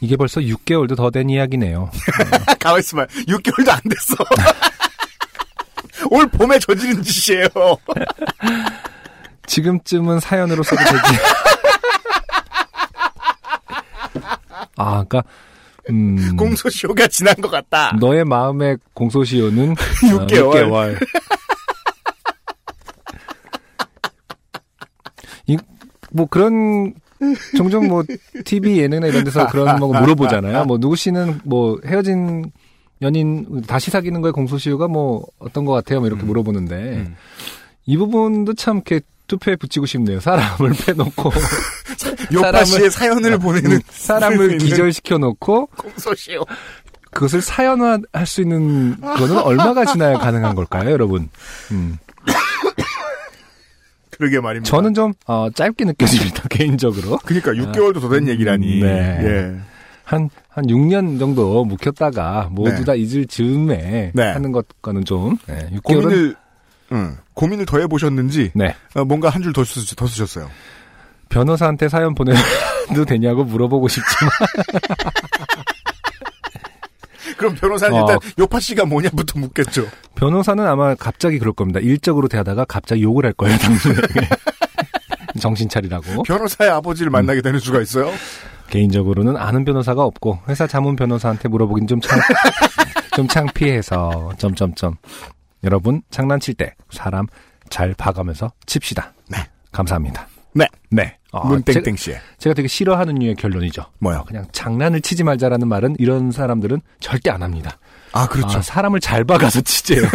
[0.00, 1.90] 이게 벌써 6개월도 더 된 이야기네요.
[2.60, 3.06] 가만 있어봐.
[3.06, 4.14] 6개월도 안 됐어.
[6.10, 7.48] 올 봄에 저지른 짓이에요.
[9.46, 11.22] 지금쯤은 사연으로 써도 되지.
[14.78, 15.22] 아, 그니까,
[15.90, 17.92] 음, 공소시효가 지난 것 같다.
[18.00, 20.12] 너의 마음의 공소시효는 6개월.
[20.12, 20.96] 어, 6개월.
[25.46, 25.56] 이,
[26.12, 26.94] 뭐 그런
[27.56, 28.04] 종종 뭐
[28.44, 30.64] TV 예능이나 이런 데서 그런 거 물어보잖아요.
[30.66, 32.52] 뭐 누구 씨는 뭐 헤어진
[33.02, 36.00] 연인 다시 사귀는 거에 공소시효가 뭐 어떤 것 같아요?
[36.00, 37.16] 뭐 이렇게 물어보는데 음.
[37.86, 40.18] 이 부분도 참 이렇게 투표에 붙이고 싶네요.
[40.20, 41.30] 사람을 빼놓고
[42.32, 46.44] 요파 씨의 사연을 보내는 음, 사람을 기절시켜 놓고 공소시효.
[47.10, 51.28] 그것을 사연화할 수 있는 거는 얼마가 지나야 가능한 걸까요, 여러분?
[51.70, 51.96] 음.
[54.10, 54.68] 그러게 말입니다.
[54.68, 57.18] 저는 좀 어, 짧게 느껴집니다, 개인적으로.
[57.24, 58.80] 그러니까 6개월도 더 된 얘기라니.
[58.80, 59.18] 네.
[59.22, 59.56] 예.
[60.04, 62.84] 한, 한 6년 정도 묵혔다가 모두 네.
[62.84, 64.32] 다 잊을 즈음에 네.
[64.32, 65.82] 하는 것과는 좀, 네, 6개월은.
[65.82, 66.36] 고민을
[66.92, 68.74] 응, 고민을 더 해보셨는지 네.
[68.94, 70.50] 어, 뭔가 한줄더더 쓰셨어요.
[71.28, 72.38] 변호사한테 사연 보내도
[73.06, 74.30] 되냐고 물어보고 싶지만,
[77.36, 78.00] 그럼 변호사는 어.
[78.00, 79.86] 일단 요파 씨가 뭐냐부터 묻겠죠.
[80.14, 81.80] 변호사는 아마 갑자기 그럴 겁니다.
[81.80, 84.28] 일적으로 대하다가 갑자기 욕을 할 거예요, 당신에게.
[85.38, 86.22] 정신 차리라고.
[86.24, 88.10] 변호사의 아버지를 만나게 되는 수가 있어요.
[88.70, 92.18] 개인적으로는 아는 변호사가 없고 회사 자문 변호사한테 물어보긴 좀 창,
[93.14, 94.96] 좀 창피해서 점점점
[95.64, 97.26] 여러분 장난칠 때 사람
[97.70, 99.12] 잘 봐가면서 칩시다.
[99.28, 99.38] 네.
[99.72, 100.26] 감사합니다.
[100.54, 100.66] 네.
[100.90, 101.16] 네.
[101.30, 103.84] 어, 문땡땡 씨의 제가, 제가 되게 싫어하는 류의 결론이죠.
[103.98, 104.24] 뭐요?
[104.26, 107.78] 그냥 장난을 치지 말자라는 말은 이런 사람들은 절대 안 합니다.
[108.12, 108.58] 아 그렇죠.
[108.58, 110.02] 아, 사람을 잘 봐가서 치재요.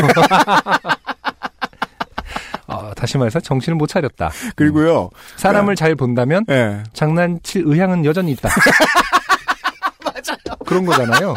[2.66, 4.32] 어, 다시 말해서 정신을 못 차렸다.
[4.56, 5.12] 그리고요.
[5.36, 6.82] 사람을 잘 본다면 예.
[6.94, 8.50] 장난칠 의향은 여전히 있다.
[10.04, 10.58] 맞아요.
[10.66, 11.36] 그런 거잖아요.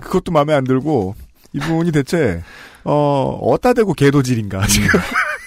[0.00, 1.14] 그것도 마음에 안 들고
[1.52, 2.42] 이분이 대체
[2.84, 4.88] 어 어따 대고 개도질인가 지금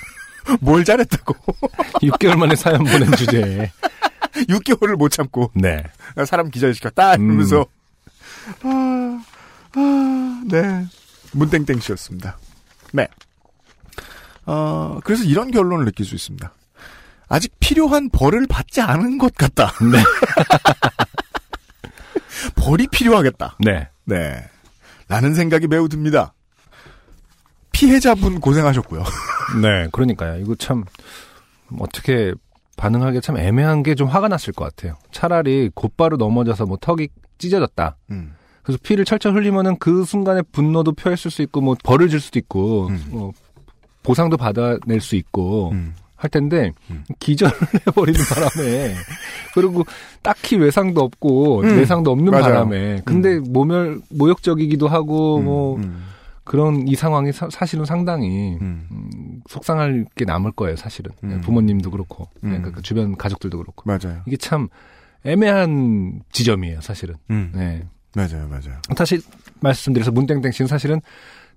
[0.60, 1.36] 뭘 잘했다고
[2.04, 3.72] 6개월 만에 사연 보낸 주제에.
[4.48, 5.84] 6개월을 못 참고 네.
[6.26, 7.26] 사람 기절시켰다 음.
[7.26, 7.66] 이러면서
[8.64, 9.24] 아,
[9.76, 10.86] 아, 네
[11.34, 12.38] 문땡땡 씨였습니다.
[12.94, 13.08] 네.
[14.46, 16.52] 어 그래서 이런 결론을 느낄 수 있습니다.
[17.30, 19.74] 아직 필요한 벌을 받지 않은 것 같다.
[19.82, 20.04] 네.
[22.62, 23.58] 벌이 필요하겠다.
[23.60, 23.90] 네.
[24.06, 24.44] 네.
[25.08, 26.34] 라는 생각이 매우 듭니다.
[27.72, 29.04] 피해자분 고생하셨고요.
[29.62, 29.88] 네.
[29.92, 30.40] 그러니까요.
[30.40, 30.84] 이거 참,
[31.80, 32.34] 어떻게
[32.78, 34.98] 반응하기 참 애매한 게 좀 화가 났을 것 같아요.
[35.12, 37.98] 차라리 곧바로 넘어져서 뭐 턱이 찢어졌다.
[38.12, 38.36] 음.
[38.64, 42.88] 그래서 피를 철철 흘리면은 그 순간에 분노도 표했을 수 있고 뭐 벌을 줄 수도 있고
[42.88, 43.04] 음.
[43.10, 43.32] 뭐
[44.04, 45.96] 보상도 받아낼 수 있고 음.
[46.22, 47.04] 할 텐데 음.
[47.20, 47.52] 기절을
[47.88, 48.94] 해버리는 바람에
[49.56, 49.84] 그리고
[50.22, 51.78] 딱히 외상도 없고 음.
[51.78, 52.44] 내상도 없는 맞아요.
[52.44, 56.06] 바람에 근데 모멸 모욕적이기도 하고 음, 뭐 음,
[56.44, 58.88] 그런 이 상황이 사, 실은 상당히 음.
[58.92, 61.42] 음, 속상할 게 남을 거예요 사실은 네, 음.
[61.42, 62.50] 부모님도 그렇고 음.
[62.50, 64.22] 그러니까 그 주변 가족들도 그렇고 맞아요.
[64.28, 64.68] 이게 참
[65.26, 67.52] 애매한 지점이에요 사실은 음.
[67.56, 67.84] 네
[68.16, 68.80] 맞아요, 맞아요.
[68.96, 69.22] 사실
[69.62, 71.02] 말씀드려서 문땡땡 씨는 사실은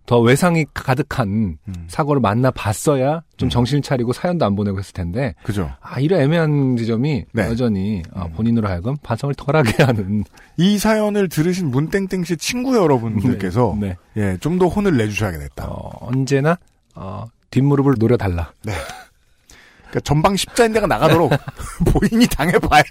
[0.06, 1.85] 더 외상이 가득한 음.
[1.89, 3.51] 사고를 만나 봤어야 좀 음.
[3.51, 5.70] 정신 차리고 사연도 안 보내고 했을 텐데 그죠.
[5.81, 7.43] 아 이런 애매한 지점이 네.
[7.44, 8.32] 여전히 아, 음.
[8.32, 10.24] 본인으로 하여금 반성을 덜하게 하는
[10.59, 13.97] 이 사연을 들으신 문땡땡 씨 친구 여러분들께서 네.
[14.16, 15.66] 예, 좀 더 혼을 내주셔야겠다.
[15.66, 16.59] 어, 언제나
[16.94, 18.52] 어, 뒷무릎을 노려달라.
[18.62, 21.32] 그러니까 전방 십자인대가 나가도록
[21.93, 22.82] 본인이 당해봐야.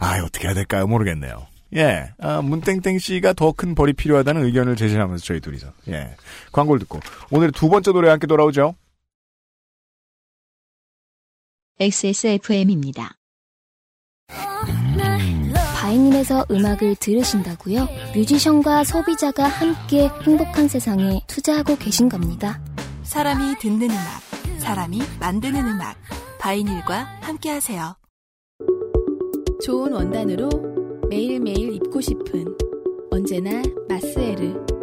[0.00, 0.86] 아, 어떻게 해야 될까요?
[0.86, 1.46] 모르겠네요.
[1.76, 6.16] 예, 아, 문땡땡 씨가 더 큰 벌이 필요하다는 의견을 제시하면서 저희 둘이서 예
[6.52, 8.74] 광고를 듣고 오늘 두 번째 노래 함께 돌아오죠.
[11.78, 13.12] XSFM입니다.
[15.80, 17.88] 바이닐에서 음악을 들으신다고요?
[18.14, 22.62] 뮤지션과 소비자가 함께 행복한 세상에 투자하고 계신 겁니다.
[23.02, 24.20] 사람이 듣는 음악,
[24.58, 25.96] 사람이 만드는 음악.
[26.38, 27.96] 바이닐과 함께하세요.
[29.64, 30.48] 좋은 원단으로
[31.10, 32.44] 매일매일 입고 싶은
[33.10, 34.79] 언제나 마스에르.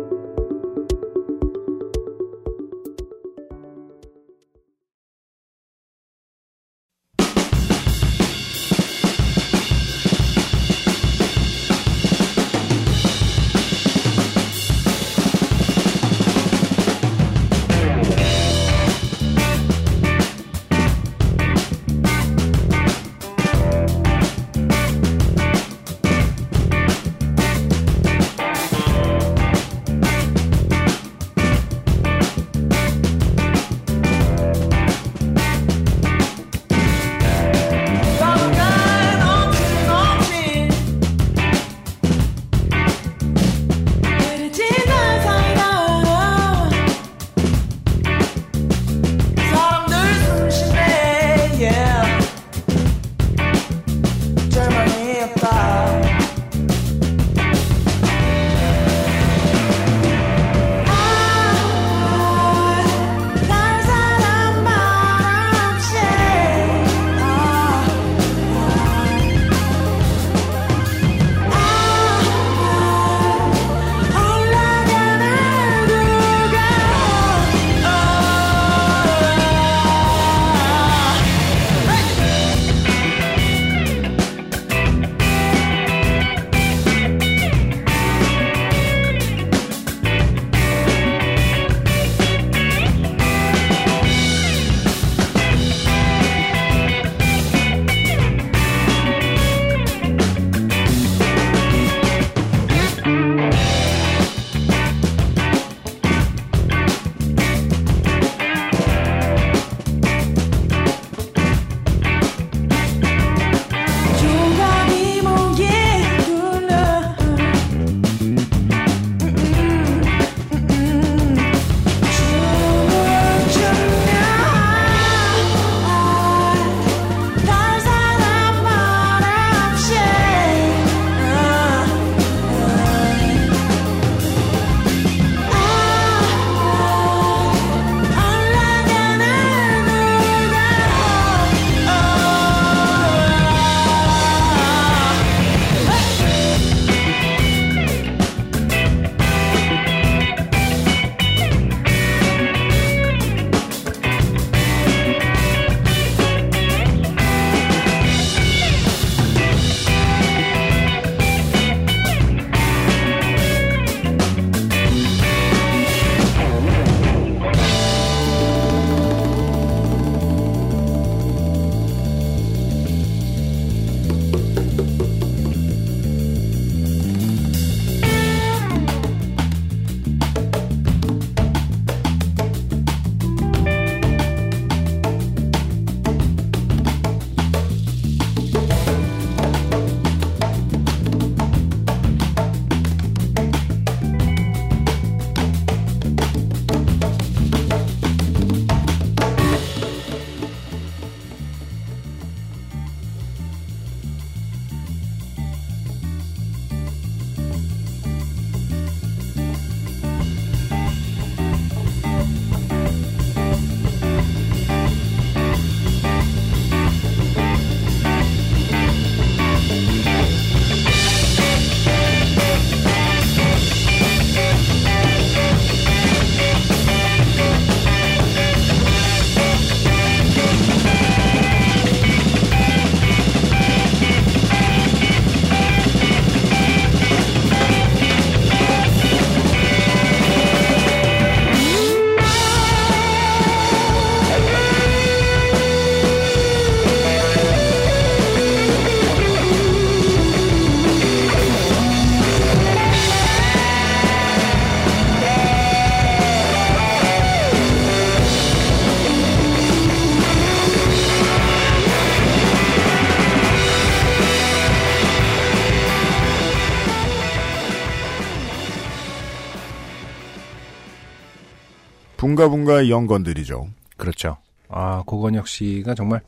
[272.28, 273.70] 붕가붕가의 영건들이죠.
[273.96, 274.38] 그렇죠.
[274.68, 276.22] 아, 고건혁 씨가 정말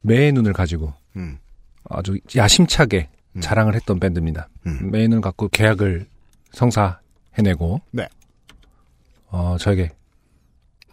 [0.00, 1.38] 매의 눈을 가지고 음.
[1.84, 3.40] 아주 야심차게 음.
[3.40, 4.48] 자랑을 했던 밴드입니다.
[4.66, 4.90] 음.
[4.90, 6.06] 매의 눈을 갖고 계약을
[6.52, 8.08] 성사해내고, 네.
[9.26, 9.90] 어, 저에게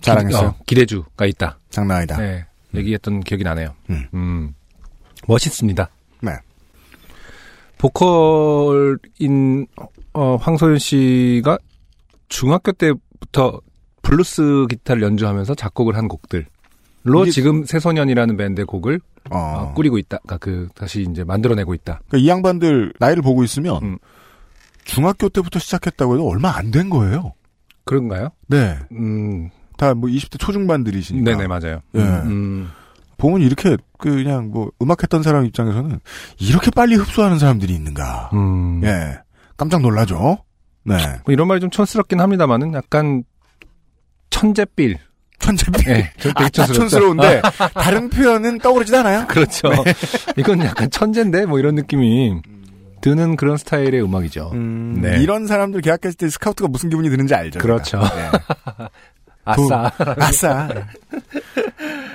[0.01, 0.51] 자랑했어요.
[0.51, 1.57] 기, 어, 기대주가 있다.
[1.69, 2.17] 장난 아니다.
[2.17, 2.45] 네.
[2.73, 3.73] 얘기했던 기억이 나네요.
[3.89, 4.07] 음.
[4.13, 4.53] 음.
[5.26, 5.89] 멋있습니다.
[6.22, 6.31] 네.
[7.77, 9.67] 보컬인
[10.13, 11.57] 어, 황소연 씨가
[12.27, 13.61] 중학교 때부터
[14.06, 18.99] 블루스 기타를 연주하면서 작곡을 한 곡들로 지금 새소년이라는 밴드의 곡을
[19.32, 19.38] 어.
[19.38, 20.19] 어, 꾸리고 있다.
[20.23, 22.02] 그러니까 그 다시 이제 만들어내고 있다.
[22.07, 23.98] 그러니까 이 양반들 나이를 보고 있으면 음.
[24.84, 27.34] 중학교 때부터 시작했다고 해도 얼마 안 된 거예요.
[27.86, 28.30] 그런가요?
[28.48, 28.77] 네.
[28.91, 31.32] 음, 다 뭐 20대 초중반들이시니까.
[31.32, 31.82] 네네 맞아요.
[31.95, 31.99] 예.
[31.99, 32.69] 음,
[33.18, 35.99] 보면 이렇게 그냥 뭐 음악했던 사람 입장에서는
[36.40, 38.30] 이렇게 빨리 흡수하는 사람들이 있는가.
[38.34, 38.82] 음.
[38.84, 39.18] 예.
[39.57, 40.38] 깜짝 놀라죠.
[40.84, 40.95] 네.
[41.26, 43.23] 뭐 이런 말이 좀 촌스럽긴 합니다만은 약간
[45.90, 46.74] 예, 저 되게 아, 촌스럽죠.
[46.74, 47.41] 촌스러운데
[47.76, 49.28] 다른 표현은 떠오르지도 않아요.
[49.28, 49.70] 그렇죠.
[50.38, 52.41] 이건 약간 천재인데 뭐 이런 느낌이
[53.02, 54.52] 드는 그런 스타일의 음악이죠.
[54.53, 55.22] 음, 네.
[55.22, 57.60] 이런 사람들 계약했을 때 스카우트가 무슨 기분이 드는지 알죠.
[57.60, 58.02] 그렇죠.
[58.02, 58.32] 예.
[59.45, 59.91] 아싸.
[60.18, 60.70] 아싸.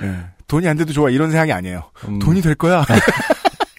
[0.03, 0.15] 예.
[0.47, 1.83] 돈이 안 돼도 좋아 이런 생각이 아니에요.
[2.09, 2.19] 음.
[2.19, 2.83] 돈이 될 거야.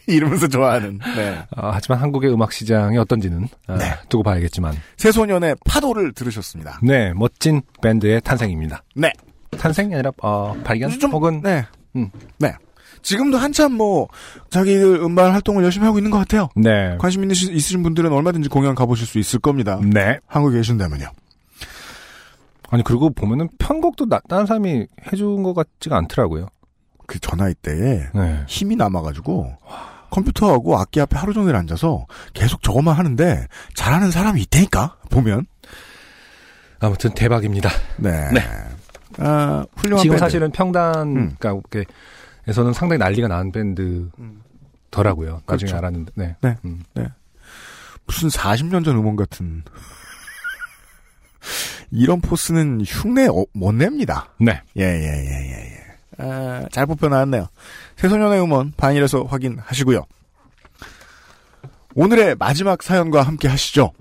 [0.08, 0.98] 이러면서 좋아하는.
[1.16, 1.38] 네.
[1.56, 3.84] 아, 하지만 한국의 음악 시장이 어떤지는 아, 네.
[4.08, 6.80] 두고 봐야겠지만 새소년의 파도를 들으셨습니다.
[6.82, 8.82] 네 멋진 밴드의 탄생입니다.
[8.96, 9.12] 네.
[9.58, 11.64] 탄생이 아니라 어, 발견 좀 혹은 네.
[11.96, 12.10] 음.
[12.38, 12.52] 네.
[13.02, 14.08] 지금도 한참 뭐
[14.50, 16.48] 자기들 음반 활동을 열심히 하고 있는 것 같아요.
[16.56, 16.96] 네.
[16.98, 19.80] 관심 있는 시- 있으신 분들은 얼마든지 공연 가보실 수 있을 겁니다.
[19.82, 20.18] 네.
[20.26, 21.06] 한국에 계신다면요.
[22.70, 26.46] 아니 그리고 보면은 편곡도 나, 다른 사람이 해준 것 같지가 않더라고요.
[27.06, 28.44] 그 전화 이 때에 네.
[28.46, 29.52] 힘이 남아가지고
[30.12, 35.46] 컴퓨터하고 악기 앞에 하루 종일 앉아서 계속 저것만 하는데 잘하는 사람이 있다니까 보면
[36.80, 37.70] 아무튼 대박입니다.
[37.96, 38.10] 네.
[39.18, 40.18] 아, 훌륭한 지금 밴드.
[40.18, 41.36] 사실은 평단 음.
[41.38, 41.90] 그러니까
[42.46, 45.42] 에서는 상당히 난리가 난 밴드더라고요.
[45.46, 45.76] 나중에 그렇죠.
[45.76, 46.12] 알았는데.
[46.16, 46.36] 네.
[46.42, 46.56] 네.
[46.64, 46.82] 음.
[48.06, 49.62] 무슨 40년 전 음원 같은
[51.90, 54.28] 이런 포스는 흉내 어, 못 냅니다.
[54.40, 54.60] 네.
[54.76, 55.81] 예 예 예 예 예, 예.
[56.22, 57.48] 아, 잘 뽑혀 나왔네요.
[57.96, 60.02] 새소년의 음원 반일에서 확인하시고요.
[61.94, 63.92] 오늘의 마지막 사연과 함께 하시죠.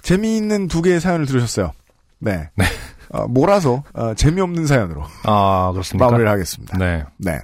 [0.00, 1.72] 재미있는 두 개의 사연을 들으셨어요.
[2.18, 2.48] 네.
[2.56, 2.64] 네.
[3.10, 6.06] 어, 몰아서 어, 재미없는 사연으로 아 그렇습니까?
[6.06, 6.78] 마무리를 하겠습니다.
[6.78, 7.04] 네.
[7.18, 7.38] 네.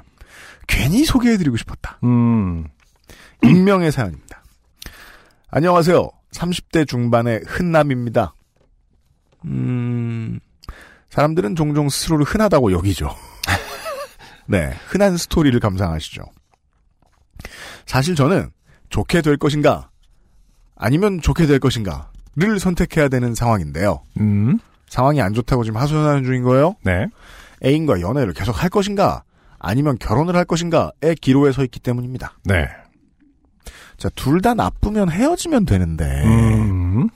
[0.66, 1.98] 괜히 소개해드리고 싶었다.
[2.04, 2.66] 음.
[3.42, 4.42] 익명의 사연입니다.
[5.50, 6.10] 안녕하세요.
[6.32, 8.34] 30대 중반의 흔남입니다.
[9.44, 10.40] 음,
[11.10, 13.14] 사람들은 종종 스스로를 흔하다고 여기죠.
[14.48, 16.22] 네, 흔한 스토리를 감상하시죠.
[17.86, 18.50] 사실 저는
[18.88, 19.90] 좋게 될 것인가,
[20.74, 24.02] 아니면 좋게 될 것인가를 선택해야 되는 상황인데요.
[24.18, 24.58] 음.
[24.88, 26.74] 상황이 안 좋다고 지금 하소연하는 중인 거예요?
[26.82, 27.06] 네.
[27.64, 29.22] 애인과 연애를 계속 할 것인가,
[29.58, 32.38] 아니면 결혼을 할 것인가의 기로에 서 있기 때문입니다.
[32.44, 32.68] 네.
[33.96, 37.08] 자, 둘 다 나쁘면 헤어지면 되는데, 음.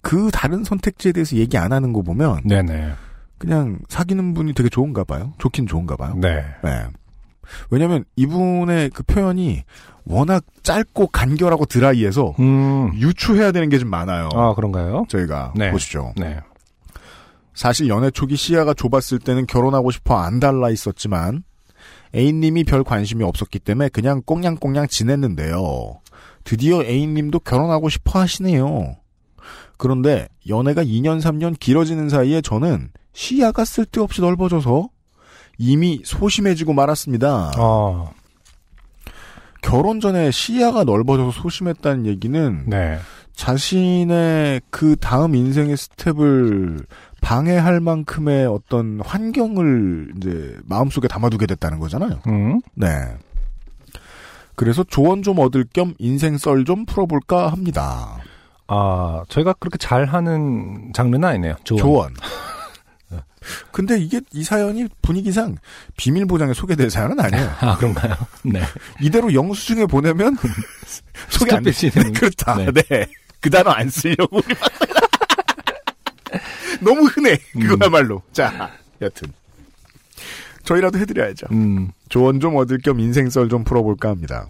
[0.00, 2.94] 그 다른 선택지에 대해서 얘기 안 하는 거 보면, 네네.
[3.38, 5.32] 그냥 사귀는 분이 되게 좋은가 봐요.
[5.38, 6.14] 좋긴 좋은가 봐요.
[6.20, 6.44] 네.
[6.64, 6.86] 네.
[7.70, 9.62] 왜냐면 이분의 그 표현이
[10.04, 12.90] 워낙 짧고 간결하고 드라이해서 음.
[12.94, 14.28] 유추해야 되는 게 좀 많아요.
[14.34, 15.04] 아 그런가요?
[15.08, 15.70] 저희가 네.
[15.70, 16.12] 보시죠.
[16.16, 16.38] 네.
[17.54, 21.42] 사실 연애 초기 시야가 좁았을 때는 결혼하고 싶어 안 달라 있었지만
[22.14, 26.00] A님이 별 관심이 없었기 때문에 그냥 꽁냥꽁냥 지냈는데요.
[26.44, 28.96] 드디어 A님도 결혼하고 싶어 하시네요.
[29.78, 34.90] 그런데 연애가 2년 3년 길어지는 사이에 저는 시야가 쓸데없이 넓어져서
[35.56, 37.52] 이미 소심해지고 말았습니다.
[37.58, 38.12] 어.
[39.62, 42.98] 결혼 전에 시야가 넓어져서 소심했다는 얘기는 네.
[43.34, 46.80] 자신의 그 다음 인생의 스텝을
[47.22, 52.20] 방해할 만큼의 어떤 환경을 이제 마음속에 담아두게 됐다는 거잖아요.
[52.26, 52.60] 음.
[52.74, 52.88] 네.
[54.56, 58.18] 그래서 조언 좀 얻을 겸 인생 썰 좀 풀어볼까 합니다.
[58.68, 61.56] 아 저희가 그렇게 잘하는 장르는 아니네요.
[61.64, 61.78] 조언.
[61.80, 62.14] 조언.
[63.70, 65.56] 근데 이게 이 사연이 분위기상
[65.96, 67.54] 비밀 보장에 소개될 사연은 아니에요.
[67.60, 68.14] 아 그런가요?
[68.44, 68.60] 네.
[69.00, 70.36] 이대로 영수증에 보내면
[71.30, 71.70] 소개 안 돼.
[71.72, 72.12] 스톱되시는.
[72.14, 72.56] 그렇다.
[72.56, 72.72] 네.
[72.72, 73.06] 네.
[73.40, 74.40] 그 단어 안 쓰려고.
[76.80, 77.38] 너무 흔해.
[77.52, 78.22] 그거야말로.
[78.32, 78.70] 자,
[79.00, 79.32] 여튼
[80.64, 81.46] 저희라도 해드려야죠.
[81.52, 81.90] 음.
[82.08, 84.48] 조언 좀 얻을 겸 인생썰 좀 풀어볼까 합니다.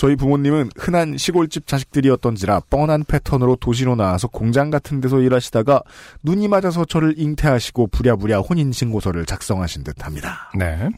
[0.00, 5.82] 저희 부모님은 흔한 시골집 자식들이었던지라 뻔한 패턴으로 도시로 나와서 공장 같은 데서 일하시다가
[6.22, 10.50] 눈이 맞아서 저를 잉태하시고 부랴부랴 혼인신고서를 작성하신 듯 합니다.
[10.58, 10.88] 네.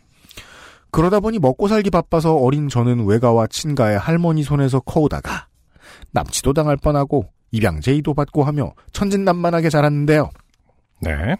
[0.92, 5.48] 그러다 보니 먹고 살기 바빠서 어린 저는 외가와 친가의 할머니 손에서 커오다가
[6.12, 10.30] 납치도 당할 뻔하고 입양제의도 받고 하며 천진난만하게 자랐는데요.
[11.00, 11.34] 네.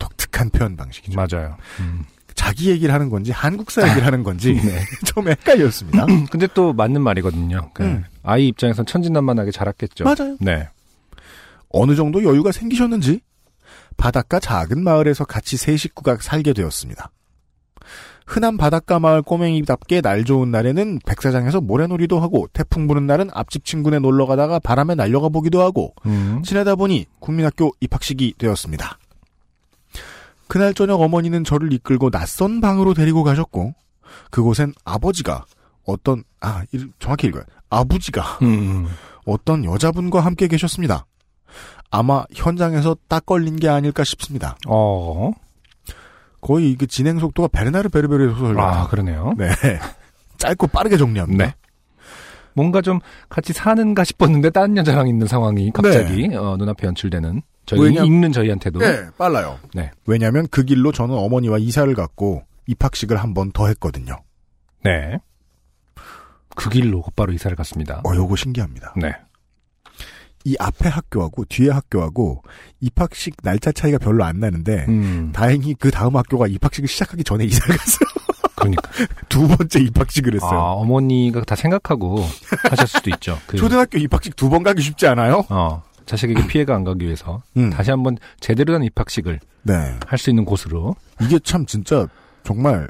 [0.00, 1.16] 독특한 표현 방식이죠.
[1.16, 1.56] 맞아요.
[1.78, 2.04] 음.
[2.40, 4.80] 자기 얘기를 하는 건지 한국사 얘기를 하는 건지 네.
[5.04, 6.06] 처음에 헷갈렸습니다.
[6.30, 7.70] 근데 또 맞는 말이거든요.
[7.74, 8.04] 그 음.
[8.22, 10.04] 아이 입장에선 천진난만하게 자랐겠죠.
[10.04, 10.38] 맞아요.
[10.40, 10.66] 네.
[11.68, 13.20] 어느 정도 여유가 생기셨는지
[13.98, 17.10] 바닷가 작은 마을에서 같이 세 식구가 살게 되었습니다.
[18.26, 23.98] 흔한 바닷가 마을 꼬맹이답게 날 좋은 날에는 백사장에서 모래놀이도 하고 태풍 부는 날은 앞집 친구네
[23.98, 26.40] 놀러 가다가 바람에 날려가 보기도 하고 음.
[26.42, 28.98] 지내다 보니 국민학교 입학식이 되었습니다.
[30.50, 33.72] 그날 저녁 어머니는 저를 이끌고 낯선 방으로 데리고 가셨고
[34.32, 35.44] 그곳엔 아버지가
[35.86, 37.44] 어떤 아 일- 정확히 읽어요.
[37.70, 38.88] 아버지가 음.
[39.26, 41.06] 어떤 여자분과 함께 계셨습니다.
[41.92, 44.56] 아마 현장에서 딱 걸린 게 아닐까 싶습니다.
[44.66, 45.30] 어.
[46.40, 48.88] 거의 그 진행 속도가 베르나르 베르베르 소설 아.
[48.88, 49.34] 그러네요.
[49.38, 49.50] 네.
[50.38, 51.44] 짧고 빠르게 정리합니다.
[51.46, 51.54] 네.
[52.54, 52.98] 뭔가 좀
[53.28, 57.40] 같이 사는가 싶었는데 다른 여자랑 있는 상황이 갑자기 어, 눈앞에 연출되는
[57.76, 59.58] 저희 왜냐- 읽는 저희한테도 네, 빨라요.
[59.74, 59.90] 네.
[60.06, 64.16] 왜냐하면 그 길로 저는 어머니와 이사를 갔고 입학식을 한 번 더 했거든요.
[64.84, 65.18] 네.
[66.56, 68.00] 그 길로 곧바로 이사를 갔습니다.
[68.04, 68.94] 어, 요거 신기합니다.
[68.96, 69.12] 네.
[70.44, 72.42] 이 앞에 학교하고 뒤에 학교하고
[72.80, 75.30] 입학식 날짜 차이가 별로 안 나는데 음.
[75.34, 78.08] 다행히 그 다음 학교가 입학식을 시작하기 전에 이사를 갔어요.
[78.56, 78.82] 그러니까
[79.28, 80.58] 두 번째 입학식을 했어요.
[80.58, 82.24] 아, 어머니가 다 생각하고
[82.70, 83.38] 하셨을 수도 있죠.
[83.46, 85.44] 그, 초등학교 입학식 두 번 가기 쉽지 않아요?
[85.50, 87.70] 어, 자식에게 피해가 안 가기 위해서 음.
[87.70, 89.98] 다시 한번 제대로 된 입학식을 네.
[90.06, 92.06] 할수 있는 곳으로 이게 참 진짜
[92.44, 92.88] 정말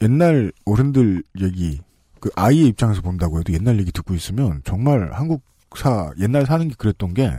[0.00, 1.80] 옛날 어른들 얘기
[2.20, 7.14] 그 아이의 입장에서 본다고 해도 옛날 얘기 듣고 있으면 정말 한국사 옛날 사는 게 그랬던
[7.14, 7.32] 게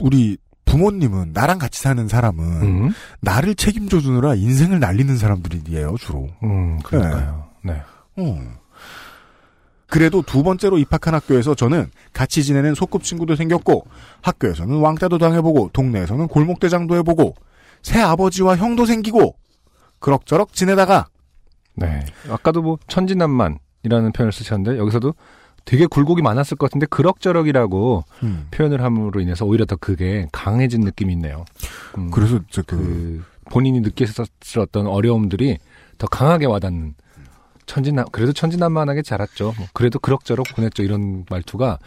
[0.00, 2.90] 우리 부모님은 나랑 같이 사는 사람은 음,
[3.20, 6.28] 나를 책임져 주느라 인생을 날리는 사람들이에요 주로.
[6.42, 7.48] 음, 그러니까요.
[7.62, 7.82] 네.
[8.16, 8.61] 어.
[9.92, 13.84] 그래도 두 번째로 입학한 학교에서 저는 같이 지내는 소꿉친구도 생겼고
[14.22, 17.34] 학교에서는 왕따도 당해보고 동네에서는 골목대장도 해보고
[17.82, 19.36] 새 아버지와 형도 생기고
[19.98, 21.08] 그럭저럭 지내다가
[21.74, 22.06] 네.
[22.30, 25.12] 아까도 뭐 천진난만이라는 표현을 쓰셨는데 여기서도
[25.66, 31.12] 되게 굴곡이 많았을 것 같은데 그럭저럭이라고 음, 표현을 함으로 인해서 오히려 더 그게 강해진 느낌이
[31.12, 31.44] 있네요.
[31.98, 34.24] 음, 그래서 저 그, 그 본인이 느꼈을
[34.56, 35.58] 어떤 어려움들이
[35.98, 36.94] 더 강하게 와닿는
[37.72, 39.54] 천진난 그래도 천진난만하게 자랐죠.
[39.56, 40.82] 뭐 그래도 그럭저럭 보냈죠.
[40.82, 41.78] 이런 말투가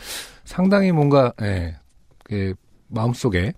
[0.44, 1.76] 상당히 뭔가 예,
[2.24, 2.56] 그
[2.88, 3.54] 마음속에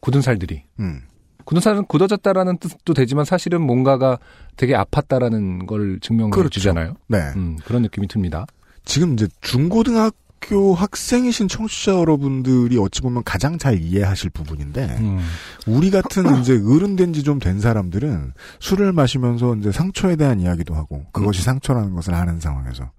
[0.00, 1.00] 굳은 살들이 음,
[1.46, 4.18] 굳은 살은 굳어졌다라는 뜻도 되지만 사실은 뭔가가
[4.56, 6.50] 되게 아팠다라는 걸 증명해 그렇죠.
[6.50, 6.94] 주잖아요.
[7.08, 7.18] 네.
[7.36, 8.44] 음, 그런 느낌이 듭니다.
[8.84, 15.18] 지금 이제 중고등학 교 학생이신 청취자 여러분들이 어찌 보면 가장 잘 이해하실 부분인데 음,
[15.66, 20.74] 우리 같은 이제 어른 된 지 좀 된 사람들은 술을 마시면서 이제 상처에 대한 이야기도
[20.74, 22.90] 하고 그것이 상처라는 것을 아는 상황에서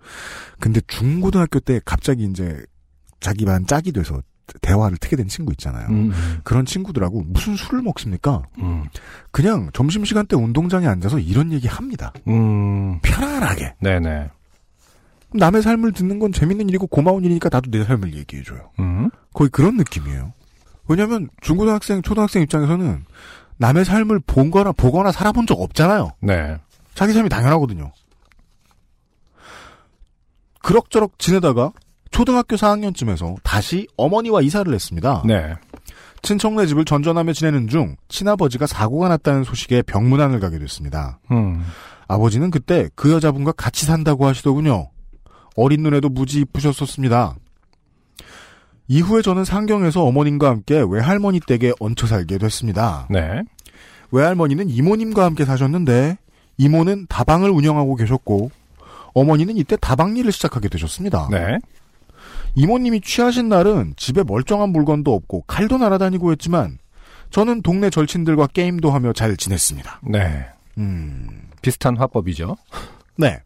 [0.59, 2.61] 근데 중고등학교 때 갑자기 이제
[3.19, 4.21] 자기 반 짝이 돼서
[4.61, 5.87] 대화를 트게 된 친구 있잖아요.
[5.89, 6.11] 음,
[6.43, 8.43] 그런 친구들하고 무슨 술을 먹습니까?
[8.59, 8.85] 음,
[9.31, 12.13] 그냥 점심시간 때 운동장에 앉아서 이런 얘기 합니다.
[12.29, 13.75] 음, 편안하게.
[13.81, 14.29] 네네.
[15.33, 18.71] 남의 삶을 듣는 건 재밌는 일이고 고마운 일이니까 나도 내 삶을 얘기해줘요.
[18.79, 20.33] 음, 거의 그런 느낌이에요.
[20.87, 23.03] 왜냐면 중고등학생, 초등학생 입장에서는
[23.57, 26.11] 남의 삶을 본 거나 보거나 살아본 적 없잖아요.
[26.21, 26.57] 네.
[26.93, 27.91] 자기 삶이 당연하거든요.
[30.61, 31.71] 그럭저럭 지내다가
[32.11, 35.23] 초등학교 4학년쯤에서 다시 어머니와 이사를 했습니다.
[35.25, 35.55] 네.
[36.21, 41.19] 친척네 집을 전전하며 지내는 중 친아버지가 사고가 났다는 소식에 병문안을 가게 됐습니다.
[41.31, 41.63] 음,
[42.07, 44.89] 아버지는 그때 그 여자분과 같이 산다고 하시더군요.
[45.57, 47.35] 어린 눈에도 무지 이쁘셨었습니다.
[48.87, 53.07] 이후에 저는 상경에서 어머님과 함께 외할머니 댁에 얹혀 살게 됐습니다.
[53.09, 53.41] 네.
[54.11, 56.17] 외할머니는 이모님과 함께 사셨는데
[56.57, 58.51] 이모는 다방을 운영하고 계셨고
[59.13, 61.27] 어머니는 이때 다방 일을 시작하게 되셨습니다.
[61.31, 61.57] 네.
[62.55, 66.77] 이모님이 취하신 날은 집에 멀쩡한 물건도 없고 칼도 날아다니고 했지만
[67.31, 70.01] 저는 동네 절친들과 게임도 하며 잘 지냈습니다.
[70.03, 70.45] 네.
[70.77, 72.55] 음, 비슷한 화법이죠.
[73.17, 73.41] 네.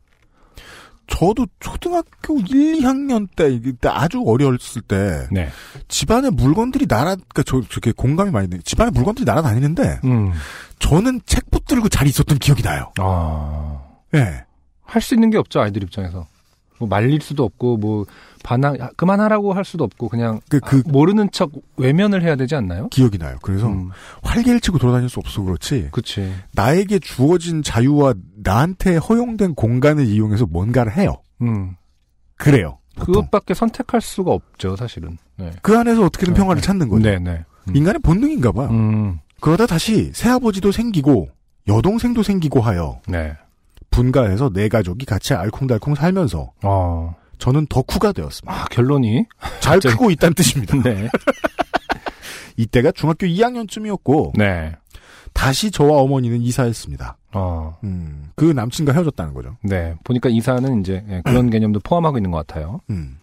[1.11, 3.59] 저도 초등학교 1, 2학년 때,
[3.89, 5.49] 아주 어렸을 때, 네.
[5.89, 8.59] 집안에 물건들이 날아, 그니까 저, 저게 공감이 많이 돼.
[8.63, 10.31] 집안에 물건들이 날아다니는데, 음,
[10.79, 12.91] 저는 책 붙들고 잘 있었던 기억이 나요.
[12.97, 13.81] 아,
[14.15, 14.45] 예.
[14.83, 16.25] 할수 있는 게 없죠, 아이들 입장에서.
[16.79, 18.05] 뭐 말릴 수도 없고, 뭐,
[18.43, 22.55] 반항, 아, 그만하라고 할 수도 없고, 그냥, 그, 그, 아, 모르는 척 외면을 해야 되지
[22.55, 22.87] 않나요?
[22.87, 23.37] 기억이 나요.
[23.43, 23.91] 그래서, 음,
[24.23, 26.33] 활개를 치고 돌아다닐 수 없어 그렇지, 그치.
[26.53, 31.15] 나에게 주어진 자유와 나한테 허용된 공간을 이용해서 뭔가를 해요.
[31.41, 31.75] 음,
[32.37, 32.79] 그래요.
[32.95, 33.13] 보통.
[33.13, 35.17] 그것밖에 선택할 수가 없죠, 사실은.
[35.37, 35.51] 네.
[35.61, 36.65] 그 안에서 어떻게든 네, 평화를 네.
[36.65, 37.03] 찾는 거죠.
[37.09, 37.43] 네, 네.
[37.69, 37.75] 음.
[37.75, 38.69] 인간의 본능인가 봐요.
[38.69, 41.29] 음, 그러다 다시 새아버지도 생기고,
[41.67, 43.33] 여동생도 생기고 하여, 네.
[43.91, 48.53] 분가해서 네 가족이 같이 알콩달콩 살면서 어, 저는 덕후가 되었습니다.
[48.61, 49.25] 아, 결론이?
[49.59, 50.77] 잘 갑자기- 크고 있다는 뜻입니다.
[50.83, 51.09] 네.
[52.57, 54.75] 이때가 중학교 2학년쯤이었고 네.
[55.33, 57.17] 다시 저와 어머니는 이사했습니다.
[57.33, 59.55] 어, 음, 그 남친과 헤어졌다는 거죠.
[59.63, 59.95] 네.
[60.03, 62.81] 보니까 이사는 이제 예, 그런 개념도 포함하고 있는 것 같아요.
[62.89, 63.17] 음.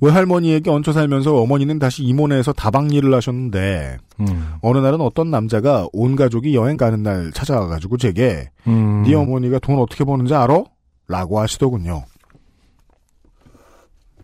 [0.00, 4.54] 외할머니에게 얹혀 살면서 어머니는 다시 이모네에서 다방 일을 하셨는데 음.
[4.60, 9.04] 어느 날은 어떤 남자가 온 가족이 여행 가는 날 찾아와가지고 제게 음.
[9.04, 10.64] 네 어머니가 돈 어떻게 버는지 알아?
[11.08, 12.04] 라고 하시더군요.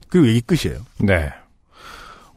[0.09, 0.81] 그 얘기 끝이에요.
[1.01, 1.31] 네.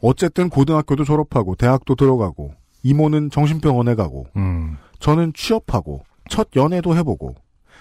[0.00, 2.54] 어쨌든 고등학교도 졸업하고 대학도 들어가고
[2.86, 4.76] 이모는 정신병원에 가고 음.
[5.00, 7.34] 저는 취업하고 첫 연애도 해보고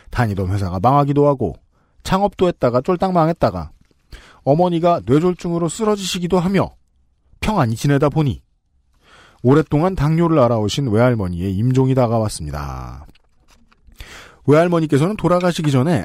[0.09, 1.55] 다니던 회사가 망하기도 하고
[2.03, 3.71] 창업도 했다가 쫄딱 망했다가
[4.43, 6.71] 어머니가 뇌졸중으로 쓰러지시기도 하며
[7.39, 8.41] 평안히 지내다 보니
[9.43, 13.05] 오랫동안 당뇨를 알아오신 외할머니의 임종이 다가왔습니다.
[14.47, 16.03] 외할머니께서는 돌아가시기 전에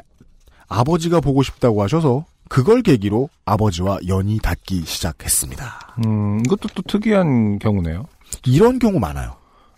[0.67, 5.95] 아버지가 보고 싶다고 하셔서 그걸 계기로 아버지와 연이 닿기 시작했습니다.
[6.05, 8.05] 음, 이것도 또 특이한 경우네요.
[8.45, 9.35] 이런 경우 많아요.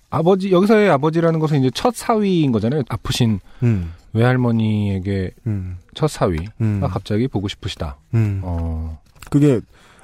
[0.09, 2.83] 아버지, 여기서의 아버지라는 것은 이제 첫 사위인 거잖아요.
[2.87, 7.97] 아프신 음, 외할머니에게 음, 첫 사위가 음, 갑자기 보고 싶으시다.
[8.13, 8.41] 음.
[8.43, 8.99] 어,
[9.31, 9.59] 그게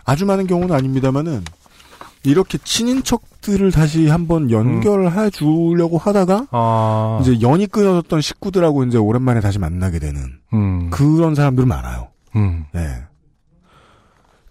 [0.06, 1.44] 아주 많은 경우는 아닙니다만은
[2.24, 9.60] 이렇게 친인척들을 다시 한번 연결해 주려고 하다가 아, 이제 연이 끊어졌던 식구들하고 이제 오랜만에 다시
[9.60, 12.10] 만나게 되는 음, 그런 사람들 많아요.
[12.36, 12.82] 음, 네.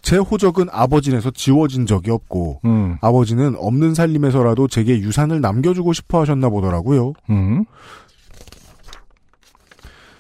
[0.08, 6.48] 제 호적은 아버지에서 지워진 적이 없고 음, 아버지는 없는 살림에서라도 제게 유산을 남겨주고 싶어 하셨나
[6.48, 7.12] 보더라고요.
[7.28, 7.66] 음,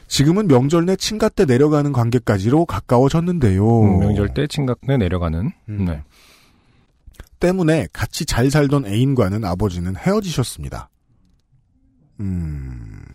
[0.06, 3.82] 지금은 명절 내 친가 때 내려가는 관계까지로 가까워졌는데요.
[3.82, 5.52] 음, 명절 때 친각에 내려가는.
[5.70, 5.84] 음.
[5.86, 6.02] 네.
[7.40, 10.90] 때문에 같이 잘 살던 애인과는 아버지는 헤어지셨습니다.
[12.20, 13.06] 음.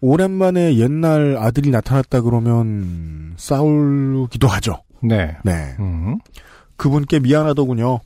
[0.00, 4.82] 오랜만에 옛날 아들이 나타났다 그러면 싸우기도 하죠.
[5.04, 5.36] 네.
[5.44, 5.76] 네.
[5.78, 6.18] 음,
[6.76, 8.00] 그분께 미안하더군요.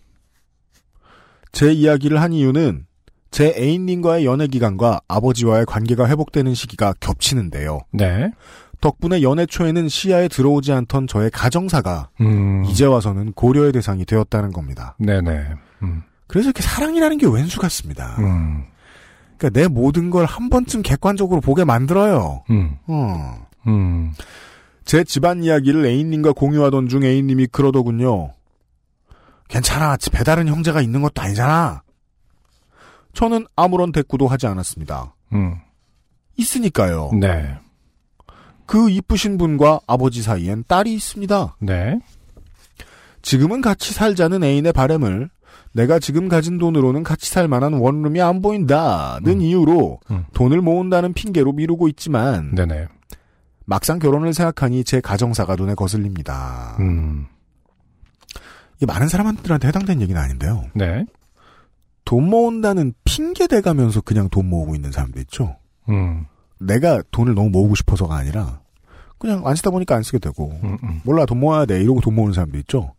[1.53, 2.87] 제 이야기를 한 이유는
[3.31, 7.81] 제 애인님과의 연애 기간과 아버지와의 관계가 회복되는 시기가 겹치는데요.
[7.93, 8.31] 네.
[8.81, 14.95] 덕분에 연애 초에는 시야에 들어오지 않던 저의 가정사가 음, 이제 와서는 고려의 대상이 되었다는 겁니다.
[15.01, 15.47] 네네.
[15.83, 18.15] 음, 그래서 이렇게 사랑이라는 게 왼수 같습니다.
[18.21, 18.65] 음,
[19.37, 22.45] 그러니까 내 모든 걸 한 번쯤 객관적으로 보게 만들어요.
[22.51, 23.47] 음, 어.
[24.89, 28.33] 음, 제 집안 이야기를 애인님과 공유하던 중 애인님이 그러더군요.
[29.49, 29.97] 괜찮아.
[30.11, 31.83] 배달은 형제가 있는 것도 아니잖아.
[33.13, 35.15] 저는 아무런 대꾸도 하지 않았습니다.
[35.33, 35.57] 음,
[36.37, 37.11] 있으니까요.
[37.21, 37.55] 네.
[38.67, 41.57] 그 이쁘신 분과 아버지 사이엔 딸이 있습니다.
[41.61, 41.99] 네.
[43.23, 45.31] 지금은 같이 살자는 애인의 바램을
[45.73, 49.41] 내가 지금 가진 돈으로는 같이 살 만한 원룸이 안 보인다는 음.
[49.41, 50.25] 이유로 음.
[50.33, 52.89] 돈을 모은다는 핑계로 미루고 있지만 네네.
[53.69, 56.75] 막상 결혼을 생각하니 제 가정사가 눈에 거슬립니다.
[56.81, 57.27] 음,
[58.79, 60.65] 이게 많은 사람들한테 해당되는 얘기는 아닌데요.
[60.75, 61.05] 네.
[62.07, 65.57] 돈 모은다는 핑계 대가면서 그냥 돈 모으고 있는 사람도 있죠.
[65.91, 66.25] 음,
[66.59, 68.61] 내가 돈을 너무 모으고 싶어서가 아니라
[69.19, 71.03] 그냥 안 쓰다 보니까 안 쓰게 되고 음, 음.
[71.05, 72.95] 몰라 돈 모아야 돼 이러고 돈 모으는 사람도 있죠.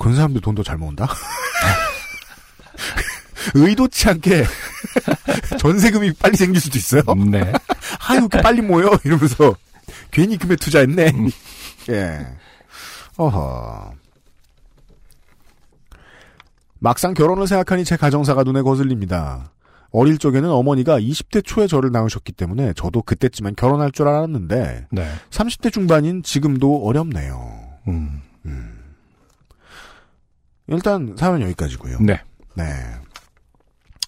[0.00, 1.06] 그런 사람들 돈도 잘 모은다.
[3.54, 4.44] 의도치 않게
[5.60, 7.02] 전세금이 빨리 생길 수도 있어요.
[7.10, 7.52] 음, 네.
[8.08, 9.54] 아 이렇게 빨리 모여 이러면서
[10.10, 11.10] 괜히 금에 투자했네.
[11.14, 11.30] 음.
[11.90, 12.26] 예.
[13.16, 13.92] 어허.
[16.80, 19.52] 막상 결혼을 생각하니 제 가정사가 눈에 거슬립니다.
[19.90, 25.12] 어릴 적에는 어머니가 20대 초에 저를 낳으셨기 때문에 저도 그때쯤엔 결혼할 줄 알았는데 네.
[25.30, 27.78] 30대 중반인 지금도 어렵네요.
[27.88, 28.20] 음,
[30.68, 31.98] 일단 사연 여기까지고요.
[32.00, 32.20] 네.
[32.54, 32.64] 네.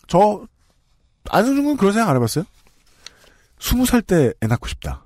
[0.07, 0.47] 저
[1.31, 2.45] 안승준 군 그런 생각 안 해봤어요?
[3.59, 5.05] 20살 때 애 낳고 싶다.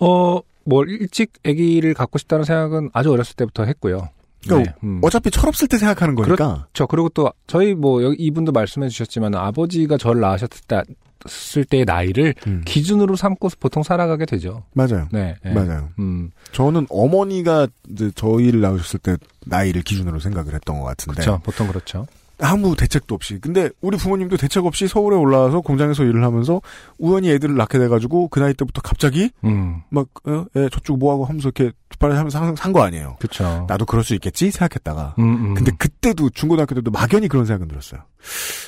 [0.00, 4.08] 어, 뭐, 일찍 아기를 갖고 싶다는 생각은 아주 어렸을 때부터 했고요.
[4.44, 4.76] 그러니까 네.
[4.84, 5.00] 음.
[5.02, 6.36] 어차피 철없을 때 생각하는 거니까.
[6.36, 6.86] 그렇죠.
[6.86, 12.62] 그리고 또, 저희 뭐, 이분도 말씀해 주셨지만, 아버지가 저를 낳으셨을 때의 나이를 음.
[12.66, 14.64] 기준으로 삼고 보통 살아가게 되죠.
[14.74, 15.08] 맞아요.
[15.12, 15.36] 네.
[15.42, 15.52] 네.
[15.52, 15.88] 맞아요.
[15.98, 19.16] 음, 저는 어머니가 이제 저희를 낳으셨을 때
[19.46, 21.40] 나이를 기준으로 생각을 했던 것 같은데 그렇죠.
[21.42, 22.06] 보통 그렇죠.
[22.40, 26.60] 아무 대책도 없이 근데 우리 부모님도 대책 없이 서울에 올라와서 공장에서 일을 하면서
[26.98, 31.48] 우연히 애들을 낳게 돼가지고 그 나이 때부터 갑자기 음, 막 어, 애 저쪽 뭐하고 하면서
[31.48, 33.16] 이렇게 뒷발을 하면서 산 거 아니에요.
[33.20, 33.66] 그렇죠.
[33.68, 35.54] 나도 그럴 수 있겠지 생각했다가 음, 음.
[35.54, 38.00] 근데 그때도 중고등학교 때도 막연히 그런 생각은 들었어요.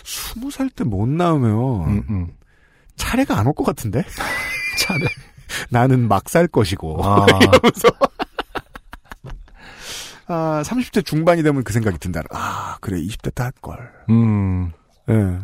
[0.05, 1.51] 스무 살 때 못 나오면
[1.89, 2.27] 음, 음.
[2.97, 4.05] 차례가 안 올 것 같은데
[4.79, 5.07] 차례.
[5.71, 7.27] 나는 막 살 것이고 아,
[10.29, 12.23] 아, 30대 중반이 되면 그 생각이 든다.
[12.31, 13.93] 아, 그래, 20대 때 할 걸.
[14.11, 14.73] 음,
[15.09, 15.39] 예.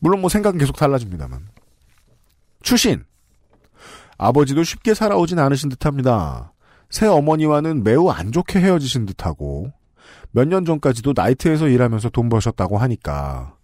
[0.00, 1.40] 물론 뭐 생각은 계속 달라집니다만.
[2.62, 3.04] 추신.
[4.18, 6.52] 아버지도 쉽게 살아오진 않으신 듯 합니다.
[6.90, 9.72] 새 어머니와는 매우 안 좋게 헤어지신 듯 하고
[10.30, 13.54] 몇 년 전까지도 나이트에서 일하면서 돈 버셨다고 하니까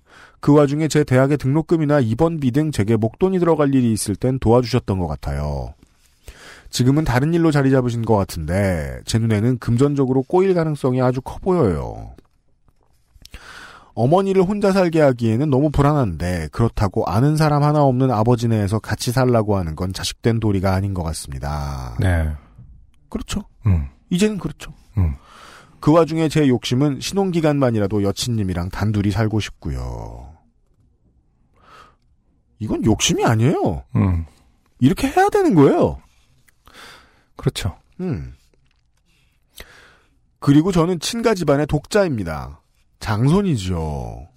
[0.41, 5.07] 그 와중에 제 대학의 등록금이나 입원비 등 제게 목돈이 들어갈 일이 있을 땐 도와주셨던 것
[5.07, 5.75] 같아요.
[6.73, 12.15] 지금은 다른 일로 자리 잡으신 것 같은데 제 눈에는 금전적으로 꼬일 가능성이 아주 커 보여요.
[13.95, 19.77] 어머니를 혼자 살게 하기에는 너무 불안한데 그렇다고 아는 사람 하나 없는 아버지네에서 같이 살라고 하는
[19.77, 21.95] 건 자식된 도리가 아닌 것 같습니다.
[22.01, 22.31] 네.
[23.11, 23.43] 그렇죠.
[23.67, 23.89] 음.
[24.09, 24.73] 이제는 그렇죠.
[24.97, 25.15] 음.
[25.79, 30.33] 그 와중에 제 욕심은 신혼기간만이라도 여친님이랑 단둘이 살고 싶고요.
[32.61, 33.83] 이건 욕심이 아니에요.
[33.97, 34.25] 음.
[34.81, 36.02] 이렇게 해야 되는 거예요.
[37.43, 37.77] 그렇죠.
[37.99, 38.35] 음.
[40.39, 42.61] 그리고 저는 친가 집안의 독자입니다.
[43.01, 44.29] 장손이죠.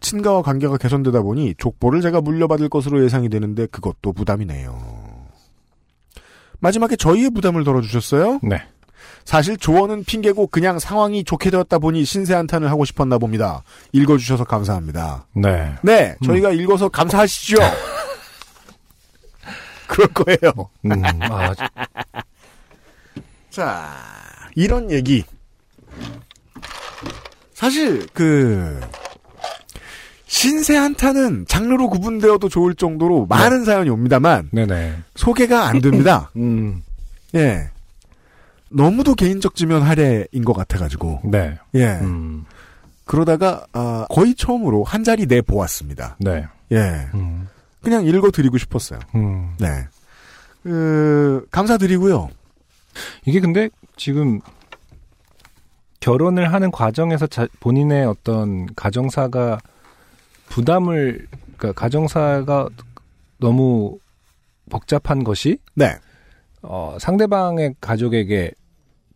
[0.00, 5.26] 친가와 관계가 개선되다 보니 족보를 제가 물려받을 것으로 예상이 되는데 그것도 부담이네요.
[6.60, 8.40] 마지막에 저희의 부담을 덜어주셨어요?
[8.42, 8.62] 네.
[9.26, 13.64] 사실 조언은 핑계고 그냥 상황이 좋게 되었다 보니 신세 한탄을 하고 싶었나 봅니다.
[13.92, 15.26] 읽어주셔서 감사합니다.
[15.34, 15.74] 네.
[15.82, 17.56] 네, 저희가 읽어서 감사하시죠?
[19.88, 20.70] 그럴 거예요.
[20.86, 21.52] 음, 아,
[23.50, 23.92] 자,
[24.54, 25.24] 이런 얘기.
[27.52, 28.80] 사실, 그,
[30.26, 34.96] 신세 한타는 장르로 구분되어도 좋을 정도로 많은 사연이 옵니다만, 네네.
[35.16, 36.30] 소개가 안 됩니다.
[36.36, 36.82] 음,
[37.34, 37.68] 예.
[38.70, 41.58] 너무도 개인적 지면 할애인 것 같아가지고, 네.
[41.74, 41.98] 예.
[42.00, 42.44] 음,
[43.04, 46.16] 그러다가, 아, 거의 처음으로 한 자리 내보았습니다.
[46.20, 46.46] 네.
[46.70, 47.08] 예.
[47.14, 47.48] 음,
[47.82, 49.00] 그냥 읽어드리고 싶었어요.
[49.16, 49.54] 음.
[49.58, 49.86] 네.
[50.62, 52.30] 그, 감사드리고요.
[53.26, 54.40] 이게 근데 지금
[56.00, 59.58] 결혼을 하는 과정에서 자- 본인의 어떤 가정사가
[60.48, 62.68] 부담을 그러니까 가정사가
[63.38, 63.98] 너무
[64.70, 65.94] 복잡한 것이 네.
[66.62, 68.52] 어, 상대방의 가족에게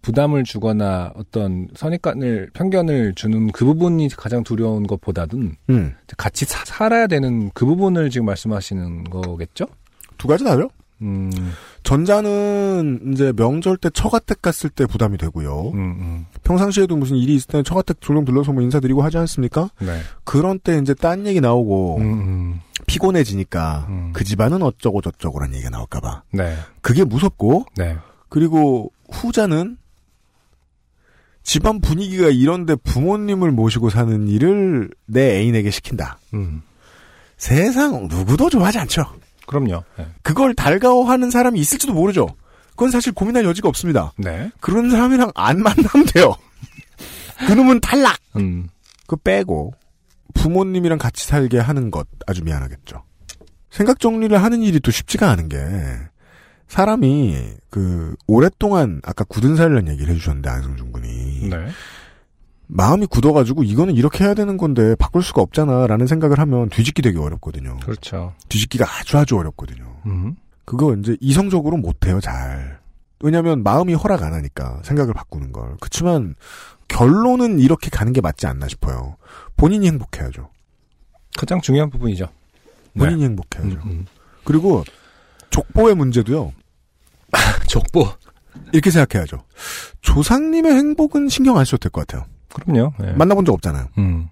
[0.03, 5.95] 부담을 주거나 어떤 선입관을 편견을 주는 그 부분이 가장 두려운 것보다는 음.
[6.19, 9.65] 같이 사- 살아야 되는 그 부분을 지금 말씀하시는 거겠죠?
[10.19, 10.69] 두 가지 다죠?
[11.05, 11.31] 음,
[11.83, 15.71] 전자는 이제 명절 때 처가댁 갔을 때 부담이 되고요.
[15.75, 16.27] 음, 음.
[16.43, 19.71] 평상시에도 무슨 일이 있을 때 처가댁 졸롱 들러서 뭐 인사드리고 하지 않습니까?
[19.81, 20.01] 네.
[20.25, 22.61] 그런 때 이제 딴 얘기 나오고 음, 음.
[22.87, 24.11] 피곤해지니까 음.
[24.15, 26.57] 그 집안은 어쩌고 저쩌고란 얘기가 나올까봐 네.
[26.81, 27.97] 그게 무섭고 네.
[28.29, 29.77] 그리고 후자는
[31.43, 36.19] 집안 분위기가 이런데 부모님을 모시고 사는 일을 내 애인에게 시킨다.
[36.33, 36.63] 음.
[37.37, 39.05] 세상 누구도 좋아하지 않죠.
[39.47, 39.85] 그럼요.
[39.99, 40.07] 네.
[40.23, 42.29] 그걸 달가워하는 사람이 있을지도 모르죠.
[42.71, 44.13] 그건 사실 고민할 여지가 없습니다.
[44.17, 44.51] 네.
[44.61, 46.35] 그런 사람이랑 안 만나면 돼요.
[47.47, 48.19] 그놈은 탈락.
[48.37, 48.69] 음.
[49.07, 49.75] 그 빼고
[50.35, 53.05] 부모님이랑 같이 살게 하는 것 아주 미안하겠죠.
[53.71, 55.59] 생각 정리를 하는 일이 또 쉽지가 않은 게
[56.69, 61.69] 사람이 그 오랫동안 아까 굳은 살이라는 얘기를 해주셨는데 안승준 군이 네.
[62.67, 67.77] 마음이 굳어가지고 이거는 이렇게 해야 되는 건데 바꿀 수가 없잖아라는 생각을 하면 뒤집기 되게 어렵거든요.
[67.83, 68.35] 그렇죠.
[68.49, 69.85] 뒤집기가 아주 아주 어렵거든요.
[70.07, 70.37] 음.
[70.65, 72.81] 그거 이제 이성적으로 못해요 잘.
[73.21, 75.77] 왜냐하면 마음이 허락 안 하니까 생각을 바꾸는 걸.
[75.81, 76.35] 그렇지만
[76.89, 79.17] 결론은 이렇게 가는 게 맞지 않나 싶어요.
[79.57, 80.49] 본인이 행복해야죠.
[81.37, 82.29] 가장 중요한 부분이죠.
[82.97, 83.77] 본인이 행복해야죠.
[83.85, 84.07] 음, 음.
[84.45, 84.85] 그리고
[85.51, 86.53] 족보의 문제도요.
[87.69, 88.07] 족보.
[88.73, 89.39] 이렇게 생각해야죠.
[90.01, 92.27] 조상님의 행복은 신경 안 써도 될 것 같아요.
[92.55, 92.93] 그럼요.
[92.99, 93.13] 네.
[93.13, 93.89] 만나본 적 없잖아요.
[93.99, 94.29] 음.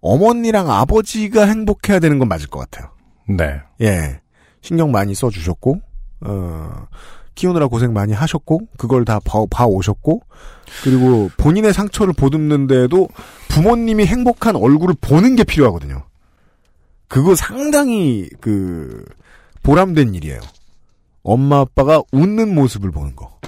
[0.00, 2.90] 어머니랑 아버지가 행복해야 되는 건 맞을 것 같아요.
[3.28, 3.60] 네.
[3.80, 4.20] 예.
[4.60, 5.80] 신경 많이 써주셨고,
[6.26, 6.86] 어,
[7.34, 10.20] 키우느라 고생 많이 하셨고, 그걸 다 봐, 봐 오셨고,
[10.82, 13.08] 그리고 본인의 상처를 보듬는데도
[13.48, 16.02] 부모님이 행복한 얼굴을 보는 게 필요하거든요.
[17.08, 19.04] 그거 상당히, 그,
[19.62, 20.40] 보람된 일이에요.
[21.22, 23.38] 엄마, 아빠가 웃는 모습을 보는 거.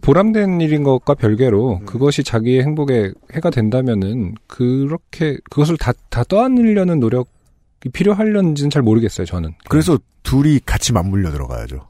[0.00, 1.86] 보람된 일인 것과 별개로 음.
[1.86, 7.28] 그것이 자기의 행복에 해가 된다면은 그렇게 그것을 다, 다 떠안으려는 노력이
[7.92, 9.54] 필요하려는지는 잘 모르겠어요, 저는.
[9.68, 11.88] 그래서 둘이 같이 맞물려 들어가야죠.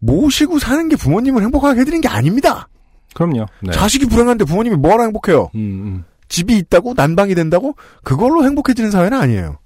[0.00, 2.68] 모시고 사는 게 부모님을 행복하게 해드리는 게 아닙니다.
[3.14, 3.46] 그럼요.
[3.62, 3.72] 네.
[3.72, 5.50] 자식이 불행한데 부모님이 뭐라 행복해요?
[5.54, 6.04] 음, 음.
[6.28, 9.58] 집이 있다고 난방이 된다고 그걸로 행복해지는 사회는 아니에요.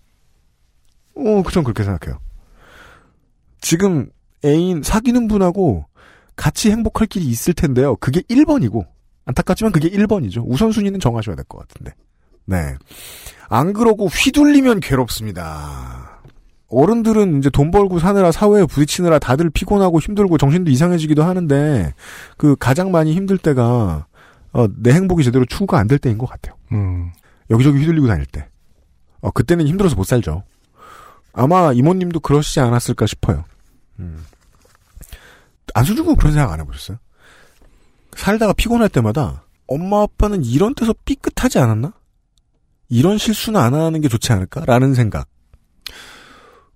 [1.17, 2.19] 어, 그전 그렇게 생각해요.
[3.61, 4.09] 지금
[4.45, 5.87] 애인 사귀는 분하고
[6.37, 7.97] 같이 행복할 길이 있을 텐데요.
[7.97, 8.87] 그게 1번이고
[9.27, 10.45] 안타깝지만 그게 1번이죠.
[10.47, 11.93] 우선순위는 정하셔야 될 것 같은데.
[12.47, 12.75] 네.
[13.49, 16.21] 안 그러고 휘둘리면 괴롭습니다.
[16.69, 21.93] 어른들은 이제 돈 벌고 사느라 사회에 부딪히느라 다들 피곤하고 힘들고 정신도 이상해지기도 하는데
[22.39, 24.07] 그 가장 많이 힘들 때가
[24.55, 26.57] 어, 내 행복이 제대로 추구가 안 될 때인 것 같아요.
[26.73, 27.13] 음.
[27.51, 28.49] 여기저기 휘둘리고 다닐 때.
[29.21, 30.43] 어, 그때는 힘들어서 못 살죠.
[31.35, 33.45] 아마 이모님도 그러시지 않았을까 싶어요.
[34.01, 34.25] 음.
[35.75, 36.99] 안수준 군 그런 생각 안 해보셨어요?
[38.17, 41.93] 살다가 피곤할 때마다 엄마 아빠는 이런 데서 삐끗하지 않았나?
[42.89, 45.29] 이런 실수는 안 하는 게 좋지 않을까라는 생각.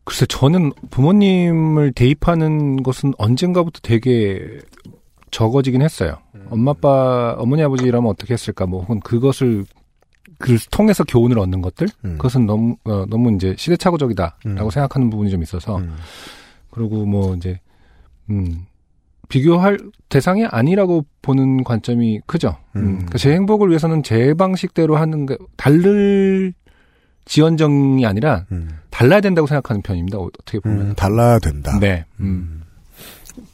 [0.04, 4.60] 글쎄, 저는 부모님을 대입하는 것은 언젠가부터 되게
[5.30, 6.18] 적어지긴 했어요.
[6.48, 9.66] 엄마, 아빠, 어머니, 아버지라면 어떻게 했을까, 뭐, 혹은 그것을,
[10.38, 11.88] 그 통해서 교훈을 얻는 것들?
[12.04, 12.12] 음.
[12.18, 14.70] 그것은 너무, 어, 너무 이제 시대착오적이다라고 음.
[14.70, 15.96] 생각하는 부분이 좀 있어서, 음.
[16.70, 17.58] 그리고 뭐, 이제,
[18.30, 18.64] 음,
[19.28, 19.78] 비교할
[20.08, 22.56] 대상이 아니라고 보는 관점이 크죠.
[22.76, 22.80] 음.
[22.80, 22.92] 음.
[22.94, 26.52] 그러니까 제 행복을 위해서는 제 방식대로 하는 게, 다를
[27.24, 28.68] 지연정이 아니라, 음.
[28.90, 30.18] 달라야 된다고 생각하는 편입니다.
[30.18, 30.80] 어- 어떻게 보면.
[30.80, 31.78] 음, 달라야 된다.
[31.80, 32.04] 네.
[32.20, 32.62] 음.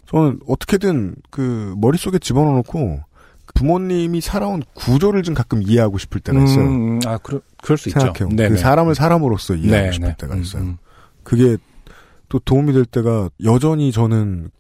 [0.07, 3.01] 저는 어떻게든 그 머릿속에 집어넣고
[3.55, 6.65] 부모님이 살아온 구조를 좀 가끔 이해하고 싶을 때가 있어요.
[6.67, 8.29] 음, 아, 그럴, 그럴 수 생각해요.
[8.31, 8.49] 있죠.
[8.51, 10.15] 그 사람을 사람으로서 이해하고 네, 싶을 네.
[10.19, 10.63] 때가 음, 있어요.
[10.63, 10.77] 음.
[11.23, 11.57] 그게
[12.29, 14.51] 또 도움이 될 때가 여전히 저는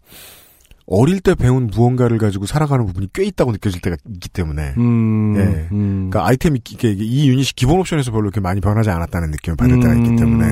[0.86, 5.68] 어릴 때 배운 무언가를 가지고 살아가는 부분이 꽤 있다고 느껴질 때가 있기 때문에 음, 예.
[5.72, 6.10] 음.
[6.10, 10.08] 그러니까 아이템이 이 유닛이 기본 옵션에서 별로 이렇게 많이 변하지 않았다는 느낌을 받을 때가 있기
[10.10, 10.16] 음.
[10.16, 10.44] 때문에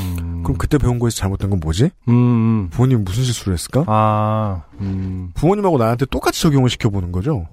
[0.00, 0.42] 음.
[0.42, 1.90] 그럼 그때 배운 거에서 잘못된 건 뭐지?
[2.08, 2.68] 음, 음.
[2.70, 3.84] 부모님 무슨 실수를 했을까?
[3.86, 5.30] 아, 음.
[5.34, 7.46] 부모님하고 나한테 똑같이 적용을 시켜보는 거죠.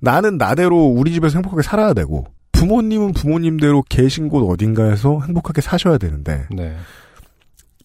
[0.00, 6.46] 나는 나대로 우리 집에서 행복하게 살아야 되고 부모님은 부모님대로 계신 곳 어딘가에서 행복하게 사셔야 되는데
[6.50, 6.76] 네.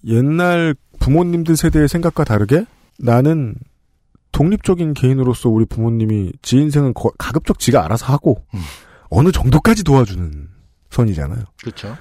[0.05, 2.65] 옛날 부모님들 세대의 생각과 다르게
[2.99, 3.55] 나는
[4.31, 8.59] 독립적인 개인으로서 우리 부모님이 지 인생은 거- 가급적 지가 알아서 하고 음.
[9.09, 10.49] 어느 정도까지 도와주는
[10.89, 11.43] 선이잖아요.
[11.61, 11.97] 그렇죠.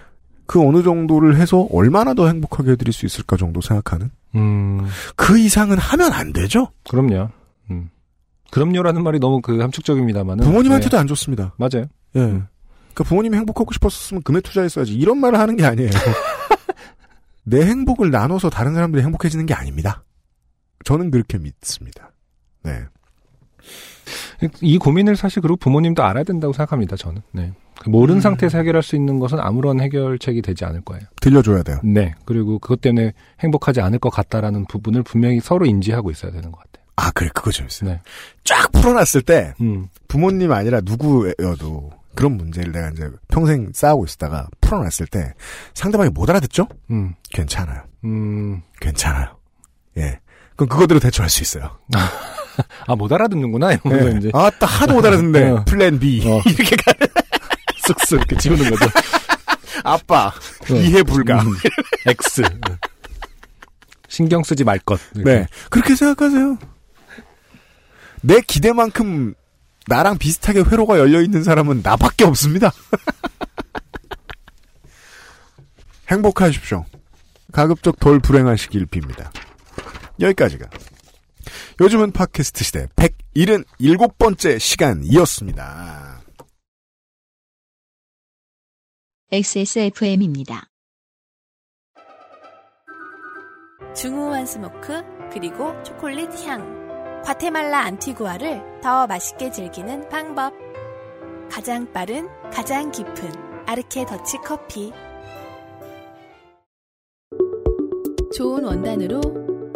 [0.46, 4.86] 그 어느 정도를 해서 얼마나 더 행복하게 해드릴 수 있을까 정도 생각하는 음,
[5.16, 6.68] 그 이상은 하면 안 되죠.
[6.88, 7.30] 그럼요.
[7.70, 7.90] 음.
[8.50, 10.44] 그럼요라는 말이 너무 그 함축적입니다만은.
[10.44, 11.00] 부모님한테도 네.
[11.00, 11.54] 안 좋습니다.
[11.56, 11.86] 맞아요.
[12.14, 12.20] 예.
[12.20, 12.46] 음.
[12.94, 14.94] 그러니까 부모님이 행복하고 싶었으면 금에 투자했어야지.
[14.94, 15.90] 이런 말을 하는 게 아니에요.
[17.44, 20.04] 내 행복을 나눠서 다른 사람들이 행복해지는 게 아닙니다.
[20.84, 22.10] 저는 그렇게 믿습니다.
[22.66, 22.84] 네.
[24.60, 26.96] 이 고민을 사실 그리고 부모님도 알아야 된다고 생각합니다.
[26.96, 27.22] 저는.
[27.32, 27.52] 네.
[27.80, 28.20] 그 모르는 음.
[28.20, 31.02] 상태에서 해결할 수 있는 것은 아무런 해결책이 되지 않을 거예요.
[31.20, 31.78] 들려줘야 돼요.
[31.82, 32.14] 네.
[32.24, 36.86] 그리고 그것 때문에 행복하지 않을 것 같다라는 부분을 분명히 서로 인지하고 있어야 되는 것 같아요.
[36.96, 37.28] 아, 그래.
[37.34, 37.90] 그거 재밌어요.
[37.90, 38.00] 네.
[38.44, 39.88] 쫙 풀어놨을 때 음.
[40.08, 45.34] 부모님 아니라 누구여도 그런 문제를 내가 이제 평생 쌓아오고 있다가 풀어놨을 때
[45.74, 46.66] 상대방이 못 알아듣죠?
[46.90, 47.14] 음.
[47.30, 47.82] 괜찮아요.
[48.04, 48.62] 음.
[48.80, 49.36] 괜찮아요.
[49.98, 50.20] 예.
[50.56, 51.76] 그럼 그거대로 대처할 수 있어요.
[52.86, 53.72] 아, 못 알아듣는구나.
[53.72, 54.18] 이러면서 예.
[54.18, 55.64] 이제 아, 딱 하도 못 알아듣는데 어.
[55.66, 56.40] 플랜 B 어.
[56.48, 56.92] 이렇게 가.
[57.86, 58.90] 쓱쓱 이렇게 지우는 거죠.
[59.84, 60.74] 아빠 어.
[60.74, 61.40] 이해 불가.
[61.42, 61.52] 음.
[62.06, 62.42] X.
[64.08, 65.00] 신경 쓰지 말 것.
[65.14, 65.30] 이렇게.
[65.30, 65.46] 네.
[65.70, 66.58] 그렇게 생각하세요.
[68.22, 69.34] 내 기대만큼
[69.88, 72.72] 나랑 비슷하게 회로가 열려 있는 사람은 나밖에 없습니다.
[76.08, 76.84] 행복하십시오.
[77.52, 79.30] 가급적 덜 불행하시길 빕니다.
[80.20, 80.66] 여기까지가
[81.80, 86.22] 요즘은 팟캐스트 시대 177번째 시간이었습니다.
[89.32, 90.68] XSFM입니다.
[93.94, 95.02] 중후한 smoke
[95.32, 97.22] 그리고 초콜릿 향.
[97.24, 100.52] 과테말라 안티구아를 더 맛있게 즐기는 방법.
[101.50, 104.92] 가장 빠른, 가장 깊은 아르케 더치 커피.
[108.36, 109.20] 좋은 원단으로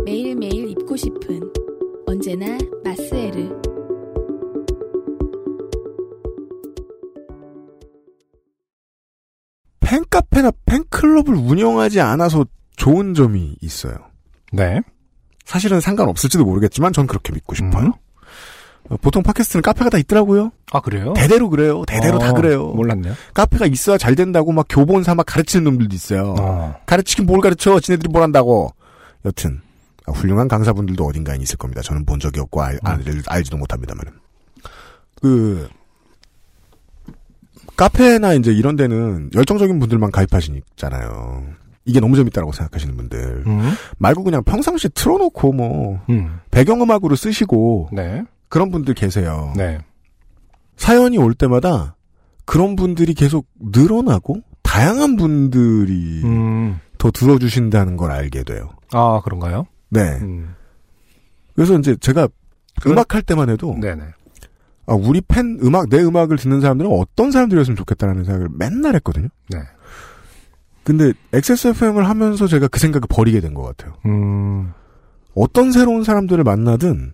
[0.05, 1.53] 매일매일 입고 싶은
[2.11, 3.49] 언제나 마스에르.
[9.79, 13.95] 팬카페나 팬클럽을 운영하지 않아서 좋은 점이 있어요.
[14.53, 14.81] 네.
[15.45, 17.87] 사실은 상관없을지도 모르겠지만 전 그렇게 믿고 싶어요.
[17.87, 17.93] 음.
[18.89, 20.51] 어, 보통 팟캐스트는 카페가 다 있더라고요.
[20.73, 21.13] 아, 그래요?
[21.13, 21.85] 대대로 그래요.
[21.87, 22.71] 대대로 다 어, 그래요.
[22.71, 23.15] 몰랐네요.
[23.35, 26.35] 카페가 있어야 잘 된다고 막 교본 삼아 가르치는 놈들도 있어요.
[26.41, 26.75] 어.
[26.87, 27.79] 가르치긴 뭘 가르쳐?
[27.79, 28.75] 지네들이 뭘 한다고.
[29.25, 29.70] 여튼 아,
[30.13, 31.83] 훌륭한 강사분들도 어딘가에 있을 겁니다.
[31.83, 34.05] 저는 본 적이 없고 알, 알, 알지도 못합니다만.
[35.21, 35.69] 그
[37.77, 41.45] 카페나 이제 이런 데는 열정적인 분들만 가입하시잖아요.
[41.87, 43.73] 이게 너무 재밌다라고 생각하시는 분들 음.
[43.99, 46.41] 말고 그냥 평상시에 틀어놓고 뭐 음.
[46.51, 48.23] 배경음악으로 쓰시고 네.
[48.49, 49.53] 그런 분들 계세요.
[49.57, 49.79] 네.
[50.77, 51.97] 사연이 올 때마다
[52.45, 56.81] 그런 분들이 계속 늘어나고 다양한 분들이 음.
[56.99, 58.71] 더 들어주신다는 걸 알게 돼요.
[58.93, 59.67] 아, 그런가요?
[59.91, 60.19] 네.
[60.23, 60.55] 음.
[61.55, 62.29] 그래서 이제 제가
[62.81, 64.03] 그건- 음악 할 때만 해도 네네.
[64.87, 69.29] 아, 우리 팬 음악 내 음악을 듣는 사람들은 어떤 사람들이었으면 좋겠다라는 생각을 맨날 했거든요.
[69.51, 69.59] 네.
[70.83, 73.95] 근데 XSFM을 하면서 제가 그 생각을 버리게 된 것 같아요.
[74.07, 74.73] 음.
[75.35, 77.13] 어떤 새로운 사람들을 만나든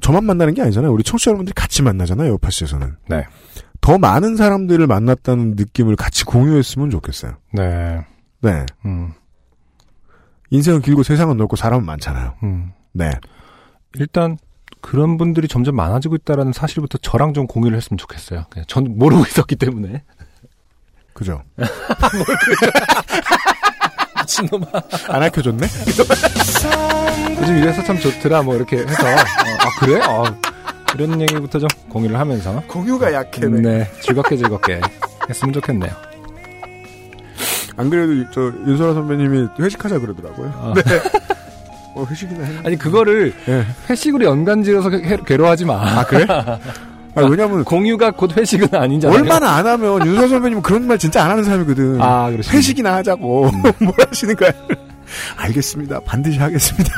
[0.00, 0.92] 저만 만나는 게 아니잖아요.
[0.92, 2.30] 우리 청취자 여러분들이 같이 만나잖아요.
[2.32, 2.96] 요파시에서는.
[3.08, 3.24] 네.
[3.80, 7.34] 더 많은 사람들을 만났다는 느낌을 같이 공유했으면 좋겠어요.
[7.52, 8.04] 네.
[8.42, 8.66] 네.
[8.84, 9.12] 음.
[10.50, 12.34] 인생은 길고 세상은 넓고 사람은 많잖아요.
[12.42, 12.72] 음.
[12.92, 13.10] 네.
[13.94, 14.38] 일단
[14.80, 18.44] 그런 분들이 점점 많아지고 있다라는 사실부터 저랑 좀 공유를 했으면 좋겠어요.
[18.68, 20.02] 전 모르고 있었기 때문에.
[21.12, 21.42] 그죠?
[24.20, 24.66] 미친놈아.
[25.08, 25.66] 안 알려줬네?
[27.40, 29.06] 요즘 이래서 참 좋더라, 뭐, 이렇게 해서.
[29.06, 30.00] 어, 아, 그래?
[30.04, 30.24] 어,
[30.94, 32.60] 이런 얘기부터 좀 공유를 하면서.
[32.68, 33.60] 공유가 약해네.
[33.60, 34.80] 네, 즐겁게 즐겁게
[35.28, 35.90] 했으면 좋겠네요.
[37.76, 40.52] 안 그래도 저 윤소라 선배님이 회식하자 그러더라고요.
[40.56, 40.72] 어.
[40.74, 40.82] 네.
[41.94, 42.58] 어, 회식이나 해.
[42.64, 43.64] 아니, 그거를 예.
[43.88, 45.74] 회식으로 연관지어서 괴- 괴로워하지 마.
[46.00, 46.26] 아, 그래?
[46.28, 49.18] 아, 왜냐면 공유가 곧 회식은 아니잖아요.
[49.18, 51.98] 얼마나 안 하면 윤소라 선배님은 그런 말 진짜 안 하는 사람이거든.
[52.02, 52.50] 아, 그렇죠.
[52.54, 53.50] 회식이나 하자고.
[53.80, 54.50] 뭘 하시는 거야?
[55.36, 56.00] 알겠습니다.
[56.00, 56.90] 반드시 하겠습니다.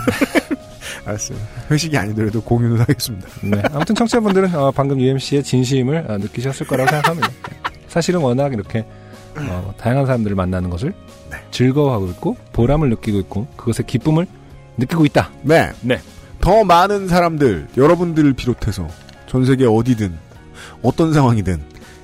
[1.05, 1.38] 알았어요.
[1.70, 3.28] 회식이 아니더라도 공유는 하겠습니다.
[3.42, 3.62] 네.
[3.72, 7.28] 아무튼 청취자분들은 어, 방금 UMC의 진심을 어, 느끼셨을 거라고 생각합니다.
[7.86, 8.84] 사실은 워낙 이렇게
[9.48, 10.94] 어, 다양한 사람들을 만나는 것을
[11.51, 14.27] 즐거워하고 있고 보람을 느끼고 있고 그것의 기쁨을
[14.77, 15.31] 느끼고 있다.
[15.43, 15.70] 네.
[15.82, 16.01] 네.
[16.40, 18.89] 더 많은 사람들, 여러분들을 비롯해서
[19.27, 20.15] 전 세계 어디든
[20.82, 21.60] 어떤 상황이든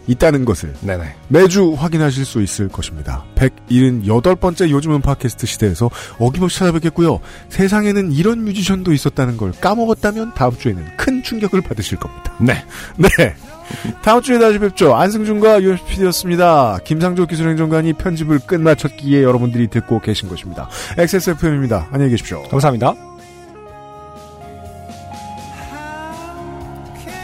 [0.06, 1.14] 있다는 것을 네네.
[1.28, 3.24] 매주 확인하실 수 있을 것입니다.
[3.36, 7.20] 178번째 요즘은 팟캐스트 시대에서 어김없이 찾아뵙겠고요.
[7.48, 12.34] 세상에는 이런 뮤지션도 있었다는 걸 까먹었다면 다음 주에는 큰 충격을 받으실 겁니다.
[12.38, 12.64] 네.
[12.96, 13.34] 네.
[14.02, 14.94] 다음 주에 다시 뵙죠.
[14.94, 16.78] 안승준과 UMPD였습니다.
[16.84, 20.68] 김상조 기술행정관이 편집을 끝마쳤기에 여러분들이 듣고 계신 것입니다.
[20.98, 21.88] XSFM입니다.
[21.90, 22.42] 안녕히 계십시오.
[22.44, 22.94] 감사합니다.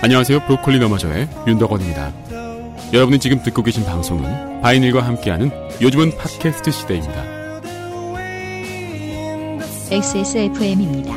[0.03, 0.41] 안녕하세요.
[0.47, 2.13] 브로콜리 너마저의 윤덕원입니다.
[2.93, 5.51] 여러분이 지금 듣고 계신 방송은 바이닐과 함께하는
[5.81, 7.41] 요즘은 팟캐스트 시대입니다.
[9.91, 11.15] XSFM입니다.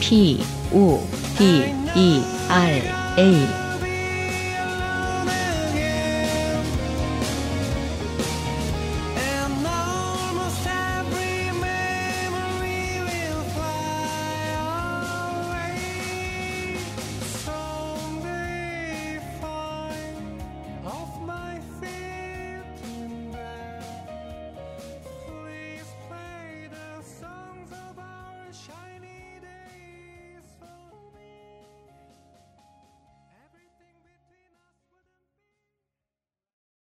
[0.00, 0.42] P,
[0.72, 1.00] O,
[1.38, 2.82] D, E, R,
[3.18, 3.65] A.